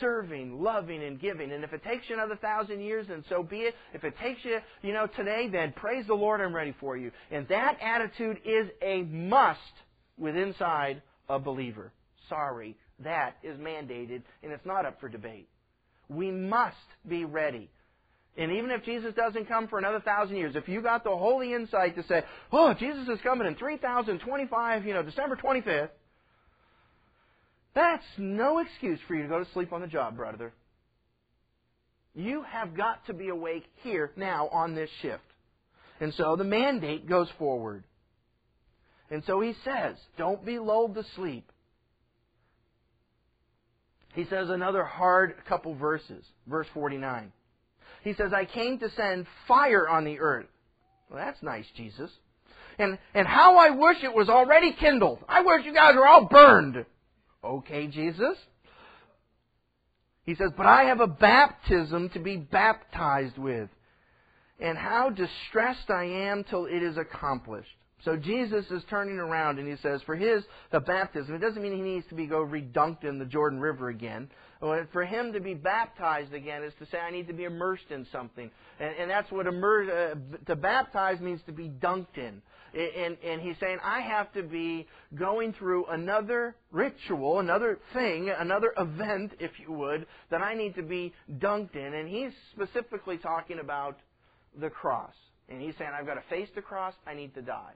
serving, 0.00 0.62
loving, 0.62 1.02
and 1.02 1.20
giving. 1.20 1.52
And 1.52 1.64
if 1.64 1.72
it 1.72 1.82
takes 1.84 2.08
you 2.08 2.14
another 2.14 2.36
thousand 2.36 2.80
years, 2.80 3.06
then 3.08 3.24
so 3.28 3.42
be 3.42 3.60
it. 3.60 3.74
If 3.92 4.04
it 4.04 4.14
takes 4.18 4.44
you, 4.44 4.58
you 4.82 4.92
know, 4.92 5.06
today, 5.06 5.48
then 5.50 5.72
praise 5.72 6.06
the 6.06 6.14
Lord, 6.14 6.40
I'm 6.40 6.54
ready 6.54 6.74
for 6.80 6.96
you. 6.96 7.10
And 7.30 7.46
that 7.48 7.78
attitude 7.80 8.38
is 8.44 8.68
a 8.82 9.02
must 9.02 9.60
with 10.18 10.36
inside 10.36 11.02
a 11.28 11.38
believer. 11.38 11.92
Sorry, 12.28 12.76
that 13.00 13.36
is 13.42 13.58
mandated, 13.58 14.22
and 14.42 14.52
it's 14.52 14.64
not 14.64 14.86
up 14.86 15.00
for 15.00 15.08
debate. 15.08 15.48
We 16.08 16.30
must 16.30 16.76
be 17.06 17.24
ready. 17.24 17.70
And 18.36 18.50
even 18.52 18.70
if 18.70 18.84
Jesus 18.84 19.14
doesn't 19.14 19.46
come 19.46 19.68
for 19.68 19.78
another 19.78 20.00
thousand 20.00 20.36
years, 20.36 20.56
if 20.56 20.68
you 20.68 20.82
got 20.82 21.04
the 21.04 21.16
holy 21.16 21.52
insight 21.52 21.94
to 21.96 22.02
say, 22.04 22.22
oh, 22.52 22.74
Jesus 22.74 23.08
is 23.08 23.20
coming 23.22 23.46
in 23.46 23.54
3025, 23.54 24.84
you 24.84 24.92
know, 24.92 25.02
December 25.04 25.36
25th, 25.36 25.90
that's 27.74 28.04
no 28.18 28.58
excuse 28.58 28.98
for 29.06 29.14
you 29.14 29.22
to 29.22 29.28
go 29.28 29.38
to 29.38 29.50
sleep 29.52 29.72
on 29.72 29.80
the 29.80 29.86
job, 29.86 30.16
brother. 30.16 30.52
You 32.14 32.42
have 32.42 32.76
got 32.76 33.06
to 33.06 33.12
be 33.12 33.28
awake 33.28 33.64
here, 33.82 34.12
now, 34.16 34.48
on 34.48 34.74
this 34.74 34.90
shift. 35.02 35.22
And 36.00 36.12
so 36.14 36.36
the 36.36 36.44
mandate 36.44 37.08
goes 37.08 37.28
forward. 37.38 37.84
And 39.10 39.22
so 39.26 39.40
he 39.40 39.54
says, 39.64 39.96
don't 40.16 40.44
be 40.44 40.58
lulled 40.58 40.94
to 40.94 41.04
sleep. 41.16 41.50
He 44.14 44.24
says 44.24 44.48
another 44.48 44.84
hard 44.84 45.34
couple 45.48 45.74
verses. 45.74 46.24
Verse 46.46 46.66
49. 46.72 47.32
He 48.04 48.12
says, 48.12 48.32
I 48.34 48.44
came 48.44 48.78
to 48.78 48.90
send 48.90 49.26
fire 49.48 49.88
on 49.88 50.04
the 50.04 50.20
earth. 50.20 50.46
Well, 51.10 51.24
that's 51.24 51.42
nice, 51.42 51.64
Jesus. 51.76 52.10
And, 52.78 52.98
and 53.14 53.26
how 53.26 53.56
I 53.56 53.70
wish 53.70 53.96
it 54.02 54.14
was 54.14 54.28
already 54.28 54.72
kindled. 54.78 55.20
I 55.28 55.40
wish 55.40 55.64
you 55.64 55.74
guys 55.74 55.94
were 55.94 56.06
all 56.06 56.26
burned. 56.26 56.84
Okay, 57.42 57.86
Jesus. 57.86 58.36
He 60.24 60.34
says, 60.34 60.50
But 60.56 60.66
I 60.66 60.84
have 60.84 61.00
a 61.00 61.06
baptism 61.06 62.10
to 62.10 62.18
be 62.18 62.36
baptized 62.36 63.38
with. 63.38 63.70
And 64.60 64.76
how 64.78 65.10
distressed 65.10 65.90
I 65.90 66.04
am 66.04 66.44
till 66.44 66.66
it 66.66 66.82
is 66.82 66.96
accomplished. 66.96 67.68
So 68.04 68.16
Jesus 68.16 68.66
is 68.70 68.82
turning 68.90 69.18
around 69.18 69.58
and 69.58 69.66
he 69.66 69.76
says, 69.76 70.02
for 70.04 70.14
his 70.14 70.44
the 70.70 70.80
baptism, 70.80 71.34
it 71.34 71.38
doesn't 71.38 71.62
mean 71.62 71.72
he 71.72 71.80
needs 71.80 72.06
to 72.08 72.14
be 72.14 72.26
go 72.26 72.44
redunked 72.44 73.04
in 73.04 73.18
the 73.18 73.24
Jordan 73.24 73.60
River 73.60 73.88
again. 73.88 74.28
For 74.92 75.04
him 75.04 75.34
to 75.34 75.40
be 75.40 75.52
baptized 75.52 76.32
again 76.32 76.62
is 76.62 76.72
to 76.78 76.86
say, 76.86 76.98
I 76.98 77.10
need 77.10 77.26
to 77.26 77.34
be 77.34 77.44
immersed 77.44 77.90
in 77.90 78.06
something, 78.10 78.50
and, 78.80 78.94
and 78.98 79.10
that's 79.10 79.30
what 79.30 79.46
immer- 79.46 79.90
uh, 79.90 80.14
to 80.46 80.56
baptize 80.56 81.20
means 81.20 81.42
to 81.46 81.52
be 81.52 81.68
dunked 81.68 82.16
in. 82.16 82.40
And, 82.74 83.18
and 83.22 83.40
he's 83.42 83.56
saying, 83.60 83.78
I 83.84 84.00
have 84.00 84.32
to 84.32 84.42
be 84.42 84.88
going 85.14 85.52
through 85.52 85.84
another 85.86 86.56
ritual, 86.72 87.40
another 87.40 87.78
thing, 87.92 88.30
another 88.30 88.72
event, 88.78 89.32
if 89.38 89.52
you 89.60 89.72
would, 89.74 90.06
that 90.30 90.40
I 90.40 90.54
need 90.54 90.74
to 90.76 90.82
be 90.82 91.12
dunked 91.30 91.76
in. 91.76 91.94
And 91.94 92.08
he's 92.08 92.32
specifically 92.52 93.18
talking 93.18 93.60
about 93.60 93.98
the 94.58 94.70
cross. 94.70 95.14
And 95.48 95.60
he's 95.60 95.74
saying, 95.78 95.90
I've 95.96 96.06
got 96.06 96.14
to 96.14 96.24
face 96.30 96.48
the 96.54 96.62
cross, 96.62 96.94
I 97.06 97.14
need 97.14 97.34
to 97.34 97.42
die. 97.42 97.74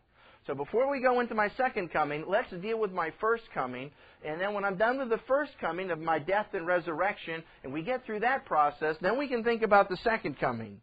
So 0.48 0.54
before 0.54 0.90
we 0.90 1.02
go 1.02 1.20
into 1.20 1.34
my 1.34 1.50
second 1.58 1.92
coming, 1.92 2.24
let's 2.26 2.50
deal 2.62 2.80
with 2.80 2.90
my 2.90 3.12
first 3.20 3.42
coming. 3.52 3.90
And 4.24 4.40
then 4.40 4.54
when 4.54 4.64
I'm 4.64 4.78
done 4.78 4.98
with 4.98 5.10
the 5.10 5.20
first 5.28 5.52
coming 5.60 5.90
of 5.90 6.00
my 6.00 6.18
death 6.18 6.46
and 6.54 6.66
resurrection, 6.66 7.42
and 7.62 7.70
we 7.70 7.82
get 7.82 8.06
through 8.06 8.20
that 8.20 8.46
process, 8.46 8.96
then 9.02 9.18
we 9.18 9.28
can 9.28 9.44
think 9.44 9.60
about 9.60 9.90
the 9.90 9.98
second 9.98 10.40
coming. 10.40 10.80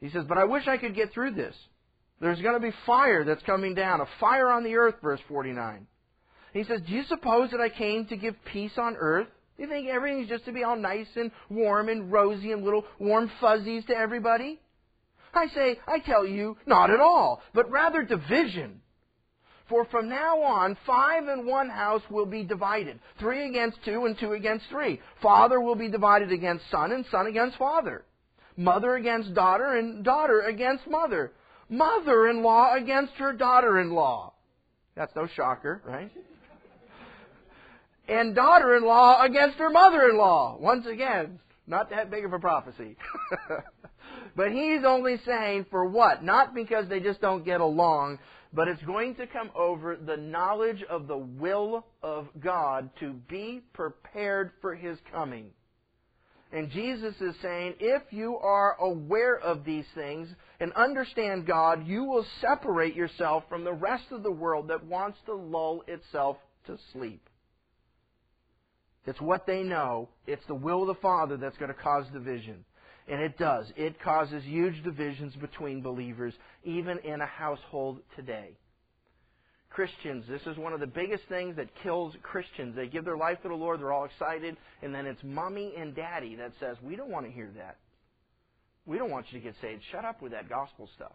He 0.00 0.08
says, 0.08 0.24
But 0.28 0.38
I 0.38 0.44
wish 0.44 0.68
I 0.68 0.76
could 0.76 0.94
get 0.94 1.12
through 1.12 1.32
this. 1.32 1.56
There's 2.20 2.40
going 2.40 2.54
to 2.54 2.60
be 2.60 2.72
fire 2.86 3.24
that's 3.24 3.42
coming 3.42 3.74
down, 3.74 4.00
a 4.00 4.06
fire 4.20 4.52
on 4.52 4.62
the 4.62 4.76
earth, 4.76 4.94
verse 5.02 5.20
49. 5.26 5.88
He 6.52 6.62
says, 6.62 6.80
Do 6.86 6.92
you 6.92 7.02
suppose 7.08 7.50
that 7.50 7.60
I 7.60 7.70
came 7.70 8.06
to 8.06 8.16
give 8.16 8.36
peace 8.52 8.78
on 8.78 8.94
earth? 8.96 9.26
Do 9.56 9.64
you 9.64 9.68
think 9.68 9.88
everything's 9.88 10.28
just 10.28 10.44
to 10.44 10.52
be 10.52 10.62
all 10.62 10.76
nice 10.76 11.08
and 11.16 11.32
warm 11.50 11.88
and 11.88 12.12
rosy 12.12 12.52
and 12.52 12.62
little 12.62 12.84
warm 13.00 13.32
fuzzies 13.40 13.84
to 13.86 13.96
everybody? 13.96 14.60
I 15.36 15.48
say, 15.48 15.78
I 15.86 15.98
tell 16.00 16.26
you, 16.26 16.56
not 16.66 16.90
at 16.90 17.00
all, 17.00 17.42
but 17.54 17.70
rather 17.70 18.02
division. 18.02 18.80
For 19.68 19.84
from 19.86 20.08
now 20.08 20.42
on, 20.42 20.76
five 20.86 21.26
in 21.26 21.46
one 21.46 21.68
house 21.68 22.02
will 22.08 22.26
be 22.26 22.44
divided. 22.44 23.00
Three 23.18 23.48
against 23.48 23.78
two 23.84 24.04
and 24.04 24.16
two 24.18 24.32
against 24.32 24.66
three. 24.70 25.00
Father 25.20 25.60
will 25.60 25.74
be 25.74 25.88
divided 25.88 26.30
against 26.30 26.70
son 26.70 26.92
and 26.92 27.04
son 27.10 27.26
against 27.26 27.58
father. 27.58 28.04
Mother 28.56 28.94
against 28.94 29.34
daughter 29.34 29.76
and 29.76 30.04
daughter 30.04 30.40
against 30.42 30.86
mother. 30.86 31.32
Mother-in-law 31.68 32.74
against 32.76 33.14
her 33.14 33.32
daughter-in-law. 33.32 34.32
That's 34.94 35.14
no 35.16 35.26
shocker, 35.26 35.82
right? 35.84 36.12
and 38.08 38.34
daughter-in-law 38.34 39.22
against 39.24 39.58
her 39.58 39.70
mother-in-law. 39.70 40.58
Once 40.60 40.86
again, 40.86 41.40
not 41.66 41.90
that 41.90 42.10
big 42.10 42.24
of 42.24 42.32
a 42.32 42.38
prophecy. 42.38 42.96
but 44.36 44.52
he's 44.52 44.84
only 44.86 45.16
saying 45.24 45.66
for 45.70 45.86
what? 45.86 46.22
Not 46.22 46.54
because 46.54 46.88
they 46.88 47.00
just 47.00 47.20
don't 47.20 47.44
get 47.44 47.60
along, 47.60 48.18
but 48.52 48.68
it's 48.68 48.82
going 48.82 49.14
to 49.16 49.26
come 49.26 49.50
over 49.56 49.96
the 49.96 50.16
knowledge 50.16 50.82
of 50.88 51.08
the 51.08 51.16
will 51.16 51.86
of 52.02 52.28
God 52.38 52.90
to 53.00 53.14
be 53.28 53.62
prepared 53.72 54.52
for 54.60 54.74
his 54.74 54.98
coming. 55.10 55.50
And 56.52 56.70
Jesus 56.70 57.14
is 57.20 57.34
saying, 57.42 57.74
if 57.80 58.02
you 58.10 58.36
are 58.36 58.76
aware 58.78 59.36
of 59.36 59.64
these 59.64 59.86
things 59.94 60.28
and 60.60 60.72
understand 60.74 61.46
God, 61.46 61.86
you 61.86 62.04
will 62.04 62.24
separate 62.40 62.94
yourself 62.94 63.44
from 63.48 63.64
the 63.64 63.72
rest 63.72 64.04
of 64.12 64.22
the 64.22 64.30
world 64.30 64.68
that 64.68 64.84
wants 64.84 65.18
to 65.26 65.34
lull 65.34 65.82
itself 65.88 66.36
to 66.66 66.78
sleep. 66.92 67.28
It's 69.06 69.20
what 69.20 69.46
they 69.46 69.62
know. 69.62 70.08
It's 70.26 70.44
the 70.46 70.54
will 70.54 70.82
of 70.82 70.88
the 70.88 71.00
Father 71.00 71.36
that's 71.36 71.58
going 71.58 71.72
to 71.72 71.80
cause 71.80 72.06
division. 72.12 72.64
And 73.08 73.20
it 73.20 73.38
does. 73.38 73.66
It 73.76 74.00
causes 74.00 74.42
huge 74.44 74.82
divisions 74.82 75.34
between 75.36 75.80
believers, 75.80 76.34
even 76.64 76.98
in 76.98 77.20
a 77.20 77.26
household 77.26 78.00
today. 78.16 78.56
Christians, 79.70 80.24
this 80.28 80.40
is 80.46 80.56
one 80.56 80.72
of 80.72 80.80
the 80.80 80.86
biggest 80.86 81.24
things 81.28 81.56
that 81.56 81.68
kills 81.82 82.14
Christians. 82.22 82.74
They 82.74 82.86
give 82.86 83.04
their 83.04 83.16
life 83.16 83.42
to 83.42 83.48
the 83.48 83.54
Lord, 83.54 83.80
they're 83.80 83.92
all 83.92 84.06
excited, 84.06 84.56
and 84.82 84.94
then 84.94 85.06
it's 85.06 85.22
mommy 85.22 85.74
and 85.76 85.94
daddy 85.94 86.34
that 86.36 86.52
says, 86.58 86.76
We 86.82 86.96
don't 86.96 87.10
want 87.10 87.26
to 87.26 87.32
hear 87.32 87.50
that. 87.56 87.76
We 88.86 88.98
don't 88.98 89.10
want 89.10 89.26
you 89.30 89.38
to 89.38 89.44
get 89.44 89.54
saved. 89.60 89.82
Shut 89.92 90.04
up 90.04 90.22
with 90.22 90.32
that 90.32 90.48
gospel 90.48 90.88
stuff. 90.96 91.12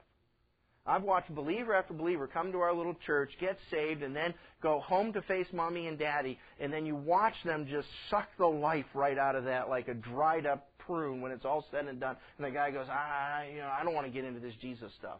I've 0.86 1.04
watched 1.04 1.34
believer 1.34 1.76
after 1.76 1.94
believer 1.94 2.28
come 2.28 2.52
to 2.52 2.60
our 2.60 2.74
little 2.74 2.96
church, 3.06 3.32
get 3.40 3.58
saved, 3.70 4.02
and 4.02 4.16
then 4.16 4.34
go 4.64 4.80
home 4.80 5.14
to 5.14 5.22
face 5.22 5.46
mommy 5.54 5.88
and 5.88 5.98
daddy, 5.98 6.40
and 6.60 6.74
then 6.74 6.86
you 6.86 6.96
watch 6.96 7.36
them 7.46 7.68
just 7.70 7.88
suck 8.10 8.28
the 8.38 8.48
life 8.48 8.86
right 8.96 9.18
out 9.18 9.36
of 9.36 9.46
that 9.46 9.70
like 9.70 9.88
a 9.88 9.94
dried 9.94 10.48
up 10.48 10.70
prune 10.92 11.22
when 11.22 11.32
it's 11.32 11.46
all 11.46 11.66
said 11.72 11.86
and 11.86 12.00
done. 12.00 12.18
And 12.38 12.46
the 12.46 12.52
guy 12.52 12.72
goes, 12.72 12.88
I, 12.90 13.50
you 13.54 13.60
know, 13.60 13.70
I 13.70 13.84
don't 13.84 13.94
want 13.94 14.08
to 14.08 14.12
get 14.12 14.26
into 14.26 14.40
this 14.40 14.54
Jesus 14.62 14.92
stuff. 15.00 15.20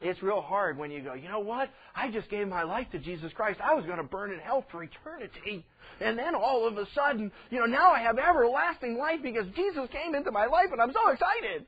It's 0.00 0.22
real 0.22 0.40
hard 0.40 0.78
when 0.78 0.90
you 0.90 1.02
go, 1.02 1.12
you 1.12 1.28
know 1.28 1.40
what? 1.40 1.68
I 1.94 2.10
just 2.10 2.30
gave 2.30 2.48
my 2.48 2.62
life 2.62 2.86
to 2.92 2.98
Jesus 2.98 3.32
Christ. 3.34 3.60
I 3.62 3.74
was 3.74 3.84
going 3.84 3.98
to 3.98 4.04
burn 4.04 4.32
in 4.32 4.38
hell 4.38 4.64
for 4.70 4.82
eternity. 4.82 5.66
And 6.00 6.18
then 6.18 6.34
all 6.34 6.66
of 6.66 6.78
a 6.78 6.86
sudden, 6.94 7.30
you 7.50 7.58
know, 7.58 7.66
now 7.66 7.90
I 7.90 8.00
have 8.00 8.16
everlasting 8.18 8.96
life 8.96 9.20
because 9.22 9.44
Jesus 9.54 9.88
came 9.92 10.14
into 10.14 10.30
my 10.30 10.46
life 10.46 10.68
and 10.72 10.80
I'm 10.80 10.92
so 10.92 11.10
excited. 11.10 11.66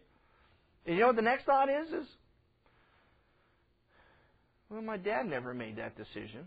And 0.87 0.95
you 0.95 1.03
know 1.03 1.09
what 1.09 1.17
the 1.17 1.23
next 1.23 1.45
thought 1.45 1.69
is? 1.69 1.89
Is 1.89 2.07
Well, 4.71 4.81
my 4.81 4.97
dad 4.97 5.27
never 5.27 5.53
made 5.53 5.77
that 5.77 5.97
decision. 5.99 6.47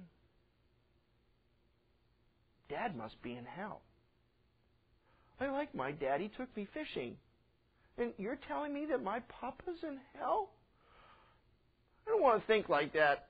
Dad 2.67 2.95
must 2.95 3.21
be 3.21 3.33
in 3.33 3.45
hell. 3.45 3.81
I 5.39 5.47
like 5.49 5.75
my 5.75 5.91
daddy 5.91 6.31
took 6.37 6.55
me 6.55 6.67
fishing. 6.73 7.17
And 7.97 8.13
you're 8.17 8.37
telling 8.47 8.73
me 8.73 8.87
that 8.91 9.03
my 9.03 9.19
papa's 9.41 9.79
in 9.83 9.97
hell? 10.17 10.49
I 12.05 12.11
don't 12.11 12.21
want 12.21 12.41
to 12.41 12.47
think 12.47 12.69
like 12.69 12.93
that. 12.93 13.27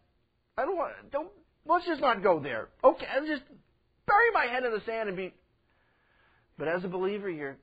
I 0.57 0.65
don't 0.65 0.75
want. 0.75 0.93
Don't. 1.11 1.29
Let's 1.65 1.85
just 1.85 2.01
not 2.01 2.23
go 2.23 2.39
there. 2.39 2.69
Okay, 2.83 3.05
I'll 3.13 3.25
just 3.25 3.43
bury 4.07 4.31
my 4.33 4.45
head 4.45 4.63
in 4.63 4.71
the 4.71 4.81
sand 4.85 5.09
and 5.09 5.17
be. 5.17 5.33
But 6.57 6.67
as 6.67 6.83
a 6.83 6.87
believer, 6.87 7.29
you're 7.29 7.57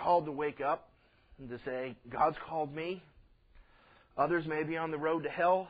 called 0.00 0.26
to 0.26 0.32
wake 0.32 0.60
up 0.60 0.90
and 1.38 1.48
to 1.48 1.58
say, 1.64 1.96
God's 2.08 2.36
called 2.48 2.74
me. 2.74 3.02
Others 4.16 4.46
may 4.46 4.64
be 4.64 4.76
on 4.76 4.90
the 4.90 4.98
road 4.98 5.22
to 5.22 5.28
hell, 5.28 5.68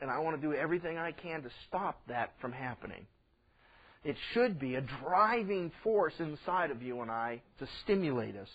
and 0.00 0.10
I 0.10 0.18
want 0.18 0.40
to 0.40 0.42
do 0.42 0.54
everything 0.54 0.96
I 0.96 1.12
can 1.12 1.42
to 1.42 1.50
stop 1.68 2.00
that 2.08 2.32
from 2.40 2.52
happening. 2.52 3.06
It 4.04 4.16
should 4.32 4.58
be 4.58 4.74
a 4.74 4.82
driving 4.82 5.72
force 5.82 6.12
inside 6.18 6.70
of 6.70 6.82
you 6.82 7.00
and 7.00 7.10
I 7.10 7.40
to 7.58 7.68
stimulate 7.82 8.36
us. 8.36 8.50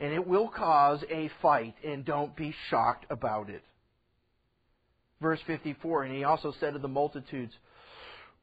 And 0.00 0.12
it 0.12 0.26
will 0.26 0.48
cause 0.48 1.04
a 1.08 1.30
fight, 1.40 1.74
and 1.84 2.04
don't 2.04 2.34
be 2.34 2.52
shocked 2.68 3.06
about 3.08 3.48
it. 3.48 3.62
Verse 5.20 5.38
54 5.46 6.04
And 6.04 6.14
he 6.14 6.24
also 6.24 6.52
said 6.58 6.72
to 6.72 6.80
the 6.80 6.88
multitudes, 6.88 7.52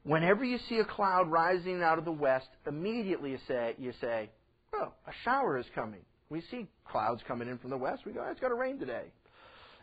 Whenever 0.02 0.42
you 0.44 0.58
see 0.68 0.78
a 0.78 0.84
cloud 0.84 1.30
rising 1.30 1.82
out 1.82 1.98
of 1.98 2.06
the 2.06 2.12
west, 2.12 2.48
immediately 2.66 3.32
you 3.32 3.38
say, 3.46 3.74
you 3.78 3.92
say, 4.00 4.30
Oh, 4.72 4.92
a 5.06 5.12
shower 5.24 5.58
is 5.58 5.66
coming. 5.74 6.00
We 6.30 6.40
see 6.50 6.68
clouds 6.86 7.20
coming 7.28 7.48
in 7.48 7.58
from 7.58 7.68
the 7.68 7.76
west. 7.76 8.06
We 8.06 8.12
go, 8.12 8.24
It's 8.30 8.40
going 8.40 8.52
to 8.52 8.58
rain 8.58 8.78
today. 8.78 9.12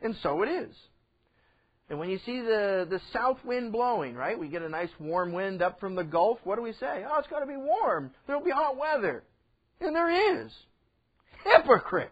And 0.02 0.16
so 0.24 0.42
it 0.42 0.48
is. 0.48 0.76
And 1.90 2.00
when 2.00 2.10
you 2.10 2.20
see 2.26 2.42
the, 2.42 2.86
the 2.90 3.00
south 3.14 3.38
wind 3.46 3.72
blowing, 3.72 4.16
right, 4.16 4.38
we 4.38 4.50
get 4.50 4.62
a 4.62 4.70
nice 4.70 4.90
warm 5.00 5.32
wind 5.32 5.62
up 5.62 5.80
from 5.80 5.96
the 5.96 6.04
Gulf, 6.04 6.40
what 6.44 6.58
do 6.58 6.62
we 6.62 6.74
say? 6.74 7.06
Oh, 7.10 7.20
it's 7.20 7.30
going 7.30 7.42
to 7.42 7.48
be 7.48 7.58
warm. 7.58 8.12
There'll 8.26 8.44
be 8.44 8.52
hot 8.52 8.76
weather. 8.78 9.24
And 9.80 9.96
there 9.96 10.44
is. 10.44 10.52
Hypocrites. 11.46 12.12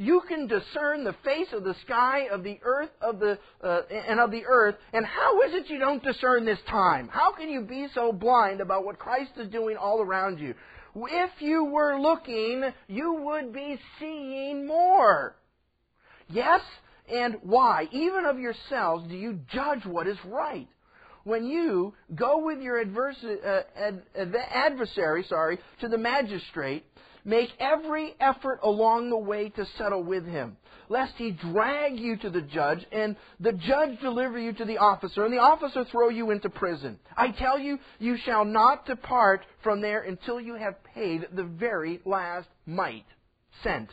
You 0.00 0.22
can 0.28 0.46
discern 0.46 1.02
the 1.02 1.16
face 1.24 1.48
of 1.52 1.64
the 1.64 1.74
sky, 1.84 2.28
of 2.30 2.44
the 2.44 2.60
earth, 2.62 2.90
of 3.00 3.18
the 3.18 3.36
uh, 3.64 3.80
and 3.90 4.20
of 4.20 4.30
the 4.30 4.44
earth. 4.46 4.76
And 4.92 5.04
how 5.04 5.42
is 5.42 5.54
it 5.54 5.68
you 5.68 5.80
don't 5.80 6.04
discern 6.04 6.44
this 6.44 6.60
time? 6.70 7.08
How 7.08 7.32
can 7.32 7.48
you 7.48 7.62
be 7.62 7.88
so 7.92 8.12
blind 8.12 8.60
about 8.60 8.84
what 8.84 9.00
Christ 9.00 9.32
is 9.38 9.48
doing 9.48 9.76
all 9.76 10.00
around 10.00 10.38
you? 10.38 10.54
If 10.94 11.30
you 11.40 11.64
were 11.64 11.98
looking, 12.00 12.62
you 12.86 13.24
would 13.24 13.52
be 13.52 13.76
seeing 13.98 14.68
more. 14.68 15.34
Yes, 16.28 16.60
and 17.12 17.36
why? 17.42 17.88
Even 17.92 18.24
of 18.24 18.38
yourselves 18.38 19.08
do 19.08 19.16
you 19.16 19.40
judge 19.50 19.84
what 19.84 20.06
is 20.06 20.18
right. 20.24 20.68
When 21.24 21.44
you 21.44 21.94
go 22.14 22.44
with 22.44 22.60
your 22.60 22.80
uh, 22.80 23.62
ad- 23.76 24.02
adversary, 24.50 25.24
sorry, 25.28 25.58
to 25.80 25.88
the 25.88 25.98
magistrate, 25.98 26.84
make 27.24 27.50
every 27.60 28.14
effort 28.18 28.60
along 28.62 29.10
the 29.10 29.18
way 29.18 29.50
to 29.50 29.66
settle 29.76 30.02
with 30.02 30.24
him, 30.24 30.56
lest 30.88 31.12
he 31.16 31.32
drag 31.32 31.98
you 31.98 32.16
to 32.16 32.30
the 32.30 32.40
judge, 32.40 32.84
and 32.92 33.16
the 33.40 33.52
judge 33.52 34.00
deliver 34.00 34.38
you 34.38 34.54
to 34.54 34.64
the 34.64 34.78
officer, 34.78 35.24
and 35.24 35.32
the 35.32 35.38
officer 35.38 35.84
throw 35.84 36.08
you 36.08 36.30
into 36.30 36.48
prison. 36.48 36.98
I 37.16 37.30
tell 37.32 37.58
you, 37.58 37.78
you 37.98 38.16
shall 38.24 38.46
not 38.46 38.86
depart 38.86 39.44
from 39.62 39.82
there 39.82 40.00
until 40.00 40.40
you 40.40 40.54
have 40.54 40.82
paid 40.94 41.26
the 41.32 41.44
very 41.44 42.00
last 42.06 42.48
mite 42.64 43.04
cent. 43.62 43.90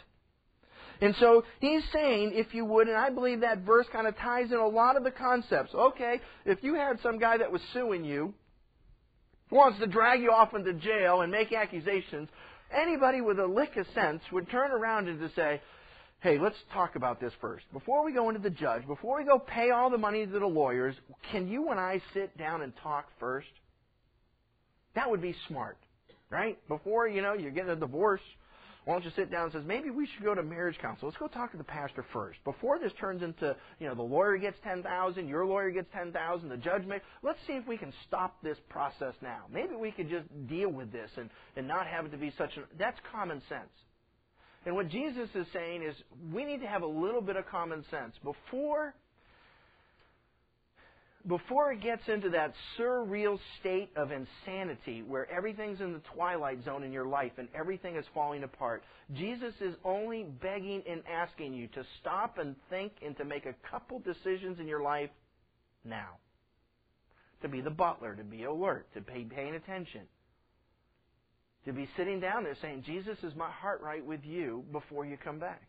And 1.02 1.16
so 1.20 1.44
he's 1.60 1.84
saying, 1.92 2.32
if 2.34 2.54
you 2.54 2.66
would, 2.66 2.88
and 2.88 2.98
I 2.98 3.10
believe 3.10 3.42
that 3.42 3.60
verse 3.60 3.86
kind 3.92 4.08
of 4.08 4.18
ties 4.18 4.52
in 4.52 4.58
a 4.58 4.68
lot 4.68 4.98
of 4.98 5.04
the 5.04 5.12
concepts. 5.12 5.74
Okay, 5.74 6.22
if 6.46 6.64
you 6.64 6.76
had 6.76 7.00
some 7.02 7.20
guy 7.20 7.38
that 7.38 7.52
was 7.52 7.62
suing 7.74 8.06
you, 8.06 8.34
wants 9.52 9.80
to 9.80 9.88
drag 9.88 10.22
you 10.22 10.32
off 10.32 10.54
into 10.54 10.74
jail 10.74 11.22
and 11.22 11.32
make 11.32 11.54
accusations, 11.54 12.30
anybody 12.72 13.22
with 13.22 13.40
a 13.40 13.46
lick 13.46 13.76
of 13.78 13.86
sense 13.94 14.22
would 14.32 14.50
turn 14.50 14.72
around 14.72 15.08
and 15.08 15.20
to 15.20 15.30
say, 15.36 15.62
hey, 16.22 16.40
let's 16.40 16.56
talk 16.74 16.96
about 16.96 17.20
this 17.20 17.34
first. 17.40 17.66
Before 17.72 18.04
we 18.04 18.12
go 18.12 18.30
into 18.30 18.42
the 18.42 18.50
judge, 18.50 18.88
before 18.88 19.18
we 19.20 19.26
go 19.26 19.38
pay 19.38 19.70
all 19.70 19.90
the 19.90 19.98
money 19.98 20.26
to 20.26 20.40
the 20.40 20.46
lawyers, 20.46 20.96
can 21.32 21.48
you 21.48 21.70
and 21.70 21.80
I 21.80 22.02
sit 22.14 22.36
down 22.38 22.62
and 22.62 22.74
talk 22.82 23.06
first? 23.20 23.48
That 24.96 25.10
would 25.10 25.22
be 25.22 25.36
smart, 25.48 25.78
right? 26.30 26.58
Before, 26.68 27.08
you 27.08 27.22
know, 27.22 27.34
you're 27.34 27.52
getting 27.52 27.70
a 27.70 27.76
divorce, 27.76 28.22
why 28.86 28.94
don't 28.94 29.04
you 29.04 29.12
sit 29.16 29.32
down 29.32 29.46
and 29.46 29.52
says, 29.52 29.64
maybe 29.66 29.90
we 29.90 30.08
should 30.08 30.24
go 30.24 30.36
to 30.36 30.44
marriage 30.44 30.78
counsel. 30.80 31.08
Let's 31.08 31.18
go 31.18 31.28
talk 31.28 31.52
to 31.52 31.58
the 31.58 31.64
pastor 31.64 32.06
first. 32.14 32.38
Before 32.44 32.78
this 32.78 32.92
turns 33.00 33.24
into, 33.24 33.56
you 33.80 33.88
know, 33.88 33.96
the 33.96 34.04
lawyer 34.04 34.38
gets 34.38 34.58
10,000, 34.64 35.28
your 35.28 35.46
lawyer 35.46 35.72
gets 35.72 35.88
10,000, 35.92 36.50
the 36.50 36.58
judge 36.58 36.86
may, 36.86 37.00
let's 37.24 37.40
see 37.48 37.54
if 37.54 37.68
we 37.68 37.78
can 37.78 37.92
stop 38.08 38.38
this 38.44 38.58
process 38.70 39.16
now. 39.24 39.46
Maybe 39.52 39.76
we 39.76 39.92
could 39.92 40.08
just 40.08 40.26
deal 40.48 40.70
with 40.70 40.92
this 40.92 41.10
and, 41.18 41.32
and 41.56 41.68
not 41.68 41.88
have 41.88 42.06
it 42.06 42.12
to 42.12 42.18
be 42.18 42.32
such 42.38 42.56
a, 42.58 42.78
that's 42.78 43.00
common 43.12 43.42
sense. 43.50 43.72
And 44.68 44.76
what 44.76 44.90
Jesus 44.90 45.30
is 45.34 45.48
saying 45.52 45.84
is 45.84 45.96
we 46.32 46.46
need 46.46 46.62
to 46.62 46.68
have 46.68 46.84
a 46.84 46.88
little 46.88 47.22
bit 47.22 47.36
of 47.38 47.48
common 47.48 47.84
sense 47.90 48.14
before 48.24 48.94
before 51.28 51.72
it 51.72 51.82
gets 51.82 52.04
into 52.08 52.30
that 52.30 52.54
surreal 52.78 53.40
state 53.60 53.90
of 53.96 54.12
insanity 54.12 55.02
where 55.02 55.30
everything's 55.32 55.82
in 55.82 55.94
the 55.94 56.02
twilight 56.14 56.64
zone 56.64 56.84
in 56.84 56.92
your 56.92 57.08
life 57.08 57.32
and 57.38 57.48
everything 57.56 57.96
is 57.96 58.06
falling 58.14 58.44
apart, 58.44 58.84
Jesus 59.14 59.54
is 59.60 59.76
only 59.84 60.24
begging 60.24 60.84
and 60.88 61.02
asking 61.12 61.54
you 61.54 61.68
to 61.70 61.84
stop 62.00 62.38
and 62.38 62.56
think 62.70 62.92
and 63.04 63.18
to 63.18 63.26
make 63.26 63.46
a 63.46 63.56
couple 63.70 64.00
decisions 64.00 64.60
in 64.60 64.68
your 64.68 64.84
life 64.84 65.10
now. 65.84 66.18
To 67.42 67.50
be 67.50 67.62
the 67.62 67.72
butler, 67.72 68.16
to 68.16 68.24
be 68.24 68.44
alert, 68.44 68.88
to 68.94 69.02
be 69.02 69.24
paying 69.24 69.56
attention. 69.56 70.02
To 71.66 71.74
be 71.74 71.90
sitting 71.98 72.20
down 72.20 72.44
there 72.44 72.56
saying, 72.62 72.84
Jesus, 72.86 73.18
is 73.24 73.36
my 73.36 73.50
heart 73.50 73.82
right 73.82 74.06
with 74.06 74.24
you 74.24 74.64
before 74.72 75.06
you 75.06 75.18
come 75.24 75.40
back? 75.40 75.64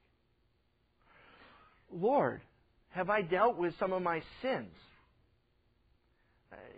Lord, 1.90 2.42
have 2.90 3.08
I 3.08 3.22
dealt 3.22 3.56
with 3.56 3.72
some 3.78 3.94
of 3.94 4.02
my 4.02 4.22
sins? 4.42 4.74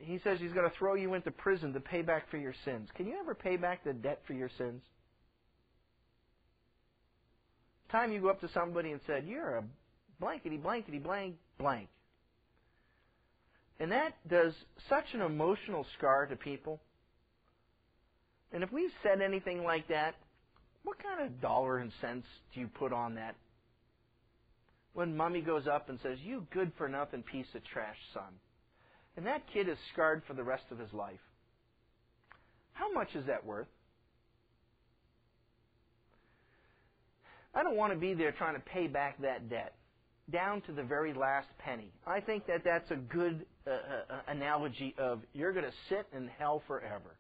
He 0.00 0.18
says 0.24 0.38
he's 0.40 0.52
going 0.52 0.68
to 0.68 0.76
throw 0.76 0.94
you 0.94 1.14
into 1.14 1.30
prison 1.30 1.72
to 1.72 1.80
pay 1.80 2.02
back 2.02 2.30
for 2.30 2.36
your 2.36 2.54
sins. 2.64 2.88
Can 2.96 3.06
you 3.06 3.18
ever 3.18 3.34
pay 3.34 3.56
back 3.56 3.84
the 3.84 3.92
debt 3.92 4.20
for 4.26 4.32
your 4.32 4.50
sins? 4.58 4.82
Time 7.90 8.12
you 8.12 8.20
go 8.20 8.28
up 8.28 8.40
to 8.40 8.48
somebody 8.48 8.92
and 8.92 9.00
said, 9.06 9.26
"You're 9.26 9.56
a 9.56 9.64
blankety 10.20 10.58
blankety 10.58 10.98
blank 10.98 11.36
blank," 11.58 11.88
and 13.80 13.92
that 13.92 14.14
does 14.28 14.54
such 14.88 15.14
an 15.14 15.22
emotional 15.22 15.86
scar 15.96 16.26
to 16.26 16.36
people. 16.36 16.80
And 18.52 18.62
if 18.62 18.72
we've 18.72 18.92
said 19.02 19.22
anything 19.22 19.64
like 19.64 19.88
that, 19.88 20.14
what 20.82 21.02
kind 21.02 21.20
of 21.20 21.40
dollar 21.40 21.78
and 21.78 21.92
cents 22.00 22.26
do 22.52 22.60
you 22.60 22.68
put 22.68 22.92
on 22.92 23.14
that? 23.14 23.36
When 24.92 25.16
mommy 25.16 25.40
goes 25.40 25.66
up 25.66 25.88
and 25.88 25.98
says, 26.00 26.18
"You 26.20 26.46
good 26.50 26.72
for 26.74 26.88
nothing 26.88 27.22
piece 27.22 27.54
of 27.54 27.64
trash, 27.64 27.98
son." 28.12 28.38
And 29.18 29.26
that 29.26 29.42
kid 29.52 29.68
is 29.68 29.76
scarred 29.92 30.22
for 30.28 30.34
the 30.34 30.44
rest 30.44 30.62
of 30.70 30.78
his 30.78 30.92
life. 30.92 31.18
How 32.72 32.92
much 32.92 33.08
is 33.16 33.26
that 33.26 33.44
worth? 33.44 33.66
I 37.52 37.64
don't 37.64 37.74
want 37.74 37.92
to 37.92 37.98
be 37.98 38.14
there 38.14 38.30
trying 38.30 38.54
to 38.54 38.60
pay 38.60 38.86
back 38.86 39.20
that 39.22 39.50
debt 39.50 39.74
down 40.30 40.60
to 40.62 40.72
the 40.72 40.84
very 40.84 41.12
last 41.14 41.48
penny. 41.58 41.90
I 42.06 42.20
think 42.20 42.46
that 42.46 42.62
that's 42.64 42.88
a 42.92 42.94
good 42.94 43.44
uh, 43.66 43.70
uh, 43.70 44.20
analogy 44.28 44.94
of 44.96 45.22
you're 45.32 45.52
going 45.52 45.64
to 45.64 45.74
sit 45.88 46.06
in 46.16 46.30
hell 46.38 46.62
forever. 46.68 47.16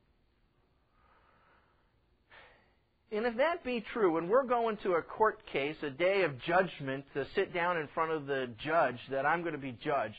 And 3.10 3.26
if 3.26 3.38
that 3.38 3.64
be 3.64 3.84
true, 3.92 4.18
and 4.18 4.30
we're 4.30 4.44
going 4.44 4.76
to 4.84 4.92
a 4.92 5.02
court 5.02 5.40
case, 5.52 5.74
a 5.82 5.90
day 5.90 6.22
of 6.22 6.38
judgment, 6.42 7.06
to 7.14 7.26
sit 7.34 7.52
down 7.52 7.76
in 7.76 7.88
front 7.92 8.12
of 8.12 8.26
the 8.26 8.50
judge 8.64 8.98
that 9.10 9.26
I'm 9.26 9.40
going 9.40 9.54
to 9.54 9.58
be 9.58 9.76
judged, 9.82 10.14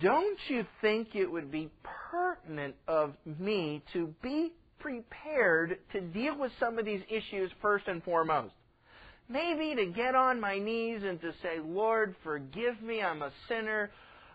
don't 0.00 0.38
you 0.48 0.66
think 0.80 1.14
it 1.14 1.30
would 1.30 1.50
be 1.50 1.70
pertinent 2.10 2.74
of 2.88 3.14
me 3.38 3.82
to 3.92 4.12
be 4.22 4.52
prepared 4.80 5.78
to 5.92 6.00
deal 6.00 6.36
with 6.38 6.52
some 6.58 6.78
of 6.78 6.84
these 6.84 7.02
issues 7.08 7.50
first 7.62 7.86
and 7.86 8.02
foremost? 8.02 8.52
Maybe 9.28 9.74
to 9.74 9.86
get 9.86 10.14
on 10.14 10.40
my 10.40 10.58
knees 10.58 11.02
and 11.04 11.20
to 11.20 11.32
say, 11.42 11.58
Lord, 11.64 12.14
forgive 12.22 12.80
me, 12.80 13.02
I'm 13.02 13.22
a 13.22 13.32
sinner. 13.48 13.90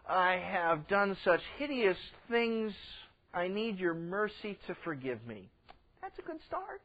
I 0.08 0.34
have 0.34 0.88
done 0.88 1.16
such 1.24 1.41
hideous 1.58 1.97
things. 2.30 2.74
I 3.34 3.47
need 3.47 3.78
your 3.78 3.93
mercy 3.93 4.58
to 4.68 4.76
forgive 4.84 5.26
me. 5.26 5.49
That's 6.02 6.18
a 6.20 6.22
good 6.22 6.39
start. 6.47 6.82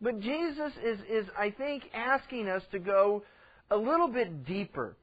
But 0.00 0.20
Jesus 0.20 0.72
is, 0.82 0.98
is 1.10 1.26
I 1.38 1.50
think, 1.50 1.84
asking 1.92 2.48
us 2.48 2.62
to 2.72 2.78
go 2.78 3.22
a 3.70 3.76
little 3.76 4.08
bit 4.08 4.46
deeper. 4.46 4.96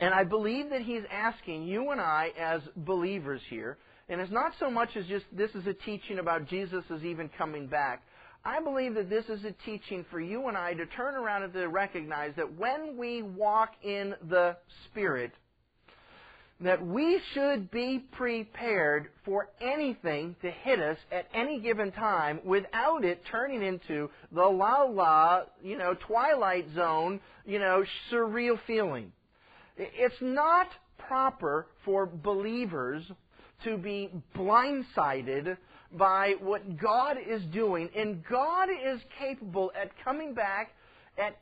And 0.00 0.12
I 0.12 0.24
believe 0.24 0.70
that 0.70 0.82
he's 0.82 1.02
asking 1.10 1.64
you 1.64 1.90
and 1.90 2.00
I 2.00 2.32
as 2.38 2.60
believers 2.76 3.40
here, 3.48 3.78
and 4.08 4.20
it's 4.20 4.32
not 4.32 4.52
so 4.58 4.70
much 4.70 4.90
as 4.96 5.06
just 5.06 5.24
this 5.32 5.50
is 5.54 5.66
a 5.66 5.72
teaching 5.72 6.18
about 6.18 6.48
Jesus 6.48 6.84
is 6.90 7.02
even 7.04 7.30
coming 7.38 7.66
back. 7.66 8.02
I 8.44 8.60
believe 8.60 8.94
that 8.94 9.08
this 9.08 9.24
is 9.30 9.42
a 9.44 9.54
teaching 9.64 10.04
for 10.10 10.20
you 10.20 10.48
and 10.48 10.56
I 10.56 10.74
to 10.74 10.84
turn 10.84 11.14
around 11.14 11.44
and 11.44 11.52
to 11.54 11.66
recognize 11.68 12.32
that 12.36 12.58
when 12.58 12.98
we 12.98 13.22
walk 13.22 13.70
in 13.82 14.14
the 14.28 14.56
Spirit, 14.84 15.32
that 16.60 16.84
we 16.84 17.20
should 17.32 17.70
be 17.70 18.04
prepared 18.12 19.08
for 19.24 19.48
anything 19.60 20.36
to 20.42 20.50
hit 20.50 20.78
us 20.78 20.98
at 21.10 21.26
any 21.32 21.58
given 21.60 21.90
time 21.92 22.40
without 22.44 23.04
it 23.04 23.22
turning 23.30 23.62
into 23.62 24.10
the 24.30 24.42
la 24.42 24.82
la, 24.82 25.42
you 25.62 25.78
know, 25.78 25.94
twilight 26.06 26.66
zone, 26.74 27.20
you 27.46 27.58
know, 27.58 27.82
surreal 28.12 28.58
feeling. 28.66 29.10
It's 29.76 30.20
not 30.20 30.68
proper 30.98 31.66
for 31.84 32.06
believers 32.06 33.10
to 33.64 33.76
be 33.76 34.10
blindsided 34.36 35.56
by 35.92 36.34
what 36.40 36.76
God 36.76 37.16
is 37.24 37.42
doing, 37.46 37.88
and 37.94 38.24
God 38.24 38.68
is 38.70 39.00
capable 39.18 39.72
at 39.80 39.90
coming 40.02 40.34
back 40.34 40.74
at. 41.18 41.36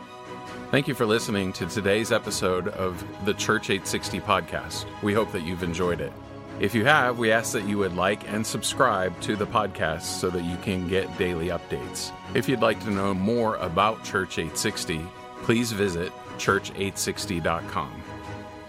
Thank 0.70 0.88
you 0.88 0.94
for 0.94 1.06
listening 1.06 1.52
to 1.54 1.66
today's 1.66 2.12
episode 2.12 2.68
of 2.68 3.02
the 3.24 3.34
Church 3.34 3.70
860 3.70 4.20
podcast. 4.20 4.86
We 5.02 5.14
hope 5.14 5.32
that 5.32 5.42
you've 5.42 5.62
enjoyed 5.62 6.00
it. 6.00 6.12
If 6.60 6.74
you 6.74 6.84
have, 6.84 7.18
we 7.18 7.32
ask 7.32 7.52
that 7.54 7.66
you 7.66 7.78
would 7.78 7.96
like 7.96 8.30
and 8.30 8.46
subscribe 8.46 9.18
to 9.22 9.36
the 9.36 9.46
podcast 9.46 10.02
so 10.02 10.30
that 10.30 10.44
you 10.44 10.56
can 10.58 10.86
get 10.86 11.16
daily 11.18 11.48
updates. 11.48 12.12
If 12.34 12.48
you'd 12.48 12.60
like 12.60 12.80
to 12.84 12.90
know 12.90 13.14
more 13.14 13.56
about 13.56 14.04
Church 14.04 14.38
860, 14.38 15.00
please 15.42 15.72
visit 15.72 16.12
church860.com. 16.36 18.11